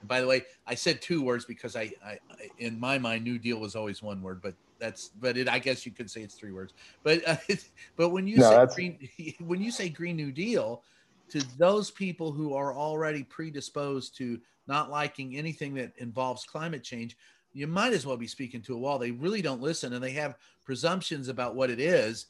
And 0.00 0.08
by 0.08 0.20
the 0.20 0.26
way, 0.26 0.42
I 0.66 0.74
said 0.74 1.00
two 1.00 1.22
words 1.22 1.44
because 1.44 1.76
I, 1.76 1.92
I, 2.04 2.18
in 2.58 2.78
my 2.78 2.98
mind, 2.98 3.22
New 3.22 3.38
Deal 3.38 3.58
was 3.58 3.76
always 3.76 4.02
one 4.02 4.20
word, 4.20 4.42
but 4.42 4.54
that's, 4.82 5.08
but 5.20 5.38
it, 5.38 5.48
I 5.48 5.58
guess 5.58 5.86
you 5.86 5.92
could 5.92 6.10
say 6.10 6.22
it's 6.22 6.34
three 6.34 6.52
words. 6.52 6.74
But, 7.02 7.26
uh, 7.26 7.36
but 7.96 8.10
when 8.10 8.26
you 8.26 8.38
no, 8.38 8.66
say 8.66 8.74
green, 8.74 9.36
when 9.46 9.62
you 9.62 9.70
say 9.70 9.88
Green 9.88 10.16
New 10.16 10.32
Deal, 10.32 10.82
to 11.30 11.40
those 11.56 11.90
people 11.90 12.32
who 12.32 12.54
are 12.54 12.74
already 12.74 13.22
predisposed 13.22 14.16
to 14.18 14.40
not 14.66 14.90
liking 14.90 15.36
anything 15.36 15.74
that 15.74 15.92
involves 15.96 16.44
climate 16.44 16.82
change, 16.82 17.16
you 17.54 17.66
might 17.66 17.92
as 17.92 18.04
well 18.04 18.16
be 18.16 18.26
speaking 18.26 18.60
to 18.62 18.74
a 18.74 18.78
wall. 18.78 18.98
They 18.98 19.12
really 19.12 19.40
don't 19.40 19.62
listen, 19.62 19.92
and 19.92 20.02
they 20.02 20.10
have 20.12 20.36
presumptions 20.64 21.28
about 21.28 21.54
what 21.54 21.70
it 21.70 21.80
is 21.80 22.26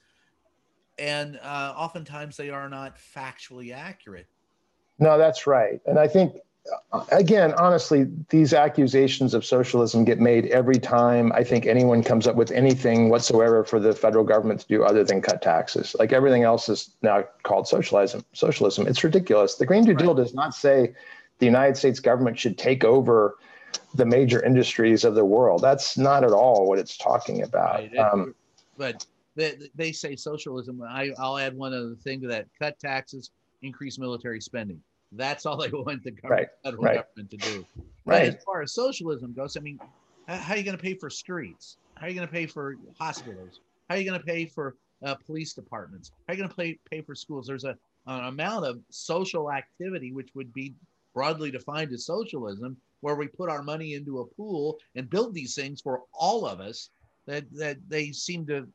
and 0.98 1.38
uh, 1.42 1.74
oftentimes 1.76 2.36
they 2.36 2.50
are 2.50 2.68
not 2.68 2.96
factually 2.96 3.74
accurate. 3.74 4.26
No, 4.98 5.18
that's 5.18 5.46
right. 5.46 5.80
And 5.86 5.98
I 5.98 6.06
think, 6.06 6.36
again, 7.10 7.52
honestly, 7.54 8.06
these 8.28 8.54
accusations 8.54 9.34
of 9.34 9.44
socialism 9.44 10.04
get 10.04 10.20
made 10.20 10.46
every 10.46 10.78
time 10.78 11.32
I 11.32 11.44
think 11.44 11.66
anyone 11.66 12.02
comes 12.02 12.26
up 12.26 12.36
with 12.36 12.50
anything 12.52 13.08
whatsoever 13.08 13.64
for 13.64 13.80
the 13.80 13.94
federal 13.94 14.24
government 14.24 14.60
to 14.60 14.66
do 14.66 14.84
other 14.84 15.04
than 15.04 15.20
cut 15.20 15.42
taxes. 15.42 15.96
Like 15.98 16.12
everything 16.12 16.42
else 16.42 16.68
is 16.68 16.90
now 17.02 17.24
called 17.42 17.66
socialism. 17.66 18.24
Socialism. 18.32 18.86
It's 18.86 19.02
ridiculous. 19.02 19.56
The 19.56 19.66
Green 19.66 19.84
New 19.84 19.94
Deal 19.94 20.14
does 20.14 20.34
not 20.34 20.54
say 20.54 20.94
the 21.38 21.46
United 21.46 21.76
States 21.76 22.00
government 22.00 22.38
should 22.38 22.58
take 22.58 22.84
over 22.84 23.36
the 23.94 24.06
major 24.06 24.42
industries 24.42 25.04
of 25.04 25.14
the 25.14 25.24
world. 25.24 25.62
That's 25.62 25.98
not 25.98 26.24
at 26.24 26.32
all 26.32 26.68
what 26.68 26.78
it's 26.78 26.96
talking 26.96 27.42
about. 27.42 27.80
Right. 27.80 27.96
Um, 27.96 28.34
but 28.76 29.04
they, 29.34 29.56
they 29.74 29.92
say 29.92 30.16
socialism. 30.16 30.82
I, 30.82 31.10
I'll 31.18 31.38
add 31.38 31.56
one 31.56 31.74
other 31.74 31.94
thing 31.96 32.20
to 32.22 32.28
that: 32.28 32.46
cut 32.58 32.78
taxes, 32.78 33.30
increase 33.62 33.98
military 33.98 34.40
spending. 34.40 34.80
That's 35.12 35.46
all 35.46 35.56
they 35.56 35.68
want 35.72 36.02
the 36.04 36.10
government, 36.10 36.40
right. 36.40 36.48
federal 36.64 36.82
right. 36.82 36.94
government 36.96 37.30
to 37.30 37.36
do. 37.36 37.66
Right. 38.04 38.30
But 38.30 38.38
as 38.38 38.44
far 38.44 38.62
as 38.62 38.72
socialism 38.72 39.32
goes, 39.32 39.56
I 39.56 39.60
mean, 39.60 39.78
how 40.26 40.54
are 40.54 40.56
you 40.56 40.62
going 40.62 40.76
to 40.76 40.82
pay 40.82 40.94
for 40.94 41.10
streets? 41.10 41.76
How 41.94 42.06
are 42.06 42.08
you 42.08 42.14
going 42.14 42.26
to 42.26 42.32
pay 42.32 42.46
for 42.46 42.76
hospitals? 42.98 43.60
How 43.88 43.96
are 43.96 43.98
you 43.98 44.04
going 44.04 44.18
to 44.18 44.26
pay 44.26 44.46
for 44.46 44.76
uh, 45.04 45.14
police 45.14 45.52
departments? 45.52 46.12
How 46.26 46.32
are 46.32 46.36
you 46.36 46.42
going 46.42 46.50
to 46.50 46.56
pay 46.56 46.78
pay 46.90 47.02
for 47.02 47.14
schools? 47.14 47.46
There's 47.46 47.64
a 47.64 47.76
an 48.06 48.24
amount 48.24 48.66
of 48.66 48.80
social 48.90 49.52
activity 49.52 50.12
which 50.12 50.30
would 50.34 50.52
be 50.52 50.74
broadly 51.14 51.50
defined 51.50 51.92
as 51.92 52.06
socialism, 52.06 52.76
where 53.00 53.14
we 53.14 53.28
put 53.28 53.48
our 53.48 53.62
money 53.62 53.94
into 53.94 54.20
a 54.20 54.26
pool 54.26 54.78
and 54.96 55.08
build 55.08 55.34
these 55.34 55.54
things 55.54 55.80
for 55.80 56.02
all 56.12 56.46
of 56.46 56.60
us. 56.60 56.90
That 57.26 57.44
that 57.52 57.76
they 57.88 58.10
seem 58.10 58.46
to 58.46 58.66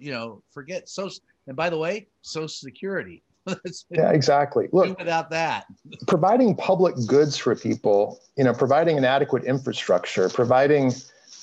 you 0.00 0.10
know, 0.10 0.42
forget 0.50 0.88
social. 0.88 1.22
And 1.46 1.56
by 1.56 1.70
the 1.70 1.78
way, 1.78 2.08
Social 2.22 2.48
Security. 2.48 3.22
Yeah, 3.90 4.10
exactly. 4.10 4.68
Look, 4.72 4.98
without 4.98 5.30
that, 5.30 5.66
providing 6.06 6.54
public 6.54 6.94
goods 7.06 7.36
for 7.36 7.54
people, 7.56 8.20
you 8.36 8.44
know, 8.44 8.52
providing 8.52 8.98
an 8.98 9.04
adequate 9.04 9.44
infrastructure, 9.44 10.28
providing, 10.28 10.92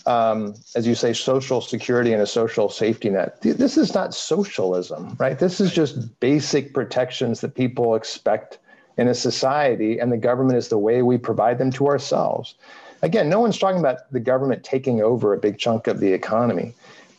um, 0.06 0.56
as 0.76 0.88
you 0.88 0.96
say, 0.96 1.14
social 1.14 1.62
security 1.62 2.14
and 2.14 2.22
a 2.22 2.28
social 2.28 2.70
safety 2.70 3.10
net. 3.10 3.42
This 3.42 3.78
is 3.78 3.94
not 3.94 4.14
socialism, 4.14 5.16
right? 5.20 5.38
This 5.38 5.60
is 5.60 5.74
just 5.74 6.20
basic 6.20 6.74
protections 6.74 7.42
that 7.42 7.56
people 7.56 7.96
expect 7.96 8.60
in 8.98 9.08
a 9.08 9.14
society, 9.14 10.00
and 10.00 10.12
the 10.12 10.18
government 10.18 10.58
is 10.58 10.70
the 10.70 10.78
way 10.78 11.02
we 11.02 11.18
provide 11.18 11.58
them 11.58 11.72
to 11.72 11.88
ourselves. 11.88 12.56
Again, 13.04 13.30
no 13.30 13.40
one's 13.40 13.60
talking 13.60 13.80
about 13.80 14.12
the 14.12 14.20
government 14.20 14.64
taking 14.64 15.02
over 15.02 15.34
a 15.34 15.38
big 15.38 15.60
chunk 15.60 15.88
of 15.88 16.00
the 16.00 16.14
economy. 16.14 16.74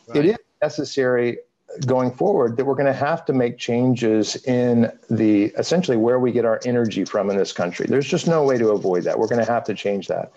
Right. 0.07 0.17
It 0.17 0.25
is 0.25 0.37
necessary 0.61 1.37
going 1.85 2.11
forward 2.11 2.57
that 2.57 2.65
we're 2.65 2.75
going 2.75 2.85
to 2.85 2.93
have 2.93 3.25
to 3.25 3.33
make 3.33 3.57
changes 3.57 4.35
in 4.45 4.91
the 5.09 5.45
essentially 5.57 5.97
where 5.97 6.19
we 6.19 6.31
get 6.31 6.45
our 6.45 6.59
energy 6.65 7.05
from 7.05 7.29
in 7.29 7.37
this 7.37 7.51
country. 7.51 7.85
There's 7.87 8.07
just 8.07 8.27
no 8.27 8.43
way 8.43 8.57
to 8.57 8.69
avoid 8.69 9.03
that. 9.03 9.17
We're 9.17 9.27
going 9.27 9.45
to 9.45 9.51
have 9.51 9.63
to 9.65 9.73
change 9.73 10.07
that. 10.07 10.31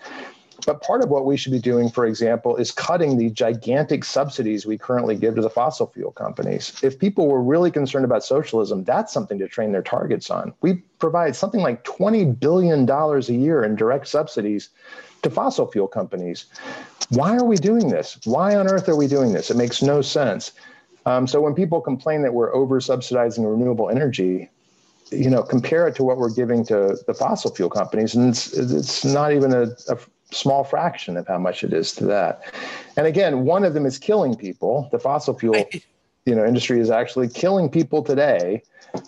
But 0.65 0.81
part 0.81 1.03
of 1.03 1.09
what 1.09 1.25
we 1.25 1.35
should 1.35 1.51
be 1.51 1.59
doing, 1.59 1.89
for 1.89 2.05
example, 2.05 2.55
is 2.55 2.71
cutting 2.71 3.17
the 3.17 3.29
gigantic 3.29 4.03
subsidies 4.03 4.65
we 4.65 4.77
currently 4.77 5.15
give 5.15 5.35
to 5.35 5.41
the 5.41 5.49
fossil 5.49 5.87
fuel 5.87 6.11
companies. 6.11 6.79
If 6.83 6.99
people 6.99 7.27
were 7.27 7.41
really 7.41 7.71
concerned 7.71 8.05
about 8.05 8.23
socialism, 8.23 8.83
that's 8.83 9.11
something 9.11 9.39
to 9.39 9.47
train 9.47 9.71
their 9.71 9.81
targets 9.81 10.29
on. 10.29 10.53
We 10.61 10.75
provide 10.99 11.35
something 11.35 11.61
like 11.61 11.83
$20 11.83 12.39
billion 12.39 12.89
a 12.89 13.19
year 13.33 13.63
in 13.63 13.75
direct 13.75 14.07
subsidies 14.07 14.69
to 15.23 15.29
fossil 15.29 15.69
fuel 15.69 15.87
companies. 15.87 16.45
Why 17.09 17.35
are 17.35 17.45
we 17.45 17.57
doing 17.57 17.89
this? 17.89 18.19
Why 18.23 18.55
on 18.55 18.67
earth 18.67 18.87
are 18.87 18.95
we 18.95 19.07
doing 19.07 19.33
this? 19.33 19.51
It 19.51 19.57
makes 19.57 19.81
no 19.81 20.01
sense. 20.01 20.51
Um, 21.05 21.27
so 21.27 21.41
when 21.41 21.53
people 21.53 21.81
complain 21.81 22.21
that 22.21 22.33
we're 22.33 22.53
over 22.53 22.79
subsidizing 22.79 23.45
renewable 23.45 23.89
energy, 23.89 24.49
you 25.11 25.29
know, 25.29 25.43
compare 25.43 25.87
it 25.87 25.95
to 25.95 26.03
what 26.03 26.17
we're 26.17 26.33
giving 26.33 26.65
to 26.65 26.97
the 27.07 27.13
fossil 27.13 27.53
fuel 27.53 27.69
companies, 27.69 28.15
and 28.15 28.29
it's, 28.29 28.53
it's 28.53 29.05
not 29.05 29.33
even 29.33 29.53
a, 29.53 29.63
a 29.89 29.97
small 30.31 30.63
fraction 30.63 31.17
of 31.17 31.27
how 31.27 31.37
much 31.37 31.63
it 31.63 31.73
is 31.73 31.91
to 31.93 32.05
that. 32.05 32.41
And 32.97 33.05
again, 33.05 33.45
one 33.45 33.63
of 33.63 33.73
them 33.73 33.85
is 33.85 33.99
killing 33.99 34.35
people. 34.35 34.89
The 34.91 34.99
fossil 34.99 35.37
fuel, 35.37 35.65
you 36.25 36.35
know, 36.35 36.45
industry 36.45 36.79
is 36.79 36.89
actually 36.89 37.27
killing 37.27 37.69
people 37.69 38.01
today 38.01 38.63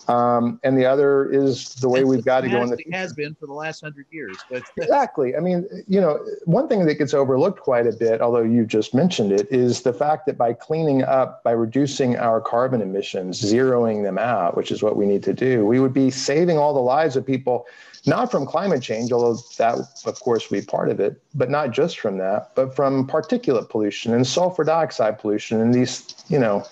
um, 0.08 0.60
and 0.64 0.78
the 0.78 0.86
other 0.86 1.32
is 1.32 1.76
the 1.76 1.90
way 1.90 2.04
we've 2.04 2.26
got 2.26 2.42
to 2.42 2.50
go 2.50 2.62
in 2.62 2.70
the 2.70 2.84
has 2.92 3.14
been 3.14 3.36
for 3.36 3.48
the 3.48 3.54
last 3.54 3.82
hundred 3.82 4.06
years. 4.12 4.38
But 4.50 4.64
exactly. 4.78 5.36
I 5.36 5.40
mean, 5.40 5.68
you 5.88 6.02
know, 6.02 6.26
one 6.46 6.68
thing 6.68 6.86
that 6.86 6.96
gets 6.96 7.14
overlooked 7.14 7.60
quite 7.60 7.88
a 7.88 7.92
bit, 7.92 8.22
although 8.22 8.44
you 8.44 8.66
just 8.66 8.94
mentioned 8.94 9.32
it, 9.32 9.48
is 9.52 9.82
the 9.82 9.94
fact 9.94 10.26
that 10.28 10.38
by 10.38 10.54
cleaning 10.54 11.04
up, 11.04 11.44
by 11.44 11.52
reducing 11.52 12.18
our 12.18 12.42
carbon 12.42 12.82
emissions, 12.82 13.42
zeroing 13.42 14.04
them 14.04 14.18
out, 14.18 14.58
which 14.58 14.72
is 14.72 14.82
what 14.82 14.96
we 14.96 15.06
need 15.06 15.24
to 15.24 15.34
do, 15.34 15.66
we 15.66 15.80
would 15.80 15.94
be 15.94 16.10
saving 16.10 16.58
all 16.58 16.74
the 16.74 16.80
lives 16.80 17.16
of 17.16 17.26
people. 17.26 17.66
Not 18.08 18.30
from 18.30 18.46
climate 18.46 18.84
change, 18.84 19.12
although 19.12 19.42
that, 19.58 19.80
of 20.06 20.20
course, 20.20 20.52
would 20.52 20.60
be 20.60 20.66
part 20.66 20.90
of 20.90 21.00
it, 21.00 21.20
but 21.34 21.50
not 21.50 21.72
just 21.72 22.00
from 22.00 22.20
that, 22.20 22.52
but 22.54 22.76
from 22.76 23.08
particulate 23.08 23.70
pollution 23.70 24.14
and 24.14 24.28
sulfur 24.28 24.64
dioxide 24.64 25.18
pollution 25.18 25.60
and 25.60 25.74
these, 25.74 26.14
you 26.28 26.38
know, 26.38 26.64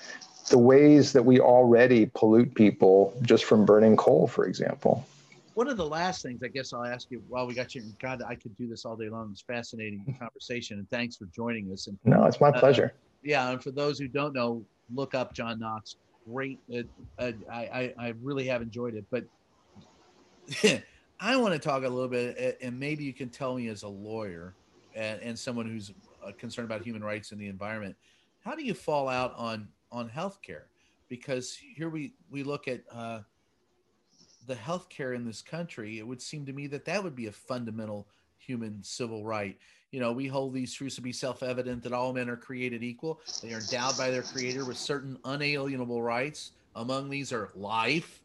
the 0.50 0.58
ways 0.58 1.14
that 1.14 1.24
we 1.24 1.40
already 1.40 2.06
pollute 2.14 2.54
people 2.56 3.14
just 3.22 3.46
from 3.46 3.66
burning 3.66 3.96
coal, 3.96 4.28
for 4.28 4.46
example. 4.46 5.06
One 5.54 5.68
of 5.68 5.78
the 5.78 5.86
last 5.86 6.24
things 6.24 6.42
I 6.44 6.48
guess 6.48 6.74
I'll 6.74 6.86
ask 6.86 7.12
you 7.12 7.22
while 7.30 7.46
we 7.46 7.54
got 7.54 7.76
you, 7.76 7.84
God, 8.00 8.24
I 8.28 8.36
could 8.36 8.56
do 8.58 8.68
this 8.68 8.86
all 8.86 8.96
day 8.96 9.10
long. 9.10 9.30
It's 9.32 9.42
fascinating 9.42 10.16
conversation, 10.20 10.80
and 10.80 10.90
thanks 10.90 11.16
for 11.16 11.26
joining 11.36 11.72
us. 11.72 11.88
And 11.88 11.98
no, 12.06 12.26
it's 12.26 12.42
my 12.42 12.50
uh, 12.50 12.60
pleasure. 12.60 12.94
Yeah, 13.24 13.50
and 13.52 13.64
for 13.64 13.72
those 13.72 14.00
who 14.00 14.08
don't 14.08 14.34
know, 14.34 14.66
look 14.94 15.14
up 15.14 15.34
John 15.34 15.60
Knox. 15.60 15.96
Great, 16.26 16.60
uh, 16.74 16.84
uh, 17.20 17.32
I, 17.52 17.94
I 18.00 18.14
really 18.22 18.46
have 18.48 18.62
enjoyed 18.62 18.96
it. 18.96 19.06
But 19.12 19.26
I 21.20 21.36
want 21.36 21.54
to 21.54 21.60
talk 21.60 21.84
a 21.84 21.90
little 21.90 22.08
bit, 22.08 22.58
and 22.62 22.80
maybe 22.80 23.04
you 23.04 23.14
can 23.14 23.30
tell 23.30 23.56
me 23.56 23.68
as 23.68 23.84
a 23.84 23.88
lawyer 23.88 24.56
and, 24.96 25.22
and 25.22 25.40
someone 25.40 25.68
who's 25.68 25.92
uh, 26.26 26.32
concerned 26.38 26.66
about 26.66 26.82
human 26.82 27.04
rights 27.04 27.32
and 27.32 27.40
the 27.40 27.48
environment, 27.48 27.96
how 28.44 28.56
do 28.56 28.64
you 28.64 28.74
fall 28.74 29.08
out 29.08 29.34
on 29.36 29.68
on 29.94 30.10
healthcare 30.10 30.64
because 31.08 31.56
here 31.56 31.90
we 31.90 32.14
we 32.32 32.44
look 32.44 32.68
at 32.68 32.82
uh, 32.92 33.20
the 34.48 34.56
healthcare 34.56 35.16
in 35.16 35.26
this 35.26 35.42
country. 35.42 36.00
It 36.00 36.08
would 36.08 36.22
seem 36.22 36.46
to 36.48 36.54
me 36.54 36.68
that 36.68 36.86
that 36.86 37.04
would 37.04 37.16
be 37.16 37.28
a 37.28 37.32
fundamental 37.32 38.08
human 38.38 38.84
civil 38.84 39.24
right. 39.24 39.58
You 39.92 40.00
know, 40.00 40.12
we 40.12 40.28
hold 40.28 40.54
these 40.54 40.74
truths 40.74 40.96
to 40.96 41.02
be 41.02 41.14
self-evident 41.14 41.84
that 41.84 41.94
all 41.94 42.14
men 42.14 42.30
are 42.30 42.36
created 42.36 42.84
equal. 42.84 43.22
They 43.44 43.54
are 43.54 43.60
endowed 43.60 43.96
by 43.96 44.10
their 44.10 44.24
creator 44.24 44.66
with 44.66 44.78
certain 44.78 45.18
unalienable 45.24 46.02
rights. 46.02 46.52
Among 46.76 47.10
these 47.12 47.32
are 47.32 47.52
life, 47.56 48.24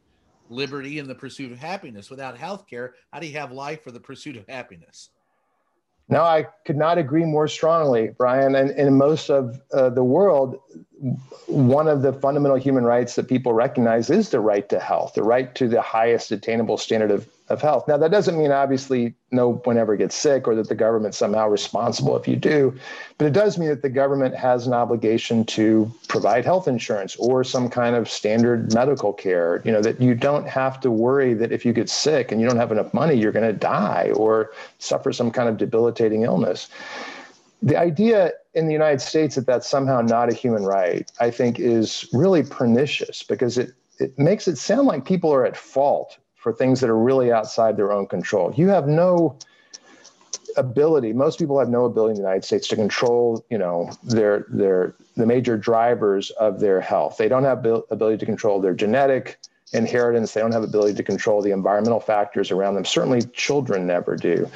liberty, 0.48 0.98
and 0.98 1.08
the 1.08 1.14
pursuit 1.14 1.52
of 1.52 1.58
happiness. 1.58 2.08
Without 2.08 2.38
healthcare, 2.38 2.92
how 3.12 3.20
do 3.20 3.26
you 3.26 3.38
have 3.38 3.52
life 3.52 3.86
or 3.86 3.90
the 3.90 4.00
pursuit 4.00 4.36
of 4.36 4.48
happiness? 4.48 5.10
No, 6.08 6.22
I 6.22 6.46
could 6.64 6.76
not 6.76 6.96
agree 6.96 7.24
more 7.24 7.48
strongly, 7.48 8.10
Brian. 8.16 8.54
And 8.54 8.70
in 8.70 8.96
most 8.96 9.28
of 9.28 9.60
uh, 9.72 9.90
the 9.90 10.04
world, 10.04 10.58
one 11.46 11.86
of 11.86 12.02
the 12.02 12.12
fundamental 12.12 12.56
human 12.56 12.84
rights 12.84 13.14
that 13.16 13.28
people 13.28 13.52
recognize 13.52 14.08
is 14.08 14.30
the 14.30 14.40
right 14.40 14.68
to 14.70 14.80
health, 14.80 15.14
the 15.14 15.22
right 15.22 15.54
to 15.56 15.68
the 15.68 15.82
highest 15.82 16.32
attainable 16.32 16.78
standard 16.78 17.10
of 17.10 17.28
of 17.48 17.62
health. 17.62 17.88
Now, 17.88 17.96
that 17.96 18.10
doesn't 18.10 18.36
mean 18.36 18.52
obviously 18.52 19.14
no 19.30 19.54
one 19.64 19.78
ever 19.78 19.96
gets 19.96 20.14
sick 20.14 20.46
or 20.46 20.54
that 20.54 20.68
the 20.68 20.74
government's 20.74 21.16
somehow 21.16 21.48
responsible 21.48 22.16
if 22.16 22.28
you 22.28 22.36
do, 22.36 22.74
but 23.16 23.26
it 23.26 23.32
does 23.32 23.58
mean 23.58 23.68
that 23.70 23.82
the 23.82 23.88
government 23.88 24.34
has 24.34 24.66
an 24.66 24.74
obligation 24.74 25.44
to 25.46 25.90
provide 26.08 26.44
health 26.44 26.68
insurance 26.68 27.16
or 27.16 27.42
some 27.42 27.68
kind 27.68 27.96
of 27.96 28.08
standard 28.08 28.72
medical 28.74 29.12
care. 29.12 29.62
You 29.64 29.72
know, 29.72 29.80
that 29.80 30.00
you 30.00 30.14
don't 30.14 30.46
have 30.46 30.78
to 30.80 30.90
worry 30.90 31.34
that 31.34 31.50
if 31.50 31.64
you 31.64 31.72
get 31.72 31.88
sick 31.88 32.30
and 32.30 32.40
you 32.40 32.46
don't 32.46 32.58
have 32.58 32.72
enough 32.72 32.92
money, 32.92 33.14
you're 33.14 33.32
going 33.32 33.46
to 33.46 33.58
die 33.58 34.12
or 34.14 34.52
suffer 34.78 35.12
some 35.12 35.30
kind 35.30 35.48
of 35.48 35.56
debilitating 35.56 36.22
illness. 36.22 36.68
The 37.62 37.76
idea 37.76 38.32
in 38.54 38.66
the 38.66 38.72
United 38.72 39.00
States 39.00 39.34
that 39.34 39.46
that's 39.46 39.68
somehow 39.68 40.00
not 40.02 40.30
a 40.30 40.34
human 40.34 40.64
right, 40.64 41.10
I 41.18 41.30
think, 41.30 41.58
is 41.58 42.08
really 42.12 42.42
pernicious 42.42 43.22
because 43.22 43.58
it, 43.58 43.72
it 43.98 44.18
makes 44.18 44.46
it 44.46 44.56
sound 44.56 44.86
like 44.86 45.04
people 45.04 45.32
are 45.32 45.44
at 45.44 45.56
fault 45.56 46.18
for 46.38 46.52
things 46.52 46.80
that 46.80 46.88
are 46.88 46.98
really 46.98 47.32
outside 47.32 47.76
their 47.76 47.92
own 47.92 48.06
control. 48.06 48.52
You 48.56 48.68
have 48.68 48.86
no 48.86 49.36
ability. 50.56 51.12
Most 51.12 51.38
people 51.38 51.58
have 51.58 51.68
no 51.68 51.84
ability 51.84 52.12
in 52.12 52.16
the 52.16 52.22
United 52.22 52.44
States 52.44 52.68
to 52.68 52.76
control, 52.76 53.44
you 53.50 53.58
know, 53.58 53.90
their 54.02 54.46
their 54.48 54.94
the 55.16 55.26
major 55.26 55.56
drivers 55.56 56.30
of 56.30 56.60
their 56.60 56.80
health. 56.80 57.16
They 57.16 57.28
don't 57.28 57.44
have 57.44 57.58
ability 57.90 58.18
to 58.18 58.26
control 58.26 58.60
their 58.60 58.74
genetic 58.74 59.38
inheritance. 59.72 60.32
They 60.32 60.40
don't 60.40 60.52
have 60.52 60.62
ability 60.62 60.94
to 60.94 61.02
control 61.02 61.42
the 61.42 61.50
environmental 61.50 62.00
factors 62.00 62.50
around 62.50 62.76
them. 62.76 62.84
Certainly, 62.84 63.22
children 63.32 63.86
never 63.86 64.16
do. 64.16 64.48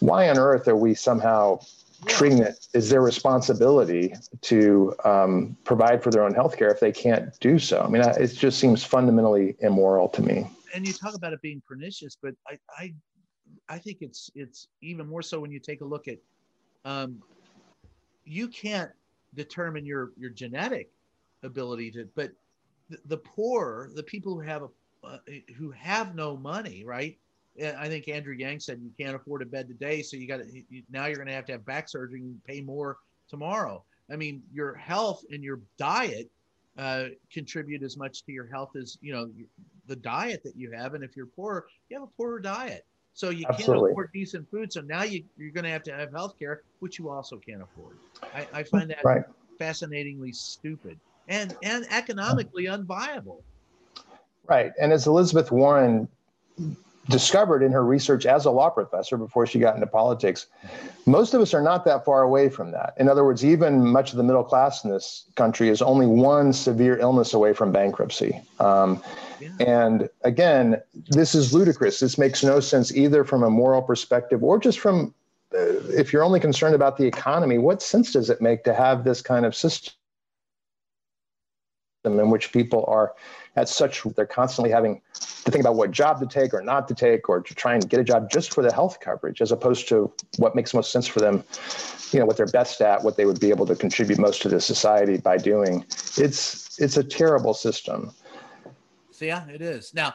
Why 0.00 0.28
on 0.28 0.38
earth 0.38 0.68
are 0.68 0.76
we 0.76 0.94
somehow 0.94 1.60
treating 2.06 2.38
it 2.38 2.66
as 2.74 2.90
their 2.90 3.00
responsibility 3.02 4.14
to 4.42 4.94
um, 5.04 5.56
provide 5.64 6.02
for 6.02 6.10
their 6.10 6.22
own 6.22 6.32
health 6.32 6.56
care 6.56 6.70
if 6.70 6.80
they 6.80 6.92
can't 6.92 7.36
do 7.40 7.58
so? 7.58 7.80
I 7.80 7.88
mean, 7.88 8.02
it 8.02 8.28
just 8.28 8.60
seems 8.60 8.84
fundamentally 8.84 9.56
immoral 9.60 10.08
to 10.10 10.22
me 10.22 10.48
and 10.74 10.86
you 10.86 10.92
talk 10.92 11.14
about 11.14 11.32
it 11.32 11.40
being 11.42 11.62
pernicious, 11.66 12.16
but 12.20 12.34
I, 12.46 12.58
I, 12.76 12.94
I 13.68 13.78
think 13.78 13.98
it's 14.00 14.30
it's 14.34 14.68
even 14.82 15.06
more 15.06 15.22
so 15.22 15.40
when 15.40 15.50
you 15.50 15.60
take 15.60 15.80
a 15.80 15.84
look 15.84 16.08
at, 16.08 16.18
um, 16.84 17.22
you 18.24 18.48
can't 18.48 18.90
determine 19.34 19.86
your 19.86 20.12
your 20.18 20.30
genetic 20.30 20.90
ability 21.42 21.90
to, 21.92 22.08
but 22.14 22.32
the, 22.90 22.98
the 23.06 23.18
poor, 23.18 23.90
the 23.94 24.02
people 24.02 24.34
who 24.34 24.40
have 24.40 24.62
a, 24.62 25.06
uh, 25.06 25.18
who 25.56 25.70
have 25.70 26.14
no 26.14 26.36
money, 26.36 26.84
right? 26.84 27.18
I 27.60 27.88
think 27.88 28.08
Andrew 28.08 28.34
Yang 28.34 28.60
said 28.60 28.80
you 28.80 28.92
can't 28.98 29.16
afford 29.16 29.42
a 29.42 29.46
bed 29.46 29.66
today, 29.66 30.02
so 30.02 30.16
you 30.16 30.28
got 30.28 30.38
to 30.38 30.62
now 30.90 31.06
you're 31.06 31.16
going 31.16 31.28
to 31.28 31.34
have 31.34 31.46
to 31.46 31.52
have 31.52 31.66
back 31.66 31.88
surgery 31.88 32.20
and 32.20 32.42
pay 32.44 32.60
more 32.60 32.98
tomorrow. 33.28 33.84
I 34.10 34.16
mean, 34.16 34.42
your 34.52 34.74
health 34.74 35.24
and 35.30 35.42
your 35.42 35.60
diet 35.76 36.30
uh, 36.78 37.04
contribute 37.32 37.82
as 37.82 37.96
much 37.96 38.24
to 38.24 38.32
your 38.32 38.46
health 38.46 38.76
as 38.76 38.96
you 39.00 39.12
know 39.12 39.28
the 39.86 39.96
diet 39.96 40.42
that 40.44 40.56
you 40.56 40.70
have. 40.70 40.94
And 40.94 41.02
if 41.02 41.16
you're 41.16 41.26
poor, 41.26 41.66
you 41.88 41.98
have 41.98 42.08
a 42.08 42.12
poorer 42.16 42.40
diet. 42.40 42.84
So 43.14 43.30
you 43.30 43.46
Absolutely. 43.48 43.88
can't 43.88 43.92
afford 43.92 44.10
decent 44.12 44.48
food. 44.48 44.72
So 44.72 44.80
now 44.80 45.02
you, 45.02 45.24
you're 45.36 45.50
going 45.50 45.64
to 45.64 45.70
have 45.70 45.82
to 45.84 45.92
have 45.92 46.12
health 46.12 46.38
care, 46.38 46.62
which 46.78 47.00
you 47.00 47.10
also 47.10 47.36
can't 47.38 47.62
afford. 47.62 47.96
I, 48.32 48.46
I 48.52 48.62
find 48.62 48.88
that 48.90 49.02
right. 49.02 49.24
fascinatingly 49.58 50.30
stupid 50.30 51.00
and, 51.26 51.56
and 51.64 51.84
economically 51.90 52.66
unviable. 52.66 53.42
Right. 54.46 54.70
And 54.80 54.92
as 54.92 55.08
Elizabeth 55.08 55.50
Warren 55.50 56.06
discovered 57.08 57.62
in 57.62 57.72
her 57.72 57.84
research 57.84 58.26
as 58.26 58.44
a 58.44 58.50
law 58.50 58.70
professor 58.70 59.16
before 59.16 59.46
she 59.46 59.58
got 59.58 59.74
into 59.74 59.86
politics, 59.86 60.46
most 61.06 61.34
of 61.34 61.40
us 61.40 61.54
are 61.54 61.62
not 61.62 61.84
that 61.84 62.04
far 62.04 62.22
away 62.22 62.48
from 62.48 62.70
that. 62.72 62.94
In 62.98 63.08
other 63.08 63.24
words, 63.24 63.44
even 63.44 63.86
much 63.86 64.10
of 64.10 64.16
the 64.16 64.22
middle 64.22 64.44
class 64.44 64.84
in 64.84 64.90
this 64.90 65.24
country 65.34 65.68
is 65.68 65.80
only 65.80 66.06
one 66.06 66.52
severe 66.52 66.98
illness 66.98 67.34
away 67.34 67.52
from 67.52 67.72
bankruptcy. 67.72 68.40
Um, 68.60 69.02
yeah. 69.40 69.48
And 69.60 70.08
again, 70.22 70.82
this 71.08 71.34
is 71.34 71.54
ludicrous. 71.54 72.00
This 72.00 72.18
makes 72.18 72.42
no 72.42 72.60
sense 72.60 72.94
either 72.94 73.24
from 73.24 73.42
a 73.42 73.50
moral 73.50 73.82
perspective 73.82 74.42
or 74.42 74.58
just 74.58 74.78
from 74.80 75.14
uh, 75.54 75.60
if 75.96 76.12
you're 76.12 76.24
only 76.24 76.40
concerned 76.40 76.74
about 76.74 76.98
the 76.98 77.06
economy, 77.06 77.56
what 77.56 77.80
sense 77.80 78.12
does 78.12 78.28
it 78.28 78.42
make 78.42 78.64
to 78.64 78.74
have 78.74 79.04
this 79.04 79.22
kind 79.22 79.46
of 79.46 79.56
system 79.56 79.94
in 82.04 82.30
which 82.30 82.52
people 82.52 82.84
are 82.88 83.14
at 83.56 83.68
such 83.68 84.04
they're 84.16 84.24
constantly 84.24 84.70
having 84.70 85.00
to 85.44 85.50
think 85.50 85.60
about 85.60 85.74
what 85.74 85.90
job 85.90 86.20
to 86.20 86.26
take 86.26 86.54
or 86.54 86.62
not 86.62 86.86
to 86.88 86.94
take 86.94 87.28
or 87.28 87.40
to 87.40 87.54
try 87.54 87.74
and 87.74 87.88
get 87.88 87.98
a 88.00 88.04
job 88.04 88.30
just 88.30 88.54
for 88.54 88.62
the 88.62 88.72
health 88.72 89.00
coverage 89.00 89.42
as 89.42 89.50
opposed 89.52 89.88
to 89.88 90.12
what 90.38 90.54
makes 90.54 90.72
most 90.72 90.92
sense 90.92 91.06
for 91.06 91.20
them 91.20 91.42
you 92.12 92.18
know 92.18 92.26
what 92.26 92.36
they're 92.36 92.46
best 92.46 92.80
at 92.80 93.02
what 93.02 93.16
they 93.16 93.24
would 93.24 93.40
be 93.40 93.50
able 93.50 93.66
to 93.66 93.76
contribute 93.76 94.18
most 94.18 94.42
to 94.42 94.48
the 94.48 94.60
society 94.60 95.18
by 95.18 95.36
doing. 95.36 95.84
It's 96.16 96.78
it's 96.80 96.96
a 96.96 97.04
terrible 97.04 97.54
system. 97.54 98.12
So 99.10 99.24
yeah 99.24 99.46
it 99.48 99.62
is. 99.62 99.94
Now 99.94 100.14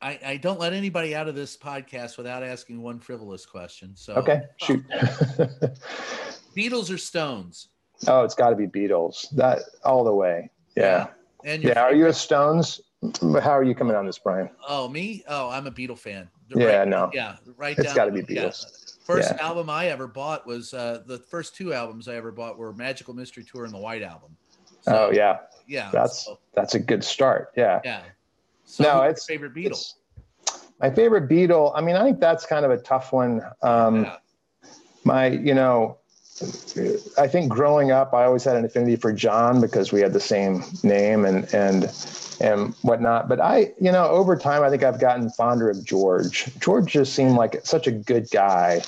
I, 0.00 0.18
I 0.24 0.36
don't 0.36 0.60
let 0.60 0.72
anybody 0.72 1.14
out 1.14 1.28
of 1.28 1.34
this 1.34 1.56
podcast 1.56 2.16
without 2.18 2.42
asking 2.42 2.82
one 2.82 2.98
frivolous 2.98 3.46
question 3.46 3.96
so. 3.96 4.14
Okay 4.14 4.32
um, 4.34 4.42
shoot. 4.58 4.84
Beatles 6.56 6.92
or 6.92 6.98
stones? 6.98 7.68
Oh 8.06 8.22
it's 8.22 8.34
got 8.34 8.50
to 8.50 8.56
be 8.56 8.66
beatles. 8.66 9.30
That 9.30 9.60
all 9.84 10.04
the 10.04 10.14
way 10.14 10.50
Yeah. 10.76 11.08
And 11.44 11.62
Yeah. 11.62 11.82
Are 11.82 11.94
you 11.94 12.06
a 12.06 12.12
Stones? 12.12 12.80
How 13.20 13.50
are 13.50 13.62
you 13.62 13.74
coming 13.74 13.94
on 13.96 14.06
this, 14.06 14.18
Brian? 14.18 14.48
Oh, 14.66 14.88
me? 14.88 15.22
Oh, 15.28 15.50
I'm 15.50 15.66
a 15.66 15.70
Beatle 15.70 15.98
fan. 15.98 16.30
Yeah, 16.48 16.78
Right- 16.78 16.88
no. 16.88 17.10
Yeah, 17.12 17.36
right. 17.56 17.76
It's 17.78 17.88
down- 17.88 17.96
gotta 17.96 18.12
be 18.12 18.24
yeah. 18.32 18.44
Beatles. 18.46 18.98
First 19.04 19.32
Yeah. 19.36 19.46
album 19.46 19.68
I 19.68 19.88
ever 19.88 20.06
bought 20.06 20.46
was 20.46 20.72
uh, 20.72 21.02
the 21.06 21.18
first 21.18 21.54
two 21.54 21.74
albums 21.74 22.08
I 22.08 22.14
ever 22.14 22.32
bought 22.32 22.56
were 22.56 22.72
Magical 22.72 23.12
Mystery 23.14 23.44
Tour 23.44 23.64
and 23.66 23.74
the 23.74 23.78
White 23.78 24.02
Album. 24.02 24.36
Oh 24.86 25.10
yeah, 25.10 25.38
yeah. 25.66 25.90
that's 25.92 26.24
so, 26.24 26.38
that's 26.54 26.74
a 26.74 26.78
good 26.78 27.02
start. 27.04 27.52
Yeah. 27.56 27.80
yeah. 27.84 28.02
So 28.64 28.84
No, 28.84 28.90
who's 28.90 28.96
your 29.00 29.04
it's- 29.10 29.26
favorite 29.26 29.54
Beatle. 29.54 29.66
It's- 29.66 29.94
My 30.80 30.90
favorite 30.90 31.28
Beatle. 31.28 31.72
I 31.74 31.80
mean, 31.82 31.96
I 31.96 32.02
think 32.02 32.20
that's 32.20 32.46
kind 32.46 32.64
of 32.64 32.70
a 32.70 32.78
tough 32.78 33.12
one. 33.12 33.42
Um, 33.62 34.04
yeah. 34.04 34.16
my, 35.04 35.26
you 35.26 35.54
know, 35.54 35.98
I 37.16 37.28
think 37.28 37.48
growing 37.48 37.92
up, 37.92 38.12
I 38.12 38.24
always 38.24 38.42
had 38.42 38.56
an 38.56 38.64
affinity 38.64 38.96
for 38.96 39.12
John 39.12 39.60
because 39.60 39.92
we 39.92 40.00
had 40.00 40.12
the 40.12 40.20
same 40.20 40.64
name 40.82 41.24
and 41.24 41.52
and 41.54 41.92
and 42.40 42.74
whatnot. 42.82 43.28
But 43.28 43.40
I, 43.40 43.72
you 43.80 43.92
know, 43.92 44.08
over 44.08 44.36
time, 44.36 44.64
I 44.64 44.70
think 44.70 44.82
I've 44.82 44.98
gotten 44.98 45.30
fonder 45.30 45.70
of 45.70 45.84
George. 45.84 46.50
George 46.58 46.90
just 46.90 47.14
seemed 47.14 47.36
like 47.36 47.64
such 47.64 47.86
a 47.86 47.92
good 47.92 48.28
guy. 48.30 48.82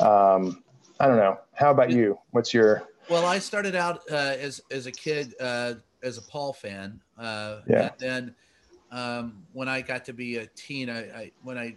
Um, 0.00 0.62
I 1.00 1.08
don't 1.08 1.16
know. 1.16 1.38
How 1.52 1.72
about 1.72 1.90
you? 1.90 2.16
What's 2.30 2.54
your? 2.54 2.84
Well, 3.10 3.26
I 3.26 3.40
started 3.40 3.74
out 3.74 4.02
uh, 4.10 4.14
as 4.14 4.60
as 4.70 4.86
a 4.86 4.92
kid 4.92 5.34
uh, 5.40 5.74
as 6.04 6.18
a 6.18 6.22
Paul 6.22 6.52
fan. 6.52 7.00
Uh, 7.18 7.60
Yeah. 7.68 7.80
And 7.80 7.90
then 7.98 8.34
um, 8.92 9.42
when 9.52 9.68
I 9.68 9.80
got 9.80 10.04
to 10.04 10.12
be 10.12 10.36
a 10.36 10.46
teen, 10.54 10.88
I, 10.88 11.00
I 11.00 11.32
when 11.42 11.58
I 11.58 11.76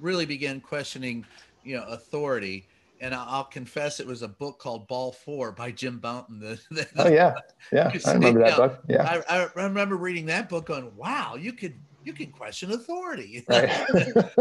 really 0.00 0.26
began 0.26 0.60
questioning, 0.60 1.24
you 1.64 1.76
know, 1.76 1.84
authority. 1.84 2.66
And 3.02 3.12
I'll 3.16 3.42
confess, 3.44 3.98
it 3.98 4.06
was 4.06 4.22
a 4.22 4.28
book 4.28 4.60
called 4.60 4.86
Ball 4.86 5.10
Four 5.10 5.50
by 5.50 5.72
Jim 5.72 5.98
Bouton. 5.98 6.38
The, 6.38 6.60
the, 6.70 6.86
Oh 6.96 7.08
yeah, 7.08 7.34
yeah. 7.72 7.90
I 8.06 8.12
remember 8.12 8.38
that 8.40 8.56
book. 8.56 8.78
Yeah. 8.88 9.20
I, 9.28 9.42
I 9.42 9.48
remember 9.56 9.96
reading 9.96 10.26
that 10.26 10.48
book, 10.48 10.66
going, 10.66 10.94
"Wow, 10.96 11.34
you 11.34 11.52
could 11.52 11.74
you 12.04 12.12
can 12.12 12.30
question 12.30 12.70
authority." 12.70 13.44
Right. 13.48 13.70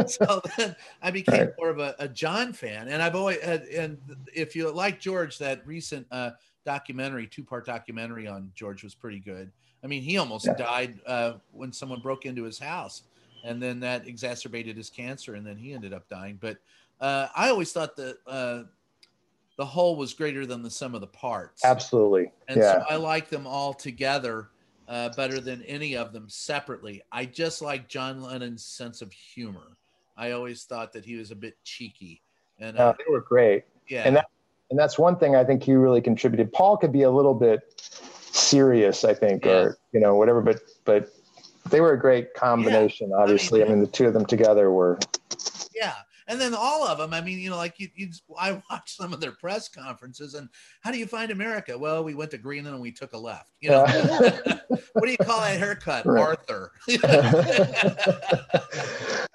so 0.06 0.42
then 0.58 0.76
I 1.02 1.10
became 1.10 1.40
Right. 1.42 1.50
more 1.58 1.70
of 1.70 1.80
a, 1.80 1.96
a 1.98 2.08
John 2.08 2.54
fan, 2.54 2.88
and 2.88 3.02
I've 3.02 3.16
always 3.16 3.40
and 3.40 3.98
if 4.32 4.56
you 4.56 4.70
like 4.72 5.00
George, 5.00 5.40
that 5.40 5.66
recent 5.66 6.06
uh, 6.12 6.32
documentary, 6.64 7.26
two 7.26 7.44
part 7.44 7.66
documentary 7.66 8.28
on 8.28 8.52
George 8.54 8.84
was 8.84 8.94
pretty 8.94 9.20
good. 9.20 9.52
I 9.84 9.88
mean, 9.88 10.04
he 10.04 10.20
almost 10.20 10.46
Yeah. 10.46 10.54
died 10.54 11.00
uh, 11.08 11.34
when 11.52 11.74
someone 11.74 12.00
broke 12.00 12.28
into 12.28 12.44
his 12.44 12.60
house, 12.60 13.02
and 13.44 13.60
then 13.60 13.80
that 13.80 14.08
exacerbated 14.08 14.78
his 14.78 14.92
cancer, 14.92 15.34
and 15.34 15.44
then 15.48 15.58
he 15.58 15.74
ended 15.74 15.94
up 15.94 16.08
dying. 16.08 16.38
But 16.40 16.58
uh, 17.02 17.28
I 17.36 17.50
always 17.50 17.72
thought 17.74 17.96
that 17.98 18.18
uh, 18.28 18.64
the 19.58 19.66
whole 19.66 19.96
was 19.96 20.14
greater 20.14 20.46
than 20.46 20.64
the 20.64 20.70
sum 20.70 20.96
of 20.96 21.02
the 21.02 21.08
parts. 21.08 21.66
Absolutely. 21.66 22.32
And 22.48 22.62
yeah. 22.62 22.74
so 22.74 22.86
I 22.90 22.96
like 22.96 23.30
them 23.30 23.46
all 23.46 23.74
together 23.74 24.50
uh, 24.88 25.10
better 25.10 25.40
than 25.40 25.64
any 25.64 25.96
of 25.98 26.14
them 26.14 26.30
separately. 26.30 27.02
I 27.12 27.26
just 27.26 27.62
like 27.62 27.88
John 27.88 28.22
Lennon's 28.22 28.64
sense 28.64 29.02
of 29.02 29.12
humor. 29.12 29.78
I 30.18 30.32
always 30.32 30.64
thought 30.64 30.94
that 30.94 31.04
he 31.04 31.16
was 31.16 31.32
a 31.32 31.36
bit 31.36 31.58
cheeky. 31.64 32.22
And 32.60 32.78
Uh, 32.78 32.94
they 32.98 33.12
were 33.12 33.22
great. 33.22 33.64
yeah, 33.88 34.04
and 34.06 34.16
that- 34.16 34.28
And 34.70 34.80
that's 34.80 34.98
one 34.98 35.18
thing 35.18 35.36
I 35.36 35.44
think 35.44 35.64
he 35.64 35.74
really 35.74 36.00
contributed. 36.00 36.54
Paul 36.54 36.78
could 36.78 36.94
be 36.94 37.02
a 37.02 37.12
little 37.12 37.34
bit 37.34 37.60
serious, 38.32 39.04
I 39.04 39.14
think, 39.14 39.44
Yeah. 39.44 39.52
or 39.52 39.78
you 39.92 40.00
know, 40.00 40.16
whatever, 40.16 40.42
but 40.42 40.62
but 40.86 41.10
they 41.70 41.82
were 41.82 41.92
a 41.92 42.00
great 42.00 42.34
combination, 42.34 43.12
obviously. 43.14 43.64
I 43.64 43.68
mean, 43.68 43.82
the 43.82 43.88
two 43.88 44.08
of 44.08 44.14
them 44.14 44.26
together 44.26 44.72
were 44.72 44.98
yeah. 45.76 45.96
And 46.28 46.40
then 46.40 46.54
all 46.54 46.86
of 46.86 46.98
them, 46.98 47.14
I 47.14 47.22
mean, 47.22 47.40
you 47.40 47.50
know, 47.50 47.58
like 47.58 47.80
you, 47.80 47.90
you, 47.96 48.10
I 48.38 48.62
watched 48.70 48.98
some 48.98 49.14
of 49.14 49.20
their 49.20 49.32
press 49.32 49.68
conferences 49.68 50.34
and 50.34 50.50
how 50.82 50.92
do 50.92 50.98
you 50.98 51.06
find 51.06 51.32
America? 51.32 51.78
Well, 51.78 52.04
we 52.04 52.14
went 52.14 52.32
to 52.32 52.38
Greenland 52.38 52.76
and 52.76 52.82
we 52.82 52.92
took 52.92 53.14
a 53.14 53.18
left. 53.18 53.50
You 53.60 53.72
know, 53.72 53.86
what 54.94 55.06
do 55.06 55.12
you 55.12 55.18
call 55.18 55.42
that 55.42 55.60
haircut? 55.60 56.06
Right. 56.06 56.22
Arthur. 56.22 56.72
no, 56.88 56.98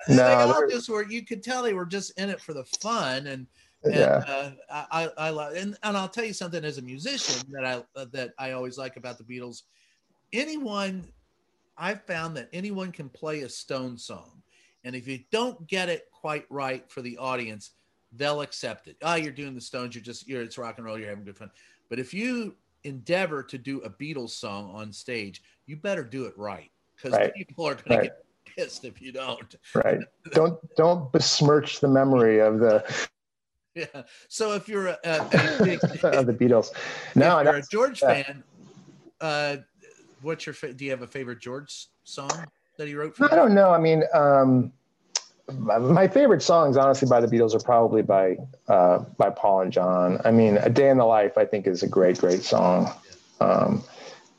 they 0.09 0.23
all 0.23 0.69
just 0.69 0.89
were, 0.89 1.05
you 1.05 1.25
could 1.25 1.43
tell 1.43 1.63
they 1.63 1.75
were 1.75 1.87
just 1.87 2.19
in 2.19 2.31
it 2.31 2.41
for 2.41 2.55
the 2.55 2.65
fun. 2.65 3.27
And, 3.27 3.47
and 3.85 3.95
yeah. 3.95 4.25
uh, 4.27 4.51
I, 4.71 4.87
I, 4.91 5.11
I 5.19 5.31
love, 5.31 5.55
and, 5.55 5.77
and 5.83 5.97
I'll 5.97 6.09
tell 6.09 6.25
you 6.25 6.33
something 6.33 6.65
as 6.65 6.79
a 6.79 6.83
musician 6.83 7.47
that 7.51 7.65
I 7.65 8.01
uh, 8.01 8.07
that 8.13 8.31
I 8.39 8.53
always 8.53 8.79
like 8.79 8.97
about 8.97 9.19
the 9.19 9.25
Beatles. 9.25 9.63
Anyone, 10.33 11.07
I've 11.77 12.03
found 12.05 12.37
that 12.37 12.49
anyone 12.53 12.91
can 12.91 13.09
play 13.09 13.43
a 13.43 13.49
Stone 13.49 13.99
song, 13.99 14.43
and 14.87 14.95
if 14.95 15.09
you 15.09 15.19
don't 15.33 15.67
get 15.67 15.89
it 15.89 16.05
quite 16.13 16.47
right 16.49 16.89
for 16.89 17.03
the 17.03 17.19
audience, 17.19 17.73
they'll 18.13 18.41
accept 18.41 18.87
it. 18.87 18.97
Oh, 19.03 19.17
you're 19.17 19.33
doing 19.33 19.55
the 19.55 19.61
Stones. 19.61 19.95
You're 19.97 20.05
just 20.05 20.27
you're 20.29 20.43
it's 20.43 20.57
rock 20.57 20.79
and 20.79 20.87
roll. 20.87 20.97
You're 20.97 21.09
having 21.09 21.25
good 21.25 21.37
fun. 21.37 21.51
But 21.91 21.99
if 21.99 22.15
you 22.15 22.55
endeavor 22.85 23.43
to 23.43 23.59
do 23.59 23.81
a 23.81 23.91
Beatles 23.91 24.31
song 24.31 24.71
on 24.73 24.93
stage, 24.93 25.43
you 25.67 25.77
better 25.77 26.05
do 26.05 26.25
it 26.27 26.35
right 26.39 26.71
because 26.95 27.13
Right. 27.19 27.35
people 27.35 27.67
are 27.67 27.75
going 27.75 28.01
to 28.01 28.07
get 28.07 28.25
pissed 28.57 28.85
if 28.85 29.03
you 29.03 29.11
don't. 29.11 29.57
right. 29.75 29.99
Don't 30.33 30.59
don't 30.77 31.11
besmirch 31.13 31.81
the 31.81 31.89
memory 31.89 32.39
of 32.39 32.61
the 32.61 32.85
Yeah. 33.75 34.03
So 34.29 34.55
if 34.55 34.69
you're 34.69 34.87
a, 34.87 34.99
a, 35.05 35.17
a 35.21 35.29
big, 35.65 35.81
of 36.05 36.27
the 36.27 36.33
Beatles. 36.33 36.71
No, 37.17 37.39
if 37.39 37.45
you're 37.45 37.57
a 37.57 37.63
George 37.71 38.01
yeah. 38.03 38.23
fan, 38.23 38.45
uh, 39.21 39.57
what's 40.23 40.47
your 40.47 40.55
fa- 40.55 40.73
do 40.73 40.85
you 40.85 40.91
have 40.93 41.03
a 41.03 41.07
favorite 41.07 41.41
George 41.41 41.89
song 42.05 42.31
that 42.79 42.87
he 42.89 42.95
wrote 42.95 43.17
for? 43.17 43.33
I 43.33 43.37
don't 43.37 43.55
know. 43.55 43.71
I 43.71 43.79
mean, 43.79 44.03
um, 44.15 44.73
my- 45.59 45.79
my 45.79 46.09
favorite 46.09 46.43
songs, 46.43 46.77
honestly, 46.77 47.09
by 47.09 47.21
the 47.21 47.29
Beatles 47.29 47.55
are 47.55 47.61
probably 47.65 48.03
by 48.03 48.37
uh, 48.69 48.99
by 49.17 49.31
Paul 49.31 49.61
and 49.63 49.73
John. 49.73 50.21
I 50.25 50.31
mean, 50.33 50.57
"A 50.59 50.69
Day 50.71 50.91
in 50.91 50.99
the 50.99 51.05
Life" 51.05 51.39
I 51.39 51.45
think 51.45 51.67
is 51.67 51.83
a 51.83 51.89
great, 51.89 52.19
great 52.19 52.43
song. 52.43 52.91
Um, 53.41 53.83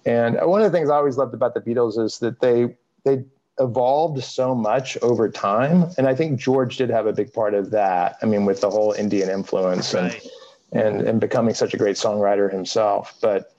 and 0.05 0.38
one 0.41 0.61
of 0.61 0.71
the 0.71 0.77
things 0.77 0.89
I 0.89 0.95
always 0.95 1.17
loved 1.17 1.33
about 1.33 1.53
the 1.53 1.61
Beatles 1.61 1.97
is 1.97 2.19
that 2.19 2.39
they 2.41 2.75
they 3.05 3.23
evolved 3.59 4.21
so 4.23 4.53
much 4.53 4.97
over 5.01 5.29
time, 5.29 5.85
and 5.97 6.07
I 6.07 6.13
think 6.13 6.39
George 6.39 6.77
did 6.77 6.89
have 6.89 7.07
a 7.07 7.13
big 7.13 7.31
part 7.33 7.53
of 7.53 7.71
that. 7.71 8.17
I 8.21 8.25
mean, 8.25 8.45
with 8.45 8.59
the 8.61 8.69
whole 8.69 8.91
Indian 8.91 9.29
influence 9.29 9.93
and 9.93 10.11
Right. 10.11 10.27
and 10.73 11.01
and 11.01 11.19
becoming 11.21 11.53
such 11.53 11.73
a 11.73 11.77
great 11.77 11.95
songwriter 11.95 12.51
himself. 12.51 13.15
But 13.21 13.53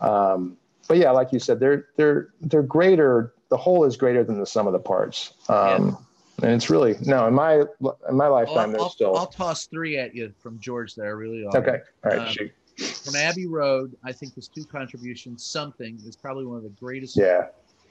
um, 0.00 0.56
but 0.88 0.98
yeah, 0.98 1.10
like 1.10 1.32
you 1.32 1.40
said, 1.40 1.58
they're 1.58 1.86
they're 1.96 2.28
they're 2.40 2.62
greater. 2.62 3.32
The 3.52 3.58
whole 3.58 3.84
is 3.84 3.98
greater 3.98 4.24
than 4.24 4.40
the 4.40 4.46
sum 4.46 4.66
of 4.66 4.72
the 4.72 4.78
parts. 4.78 5.34
Um, 5.50 5.98
And 6.42 6.52
it's 6.52 6.70
really 6.70 6.96
no 7.02 7.26
in 7.28 7.34
my 7.34 7.56
in 8.08 8.16
my 8.16 8.26
lifetime. 8.26 8.56
I'll, 8.56 8.70
There's 8.70 8.82
I'll, 8.82 8.88
still 8.90 9.16
I'll 9.18 9.26
toss 9.26 9.66
three 9.66 9.98
at 9.98 10.14
you 10.14 10.32
from 10.38 10.58
George 10.58 10.94
there. 10.94 11.16
Really 11.18 11.44
are. 11.44 11.54
okay. 11.58 11.80
All 12.04 12.10
right, 12.10 12.20
Um, 12.20 12.28
shoot. 12.28 12.50
From 13.04 13.14
Abbey 13.14 13.46
Road, 13.46 13.94
I 14.02 14.10
think 14.12 14.34
his 14.34 14.48
two 14.48 14.64
contributions, 14.64 15.44
"Something," 15.44 16.00
is 16.06 16.16
probably 16.16 16.46
one 16.46 16.56
of 16.56 16.62
the 16.62 16.74
greatest 16.80 17.14
Yeah, 17.14 17.48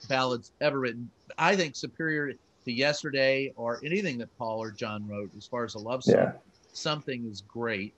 ballads 0.10 0.52
ever 0.62 0.80
written. 0.80 1.12
I 1.38 1.56
think 1.56 1.76
superior 1.76 2.34
to 2.34 2.72
"Yesterday" 2.72 3.54
or 3.56 3.80
anything 3.86 4.18
that 4.18 4.36
Paul 4.40 4.58
or 4.64 4.72
John 4.72 5.08
wrote 5.08 5.30
as 5.38 5.46
far 5.46 5.64
as 5.64 5.76
a 5.76 5.80
love 5.80 6.04
song. 6.04 6.16
yeah, 6.16 6.32
something 6.74 7.28
is 7.30 7.42
great. 7.42 7.94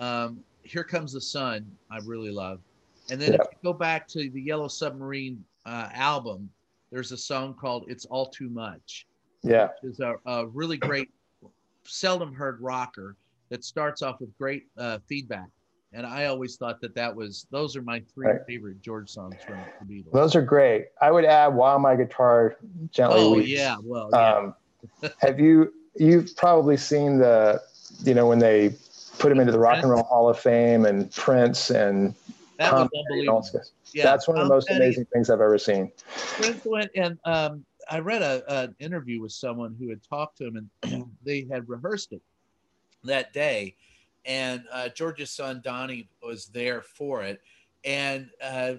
Um, 0.00 0.40
Here 0.64 0.82
Comes 0.84 1.12
the 1.12 1.20
Sun, 1.20 1.64
I 1.92 1.98
really 2.04 2.32
love. 2.32 2.58
And 3.10 3.20
then 3.20 3.34
Yeah. 3.34 3.38
if 3.42 3.46
you 3.52 3.58
go 3.62 3.72
back 3.72 4.08
to 4.08 4.28
the 4.28 4.42
Yellow 4.42 4.66
Submarine 4.68 5.44
uh, 5.64 5.88
album, 5.94 6.50
there's 6.94 7.10
a 7.10 7.16
song 7.16 7.54
called 7.54 7.86
It's 7.88 8.04
All 8.04 8.26
Too 8.26 8.48
Much, 8.48 9.08
yeah, 9.42 9.68
which 9.82 9.94
is 9.94 10.00
a, 10.00 10.14
a 10.26 10.46
really 10.46 10.76
great, 10.76 11.10
seldom 11.82 12.32
heard 12.32 12.60
rocker 12.60 13.16
that 13.48 13.64
starts 13.64 14.00
off 14.00 14.20
with 14.20 14.36
great 14.38 14.66
uh, 14.78 14.98
feedback. 15.08 15.48
And 15.92 16.06
I 16.06 16.26
always 16.26 16.56
thought 16.56 16.80
that 16.82 16.94
that 16.94 17.14
was, 17.14 17.46
those 17.50 17.76
are 17.76 17.82
my 17.82 18.00
three 18.14 18.28
Right. 18.28 18.40
favorite 18.46 18.80
George 18.80 19.10
songs 19.10 19.34
from 19.44 19.58
the 19.80 19.94
Beatles. 19.94 20.12
those 20.12 20.36
are 20.36 20.42
great. 20.42 20.86
I 21.02 21.10
would 21.10 21.24
add 21.24 21.48
"While 21.48 21.80
My 21.80 21.96
Guitar 21.96 22.56
Gently 22.92 23.20
oh, 23.20 23.34
Weeps." 23.34 23.48
yeah. 23.48 23.76
Well, 23.82 24.10
yeah. 24.12 24.36
Um, 24.36 24.54
have 25.18 25.40
you 25.40 25.72
you've 25.96 26.36
probably 26.36 26.76
seen 26.76 27.18
the 27.18 27.60
you 28.04 28.14
know 28.14 28.28
when 28.28 28.38
they 28.38 28.76
put 29.18 29.32
him 29.32 29.40
into 29.40 29.52
the 29.52 29.58
Rock 29.58 29.78
and 29.78 29.90
Roll 29.90 30.04
Hall 30.04 30.28
of 30.28 30.38
Fame 30.38 30.84
and 30.86 31.10
Prince 31.12 31.70
and 31.70 32.14
that 32.58 32.70
Tom 32.70 32.88
was 32.92 33.04
unbelievable. 33.08 33.34
all 33.36 33.40
this 33.42 33.50
stuff. 33.50 33.62
Yeah, 33.92 34.04
That's 34.04 34.28
one 34.28 34.36
of 34.36 34.40
Tom 34.42 34.48
the 34.48 34.54
most 34.54 34.68
Petty- 34.68 34.80
amazing 34.84 35.06
things 35.12 35.30
I've 35.30 35.40
ever 35.40 35.58
seen. 35.58 35.92
Prince 36.36 36.62
went 36.64 36.90
and 36.94 37.18
um, 37.24 37.64
I 37.90 37.98
read 37.98 38.22
a, 38.22 38.42
an 38.62 38.76
interview 38.78 39.20
with 39.20 39.32
someone 39.32 39.76
who 39.78 39.88
had 39.90 40.00
talked 40.02 40.38
to 40.38 40.46
him, 40.46 40.68
and 40.82 41.06
they 41.24 41.46
had 41.50 41.68
rehearsed 41.68 42.12
it 42.12 42.22
that 43.04 43.32
day. 43.32 43.76
And 44.24 44.64
uh, 44.72 44.88
George's 44.88 45.30
son 45.30 45.60
Dhani 45.60 46.08
was 46.22 46.46
there 46.46 46.80
for 46.82 47.22
it, 47.22 47.40
and 47.84 48.30
uh, 48.42 48.74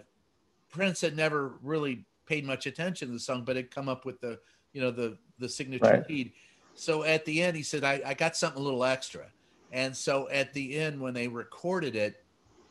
Prince 0.72 1.02
had 1.02 1.16
never 1.16 1.54
really 1.62 2.06
paid 2.26 2.46
much 2.46 2.66
attention 2.66 3.10
to 3.10 3.14
the 3.14 3.20
song, 3.20 3.44
but 3.46 3.56
had 3.56 3.70
come 3.70 3.88
up 3.88 4.06
with 4.06 4.20
the 4.22 4.40
you 4.74 4.82
know 4.82 4.90
the 4.92 5.18
the 5.38 5.48
signature 5.50 5.86
Right. 5.86 6.10
lead. 6.10 6.32
So 6.74 7.04
at 7.04 7.24
the 7.26 7.42
end, 7.42 7.56
he 7.56 7.64
said, 7.64 7.84
I, 7.86 8.02
I 8.06 8.14
got 8.16 8.36
something 8.36 8.60
a 8.60 8.64
little 8.66 8.84
extra. 8.84 9.28
And 9.72 9.96
so 9.96 10.28
at 10.30 10.54
the 10.54 10.76
end, 10.76 11.00
when 11.00 11.14
they 11.14 11.28
recorded 11.30 11.96
it, 11.96 12.25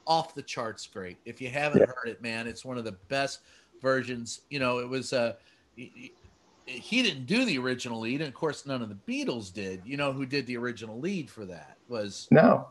off 0.06 0.34
the 0.34 0.42
charts 0.42 0.86
great. 0.86 1.18
If 1.24 1.40
you 1.40 1.48
haven't 1.48 1.80
Yeah. 1.80 1.86
heard 1.86 2.08
it, 2.08 2.22
man, 2.22 2.46
it's 2.46 2.64
one 2.64 2.78
of 2.78 2.84
the 2.84 2.98
best 3.08 3.40
versions. 3.80 4.40
You 4.50 4.58
know, 4.58 4.78
it 4.78 4.88
was 4.88 5.12
uh, 5.12 5.34
he, 5.76 6.12
didn't 6.66 7.26
do 7.26 7.44
the 7.44 7.58
original 7.58 8.00
lead, 8.00 8.20
and 8.20 8.28
of 8.28 8.34
course, 8.34 8.66
none 8.66 8.82
of 8.82 8.88
the 8.88 8.94
Beatles 8.94 9.52
did. 9.52 9.82
You 9.84 9.96
know, 9.96 10.12
who 10.12 10.26
did 10.26 10.46
the 10.46 10.56
original 10.56 10.98
lead 10.98 11.30
for 11.30 11.44
that 11.46 11.78
was 11.88 12.26
No, 12.30 12.68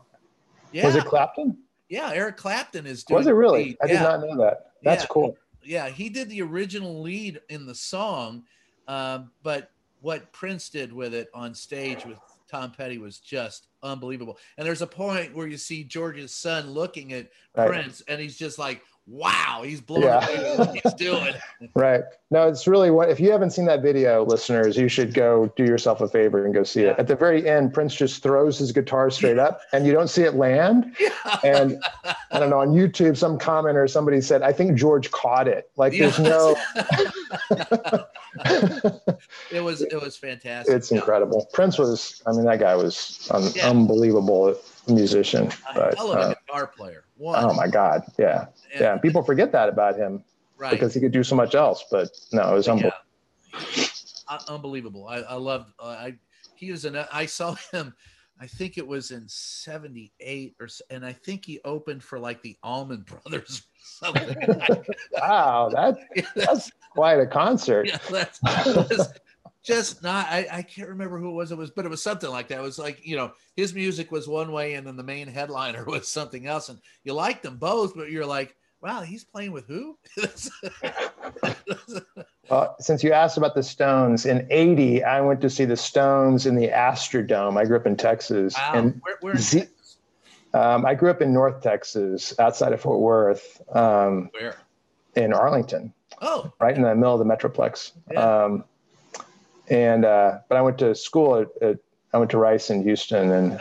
yeah, 0.72 0.86
was 0.86 0.96
it 0.96 1.04
Clapton? 1.04 1.56
yeah, 1.88 2.10
Eric 2.12 2.36
Clapton 2.36 2.86
is 2.86 3.04
doing 3.04 3.18
Was 3.18 3.26
it 3.26 3.32
really? 3.32 3.64
lead. 3.64 3.76
I 3.82 3.86
did 3.86 3.94
yeah, 3.94 4.02
not 4.02 4.20
know 4.20 4.36
that. 4.38 4.72
That's 4.82 5.04
Yeah. 5.04 5.08
cool. 5.08 5.36
yeah, 5.62 5.88
he 5.88 6.08
did 6.08 6.28
the 6.28 6.42
original 6.42 7.00
lead 7.00 7.40
in 7.48 7.66
the 7.66 7.74
song, 7.74 8.44
um, 8.88 9.30
but 9.42 9.70
what 10.00 10.30
Prince 10.32 10.68
did 10.68 10.92
with 10.92 11.14
it 11.14 11.28
on 11.32 11.54
stage 11.54 12.04
with 12.04 12.18
Tom 12.50 12.70
Petty 12.72 12.98
was 12.98 13.18
just 13.18 13.68
unbelievable. 13.84 14.38
And 14.58 14.66
there's 14.66 14.82
a 14.82 14.86
point 14.86 15.34
where 15.34 15.46
you 15.46 15.56
see 15.56 15.84
George's 15.84 16.32
son 16.32 16.70
looking 16.70 17.12
at 17.12 17.28
Right. 17.56 17.68
Prince, 17.68 18.02
and 18.08 18.20
he's 18.20 18.36
just 18.36 18.58
like, 18.58 18.82
"Wow, 19.06 19.62
he's 19.64 19.80
blowing 19.80 20.04
Yeah. 20.06 20.26
away 20.26 20.56
what 20.56 20.76
he's 20.76 20.94
doing." 20.94 21.34
Right. 21.76 22.02
No, 22.30 22.48
it's 22.48 22.66
really 22.66 22.90
what 22.90 23.10
if 23.10 23.18
you 23.20 23.30
haven't 23.30 23.50
seen 23.52 23.64
that 23.66 23.80
video, 23.80 24.24
listeners, 24.24 24.76
you 24.76 24.88
should 24.88 25.14
go 25.14 25.52
do 25.56 25.64
yourself 25.64 26.00
a 26.00 26.08
favor 26.08 26.44
and 26.44 26.52
go 26.52 26.62
see 26.64 26.82
Yeah. 26.82 26.90
it. 26.90 26.98
At 26.98 27.06
the 27.06 27.14
very 27.16 27.48
end, 27.48 27.72
Prince 27.72 27.94
just 27.94 28.22
throws 28.24 28.58
his 28.58 28.72
guitar 28.72 29.08
straight 29.10 29.38
up 29.38 29.60
and 29.72 29.86
you 29.86 29.92
don't 29.92 30.08
see 30.08 30.22
it 30.22 30.34
land. 30.34 30.96
And 31.44 31.80
I 32.32 32.38
don't 32.40 32.50
know, 32.50 32.60
on 32.60 32.70
YouTube, 32.70 33.16
some 33.16 33.38
commenter, 33.38 33.88
somebody 33.88 34.20
said, 34.20 34.42
I 34.42 34.52
think 34.52 34.76
George 34.76 35.10
caught 35.10 35.46
it. 35.48 35.70
Like 35.76 35.92
there's 35.96 36.18
no 36.18 36.56
it 39.50 39.60
was 39.62 39.82
it 39.82 40.00
was 40.00 40.16
fantastic. 40.16 40.74
it's 40.74 40.90
incredible. 40.92 41.48
Prince 41.52 41.78
was, 41.78 42.22
I 42.26 42.32
mean, 42.32 42.44
that 42.44 42.58
guy 42.60 42.74
was 42.74 43.28
an 43.32 43.50
Yeah. 43.54 43.70
unbelievable 43.70 44.56
musician. 44.88 45.48
A 45.70 45.74
But 45.74 45.94
hell 45.96 46.12
of 46.12 46.18
a 46.18 46.20
uh, 46.22 46.34
guitar 46.46 46.66
player. 46.66 47.04
One. 47.16 47.44
oh 47.44 47.54
my 47.54 47.68
God. 47.68 48.02
Yeah. 48.18 48.46
And- 48.72 48.80
Yeah. 48.80 48.98
People 48.98 49.22
forget 49.22 49.52
that 49.52 49.68
about 49.68 49.96
him 49.96 50.24
right. 50.58 50.70
because 50.70 50.92
he 50.94 51.00
could 51.00 51.12
do 51.12 51.22
so 51.22 51.36
much 51.36 51.54
else. 51.54 51.84
But 51.90 52.10
no, 52.32 52.50
it 52.52 52.54
was 52.54 52.68
unbelievable. 52.68 52.98
Yeah. 53.76 54.38
Unbelievable. 54.48 55.06
I, 55.06 55.18
I 55.18 55.34
loved. 55.34 55.70
Uh, 55.78 55.86
I 55.86 56.14
he 56.56 56.70
was 56.70 56.84
an. 56.84 56.96
I 57.12 57.26
saw 57.26 57.54
him. 57.72 57.94
I 58.40 58.48
think 58.48 58.78
it 58.78 58.86
was 58.86 59.12
in 59.12 59.28
'78 59.28 60.56
or, 60.60 60.68
and 60.90 61.06
I 61.06 61.12
think 61.12 61.44
he 61.44 61.60
opened 61.64 62.02
for 62.02 62.18
like 62.18 62.42
the 62.42 62.56
Allman 62.64 63.02
Brothers 63.02 63.62
or 64.02 64.06
something. 64.18 64.84
Wow. 65.12 65.70
That, 65.72 65.98
that's 66.34 66.72
quite 66.94 67.18
a 67.20 67.26
concert. 67.26 67.86
yeah, 67.86 67.98
that's, 68.10 68.38
that 68.40 68.66
was 68.88 69.12
just 69.62 70.02
not. 70.02 70.26
I, 70.28 70.46
I 70.52 70.62
can't 70.62 70.88
remember 70.88 71.18
who 71.18 71.30
it 71.30 71.34
was. 71.34 71.52
It 71.52 71.58
was, 71.58 71.70
but 71.70 71.84
it 71.84 71.88
was 71.88 72.02
something 72.02 72.30
like 72.30 72.48
that. 72.48 72.58
It 72.58 72.62
was 72.62 72.78
like 72.78 73.06
you 73.06 73.16
know, 73.16 73.32
his 73.56 73.74
music 73.74 74.10
was 74.12 74.28
one 74.28 74.52
way, 74.52 74.74
and 74.74 74.86
then 74.86 74.96
the 74.96 75.02
main 75.02 75.26
headliner 75.28 75.84
was 75.86 76.08
something 76.08 76.46
else, 76.46 76.68
and 76.68 76.78
you 77.04 77.12
liked 77.14 77.42
them 77.42 77.56
both, 77.56 77.94
but 77.94 78.10
you're 78.10 78.26
like, 78.26 78.54
wow, 78.80 79.00
he's 79.02 79.24
playing 79.24 79.52
with 79.52 79.66
who? 79.66 79.98
Well, 82.50 82.76
since 82.78 83.02
you 83.02 83.12
asked 83.12 83.38
about 83.38 83.54
the 83.54 83.62
Stones, 83.62 84.26
in 84.26 84.46
80, 84.50 85.02
I 85.02 85.20
went 85.22 85.40
to 85.40 85.48
see 85.48 85.64
the 85.64 85.78
Stones 85.78 86.44
in 86.44 86.54
the 86.56 86.68
Astrodome. 86.68 87.56
I 87.58 87.64
grew 87.64 87.76
up 87.76 87.86
in 87.86 87.96
Texas. 87.96 88.54
wow. 88.54 88.72
And 88.74 89.00
where, 89.02 89.16
where 89.22 89.36
Z- 89.38 89.60
Texas? 89.60 89.96
um, 90.52 90.84
I 90.84 90.94
grew 90.94 91.08
up 91.10 91.22
in 91.22 91.32
North 91.32 91.62
Texas, 91.62 92.38
outside 92.38 92.74
of 92.74 92.82
Fort 92.82 93.00
Worth, 93.00 93.62
um, 93.74 94.28
Where? 94.38 94.56
in 95.16 95.32
Arlington, 95.32 95.94
Oh, 96.20 96.52
right 96.60 96.74
in 96.74 96.82
the 96.82 96.94
middle 96.94 97.12
of 97.12 97.18
the 97.18 97.24
Metroplex. 97.24 97.92
Yeah. 98.10 98.44
Um, 98.44 98.64
and, 99.68 100.04
uh, 100.04 100.38
but 100.48 100.56
I 100.56 100.62
went 100.62 100.78
to 100.78 100.94
school 100.94 101.36
at, 101.36 101.48
at 101.62 101.78
I 102.12 102.18
went 102.18 102.30
to 102.32 102.38
Rice 102.38 102.70
in 102.70 102.82
Houston. 102.82 103.32
And 103.32 103.60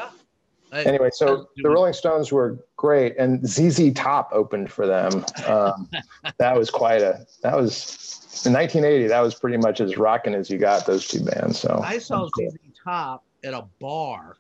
I- 0.72 0.84
anyway, 0.84 1.10
so 1.12 1.48
the 1.58 1.70
Rolling 1.70 1.94
Stones 1.94 2.32
were 2.32 2.60
great. 2.78 3.18
And 3.18 3.48
ZZ 3.48 3.91
Top 3.94 4.30
opened 4.34 4.72
for 4.72 4.86
them. 4.86 5.26
Um, 5.48 5.89
that 6.38 6.56
was 6.56 6.70
quite 6.70 7.02
a, 7.02 7.26
that 7.41 7.56
was, 7.56 8.44
in 8.46 8.54
1980, 8.54 9.08
that 9.08 9.22
was 9.22 9.34
pretty 9.36 9.58
much 9.58 9.82
as 9.82 9.98
rocking 9.98 10.34
as 10.36 10.50
you 10.50 10.58
got 10.58 10.86
those 10.86 11.08
two 11.08 11.24
bands. 11.24 11.60
So 11.60 11.82
I 11.84 11.98
saw 11.98 12.30
Cool. 12.30 12.50
ZZ 12.52 12.58
Top 12.84 13.24
at 13.44 13.54
a 13.54 13.66
bar 13.80 14.36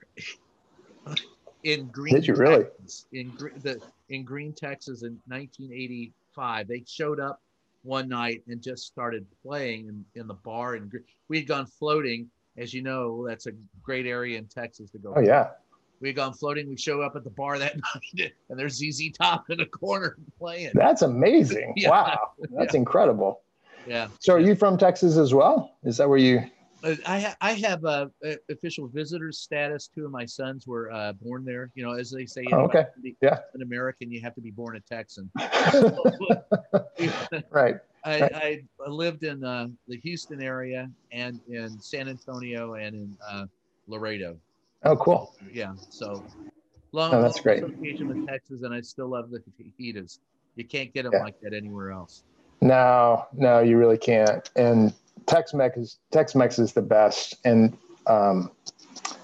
in 1.63 1.87
Gruene. 1.89 2.11
Did 2.11 2.27
you 2.27 2.35
really? 2.35 2.63
Texas, 2.65 3.05
in 3.13 3.31
the 3.61 3.81
in 4.09 4.25
Gruene, 4.25 4.55
Texas, 4.55 5.03
in 5.03 5.19
1985? 5.27 6.67
They 6.67 6.83
showed 6.85 7.19
up 7.19 7.41
one 7.83 8.07
night 8.09 8.41
and 8.47 8.61
just 8.61 8.87
started 8.87 9.25
playing 9.45 9.87
in, 9.87 10.21
in 10.21 10.27
the 10.27 10.33
bar. 10.33 10.75
And 10.75 10.91
we 11.27 11.37
had 11.37 11.47
gone 11.47 11.65
floating, 11.65 12.29
as 12.57 12.73
you 12.73 12.81
know, 12.81 13.25
that's 13.27 13.45
a 13.45 13.51
great 13.81 14.05
area 14.05 14.37
in 14.37 14.47
Texas 14.47 14.89
to 14.91 14.97
go. 14.97 15.13
Oh 15.15 15.21
yeah. 15.21 15.49
We 16.01 16.09
had 16.09 16.17
gone 16.17 16.33
floating. 16.33 16.67
We 16.67 16.75
show 16.75 17.01
up 17.01 17.15
at 17.15 17.23
the 17.23 17.29
bar 17.29 17.57
that 17.59 17.77
night, 18.17 18.33
and 18.49 18.59
there's 18.59 18.75
ZZ 18.75 19.11
Top 19.17 19.49
in 19.49 19.57
the 19.59 19.65
corner 19.65 20.17
playing. 20.37 20.71
That's 20.73 21.01
amazing. 21.01 21.73
Yeah. 21.77 21.89
Wow. 21.89 22.31
That's 22.51 22.75
incredible. 22.75 23.41
Yeah. 23.87 24.07
So 24.19 24.33
are 24.33 24.39
you 24.39 24.55
from 24.55 24.77
Texas 24.77 25.17
as 25.17 25.33
well? 25.33 25.77
Is 25.83 25.97
that 25.97 26.09
where 26.09 26.17
you 26.17 26.43
I 26.83 27.19
ha- 27.21 27.37
I 27.39 27.53
have 27.53 27.85
uh, 27.85 28.07
uh, 28.25 28.33
official 28.49 28.87
visitor 28.87 29.31
status. 29.31 29.87
Two 29.87 30.05
of 30.05 30.11
my 30.11 30.25
sons 30.25 30.67
were 30.67 30.91
uh, 30.91 31.13
born 31.13 31.45
there. 31.45 31.71
You 31.75 31.85
know, 31.85 31.93
as 31.93 32.11
they 32.11 32.25
say, 32.25 32.45
Oh, 32.51 32.61
okay. 32.65 32.85
be 33.01 33.15
Yeah. 33.21 33.39
an 33.53 33.61
American, 33.61 34.11
you 34.11 34.19
have 34.21 34.35
to 34.35 34.41
be 34.41 34.51
born 34.51 34.75
a 34.75 34.81
Texan. 34.81 35.31
right. 37.51 37.75
I, 38.05 38.19
Right. 38.21 38.35
I 38.35 38.63
lived 38.89 39.23
in 39.23 39.43
uh, 39.45 39.67
the 39.87 39.95
Houston 39.97 40.41
area 40.43 40.89
and 41.11 41.39
in 41.49 41.79
San 41.79 42.09
Antonio 42.09 42.73
and 42.73 42.95
in 42.95 43.17
uh, 43.25 43.45
Laredo. 43.87 44.35
Oh 44.83 44.97
cool. 44.97 45.33
Yeah, 45.53 45.73
so 45.89 46.25
long, 46.91 47.13
Oh, 47.13 47.21
that's 47.21 47.37
long 47.37 47.43
great. 47.43 47.63
association 47.63 48.09
with 48.09 48.25
Texas, 48.27 48.63
and 48.63 48.73
I 48.73 48.81
still 48.81 49.07
love 49.07 49.31
the 49.31 49.41
fajitas. 49.61 50.19
You 50.57 50.65
can't 50.65 50.93
get 50.93 51.03
them 51.03 51.13
Yeah. 51.13 51.21
like 51.21 51.39
that 51.41 51.53
anywhere 51.53 51.91
else. 51.91 52.23
No, 52.61 53.25
no, 53.33 53.59
you 53.59 53.77
really 53.77 53.97
can't. 53.97 54.49
And 54.57 54.93
Tex 55.27 55.53
Mex 55.53 55.77
is 55.77 55.97
Tex 56.11 56.35
Mex 56.35 56.59
is 56.59 56.73
the 56.73 56.81
best. 56.81 57.35
And 57.45 57.77
um, 58.07 58.51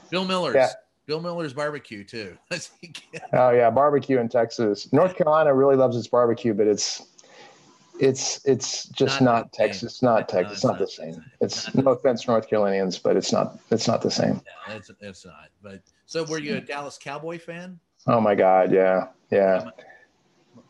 Bill 0.09 0.25
Miller's, 0.25 0.55
Yeah. 0.55 0.69
Bill 1.05 1.21
Miller's 1.21 1.53
barbecue 1.53 2.03
too. 2.03 2.37
oh 3.33 3.49
yeah, 3.51 3.69
barbecue 3.69 4.19
in 4.19 4.29
Texas. 4.29 4.91
North 4.93 5.15
Carolina 5.15 5.53
really 5.53 5.75
loves 5.75 5.97
its 5.97 6.07
barbecue, 6.07 6.53
but 6.53 6.67
it's 6.67 7.05
it's 7.99 8.45
it's 8.45 8.85
just 8.89 9.19
Not 9.21 9.33
not. 9.33 9.53
Texas. 9.53 9.83
It's 9.83 10.01
not 10.03 10.19
No, 10.31 10.39
Texas. 10.41 10.57
it's 10.57 10.63
not 10.65 10.79
the 10.79 10.87
same. 10.87 11.25
It's 11.41 11.73
no 11.75 11.91
offense, 11.91 12.27
North 12.27 12.47
Carolinians, 12.49 12.97
but 12.97 13.17
it's 13.17 13.31
not 13.31 13.59
it's 13.71 13.87
not 13.87 14.01
the 14.01 14.11
same. 14.11 14.41
It's 14.69 14.91
it's 15.01 15.25
not. 15.25 15.49
But 15.61 15.81
so, 16.05 16.23
were 16.23 16.39
you 16.39 16.55
a 16.57 16.61
Dallas 16.61 16.97
Cowboy 17.01 17.39
fan? 17.39 17.79
Oh 18.07 18.21
my 18.21 18.35
God, 18.35 18.71
yeah, 18.71 19.07
yeah. 19.31 19.69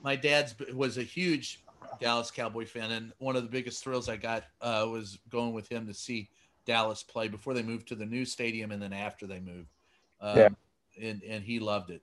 my 0.03 0.15
dad's 0.15 0.55
was 0.73 0.97
a 0.97 1.03
huge 1.03 1.61
Dallas 1.99 2.31
Cowboy 2.31 2.65
fan, 2.65 2.91
and 2.91 3.13
one 3.19 3.35
of 3.35 3.43
the 3.43 3.49
biggest 3.49 3.83
thrills 3.83 4.09
I 4.09 4.17
got 4.17 4.43
uh, 4.61 4.87
was 4.89 5.19
going 5.29 5.53
with 5.53 5.71
him 5.71 5.87
to 5.87 5.93
see 5.93 6.29
Dallas 6.65 7.03
play 7.03 7.27
before 7.27 7.53
they 7.53 7.63
moved 7.63 7.87
to 7.89 7.95
the 7.95 8.05
new 8.05 8.25
stadium, 8.25 8.71
and 8.71 8.81
then 8.81 8.93
after 8.93 9.27
they 9.27 9.39
moved. 9.39 9.69
Um, 10.21 10.37
Yeah. 10.37 10.49
and 11.01 11.23
and 11.23 11.43
he 11.43 11.59
loved 11.59 11.89
it. 11.89 12.01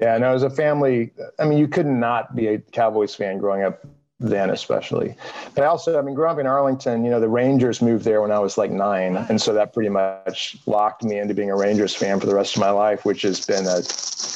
Yeah, 0.00 0.18
no, 0.18 0.34
as 0.34 0.42
a 0.42 0.50
family, 0.50 1.12
I 1.38 1.44
mean, 1.44 1.58
you 1.58 1.68
could 1.68 1.86
not 1.86 2.34
be 2.34 2.48
a 2.48 2.58
Cowboys 2.58 3.14
fan 3.14 3.38
growing 3.38 3.62
up 3.62 3.84
then, 4.18 4.50
especially. 4.50 5.14
But 5.54 5.64
I 5.64 5.66
also, 5.66 5.98
I 5.98 6.02
mean, 6.02 6.14
growing 6.14 6.34
up 6.34 6.38
in 6.40 6.46
Arlington, 6.46 7.04
you 7.04 7.10
know, 7.10 7.20
the 7.20 7.28
Rangers 7.28 7.82
moved 7.82 8.04
there 8.04 8.22
when 8.22 8.32
I 8.32 8.38
was 8.38 8.56
like 8.56 8.70
nine. 8.70 9.16
And 9.16 9.40
so 9.40 9.52
that 9.52 9.72
pretty 9.72 9.90
much 9.90 10.56
locked 10.66 11.04
me 11.04 11.18
into 11.18 11.34
being 11.34 11.50
a 11.50 11.56
Rangers 11.56 11.94
fan 11.94 12.20
for 12.20 12.26
the 12.26 12.34
rest 12.34 12.56
of 12.56 12.60
my 12.60 12.70
life, 12.70 13.04
which 13.04 13.22
has 13.22 13.44
been 13.46 13.66
a 13.66 13.82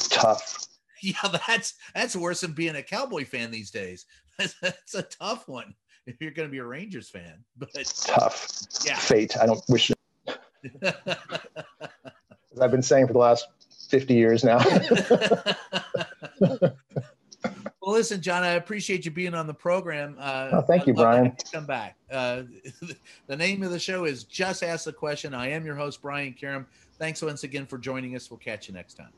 tough. 0.09 0.53
Yeah, 0.99 1.37
that's 1.47 1.75
that's 1.93 2.15
worse 2.15 2.41
than 2.41 2.53
being 2.53 2.75
a 2.75 2.81
Cowboy 2.81 3.23
fan 3.23 3.51
these 3.51 3.69
days. 3.69 4.07
That's, 4.37 4.95
a 4.95 5.03
tough 5.03 5.47
one 5.47 5.73
if 6.05 6.21
you're 6.21 6.31
going 6.31 6.47
to 6.47 6.51
be 6.51 6.59
a 6.59 6.65
Rangers 6.65 7.09
fan. 7.09 7.43
But 7.57 7.73
Tough 8.05 8.49
yeah, 8.85 8.97
fate. 8.97 9.37
I 9.37 9.45
don't 9.45 9.63
wish, 9.67 9.91
as 10.27 10.35
I've 12.61 12.71
been 12.71 12.81
saying 12.81 13.07
for 13.07 13.13
the 13.13 13.19
last 13.19 13.47
50 13.89 14.13
years 14.13 14.43
now. 14.43 14.57
well, 16.39 16.75
listen, 17.81 18.21
John, 18.21 18.43
I 18.43 18.51
appreciate 18.51 19.05
you 19.05 19.11
being 19.11 19.33
on 19.33 19.47
the 19.47 19.53
program. 19.53 20.15
Uh, 20.19 20.49
Oh, 20.53 20.61
thank 20.61 20.87
you, 20.87 20.93
Brian. 20.93 21.35
Come 21.51 21.65
back. 21.65 21.95
Uh, 22.11 22.43
the 23.27 23.35
name 23.35 23.63
of 23.63 23.71
the 23.71 23.79
show 23.79 24.05
is 24.05 24.23
Just 24.23 24.63
Ask 24.63 24.85
the 24.85 24.93
Question. 24.93 25.33
I 25.33 25.49
am 25.49 25.65
your 25.65 25.75
host, 25.75 26.01
Brian 26.01 26.33
Karem. 26.33 26.65
Thanks 26.97 27.21
once 27.21 27.43
again 27.43 27.65
for 27.65 27.77
joining 27.77 28.15
us. 28.15 28.29
We'll 28.29 28.39
catch 28.39 28.67
you 28.67 28.73
next 28.73 28.95
time. 28.95 29.11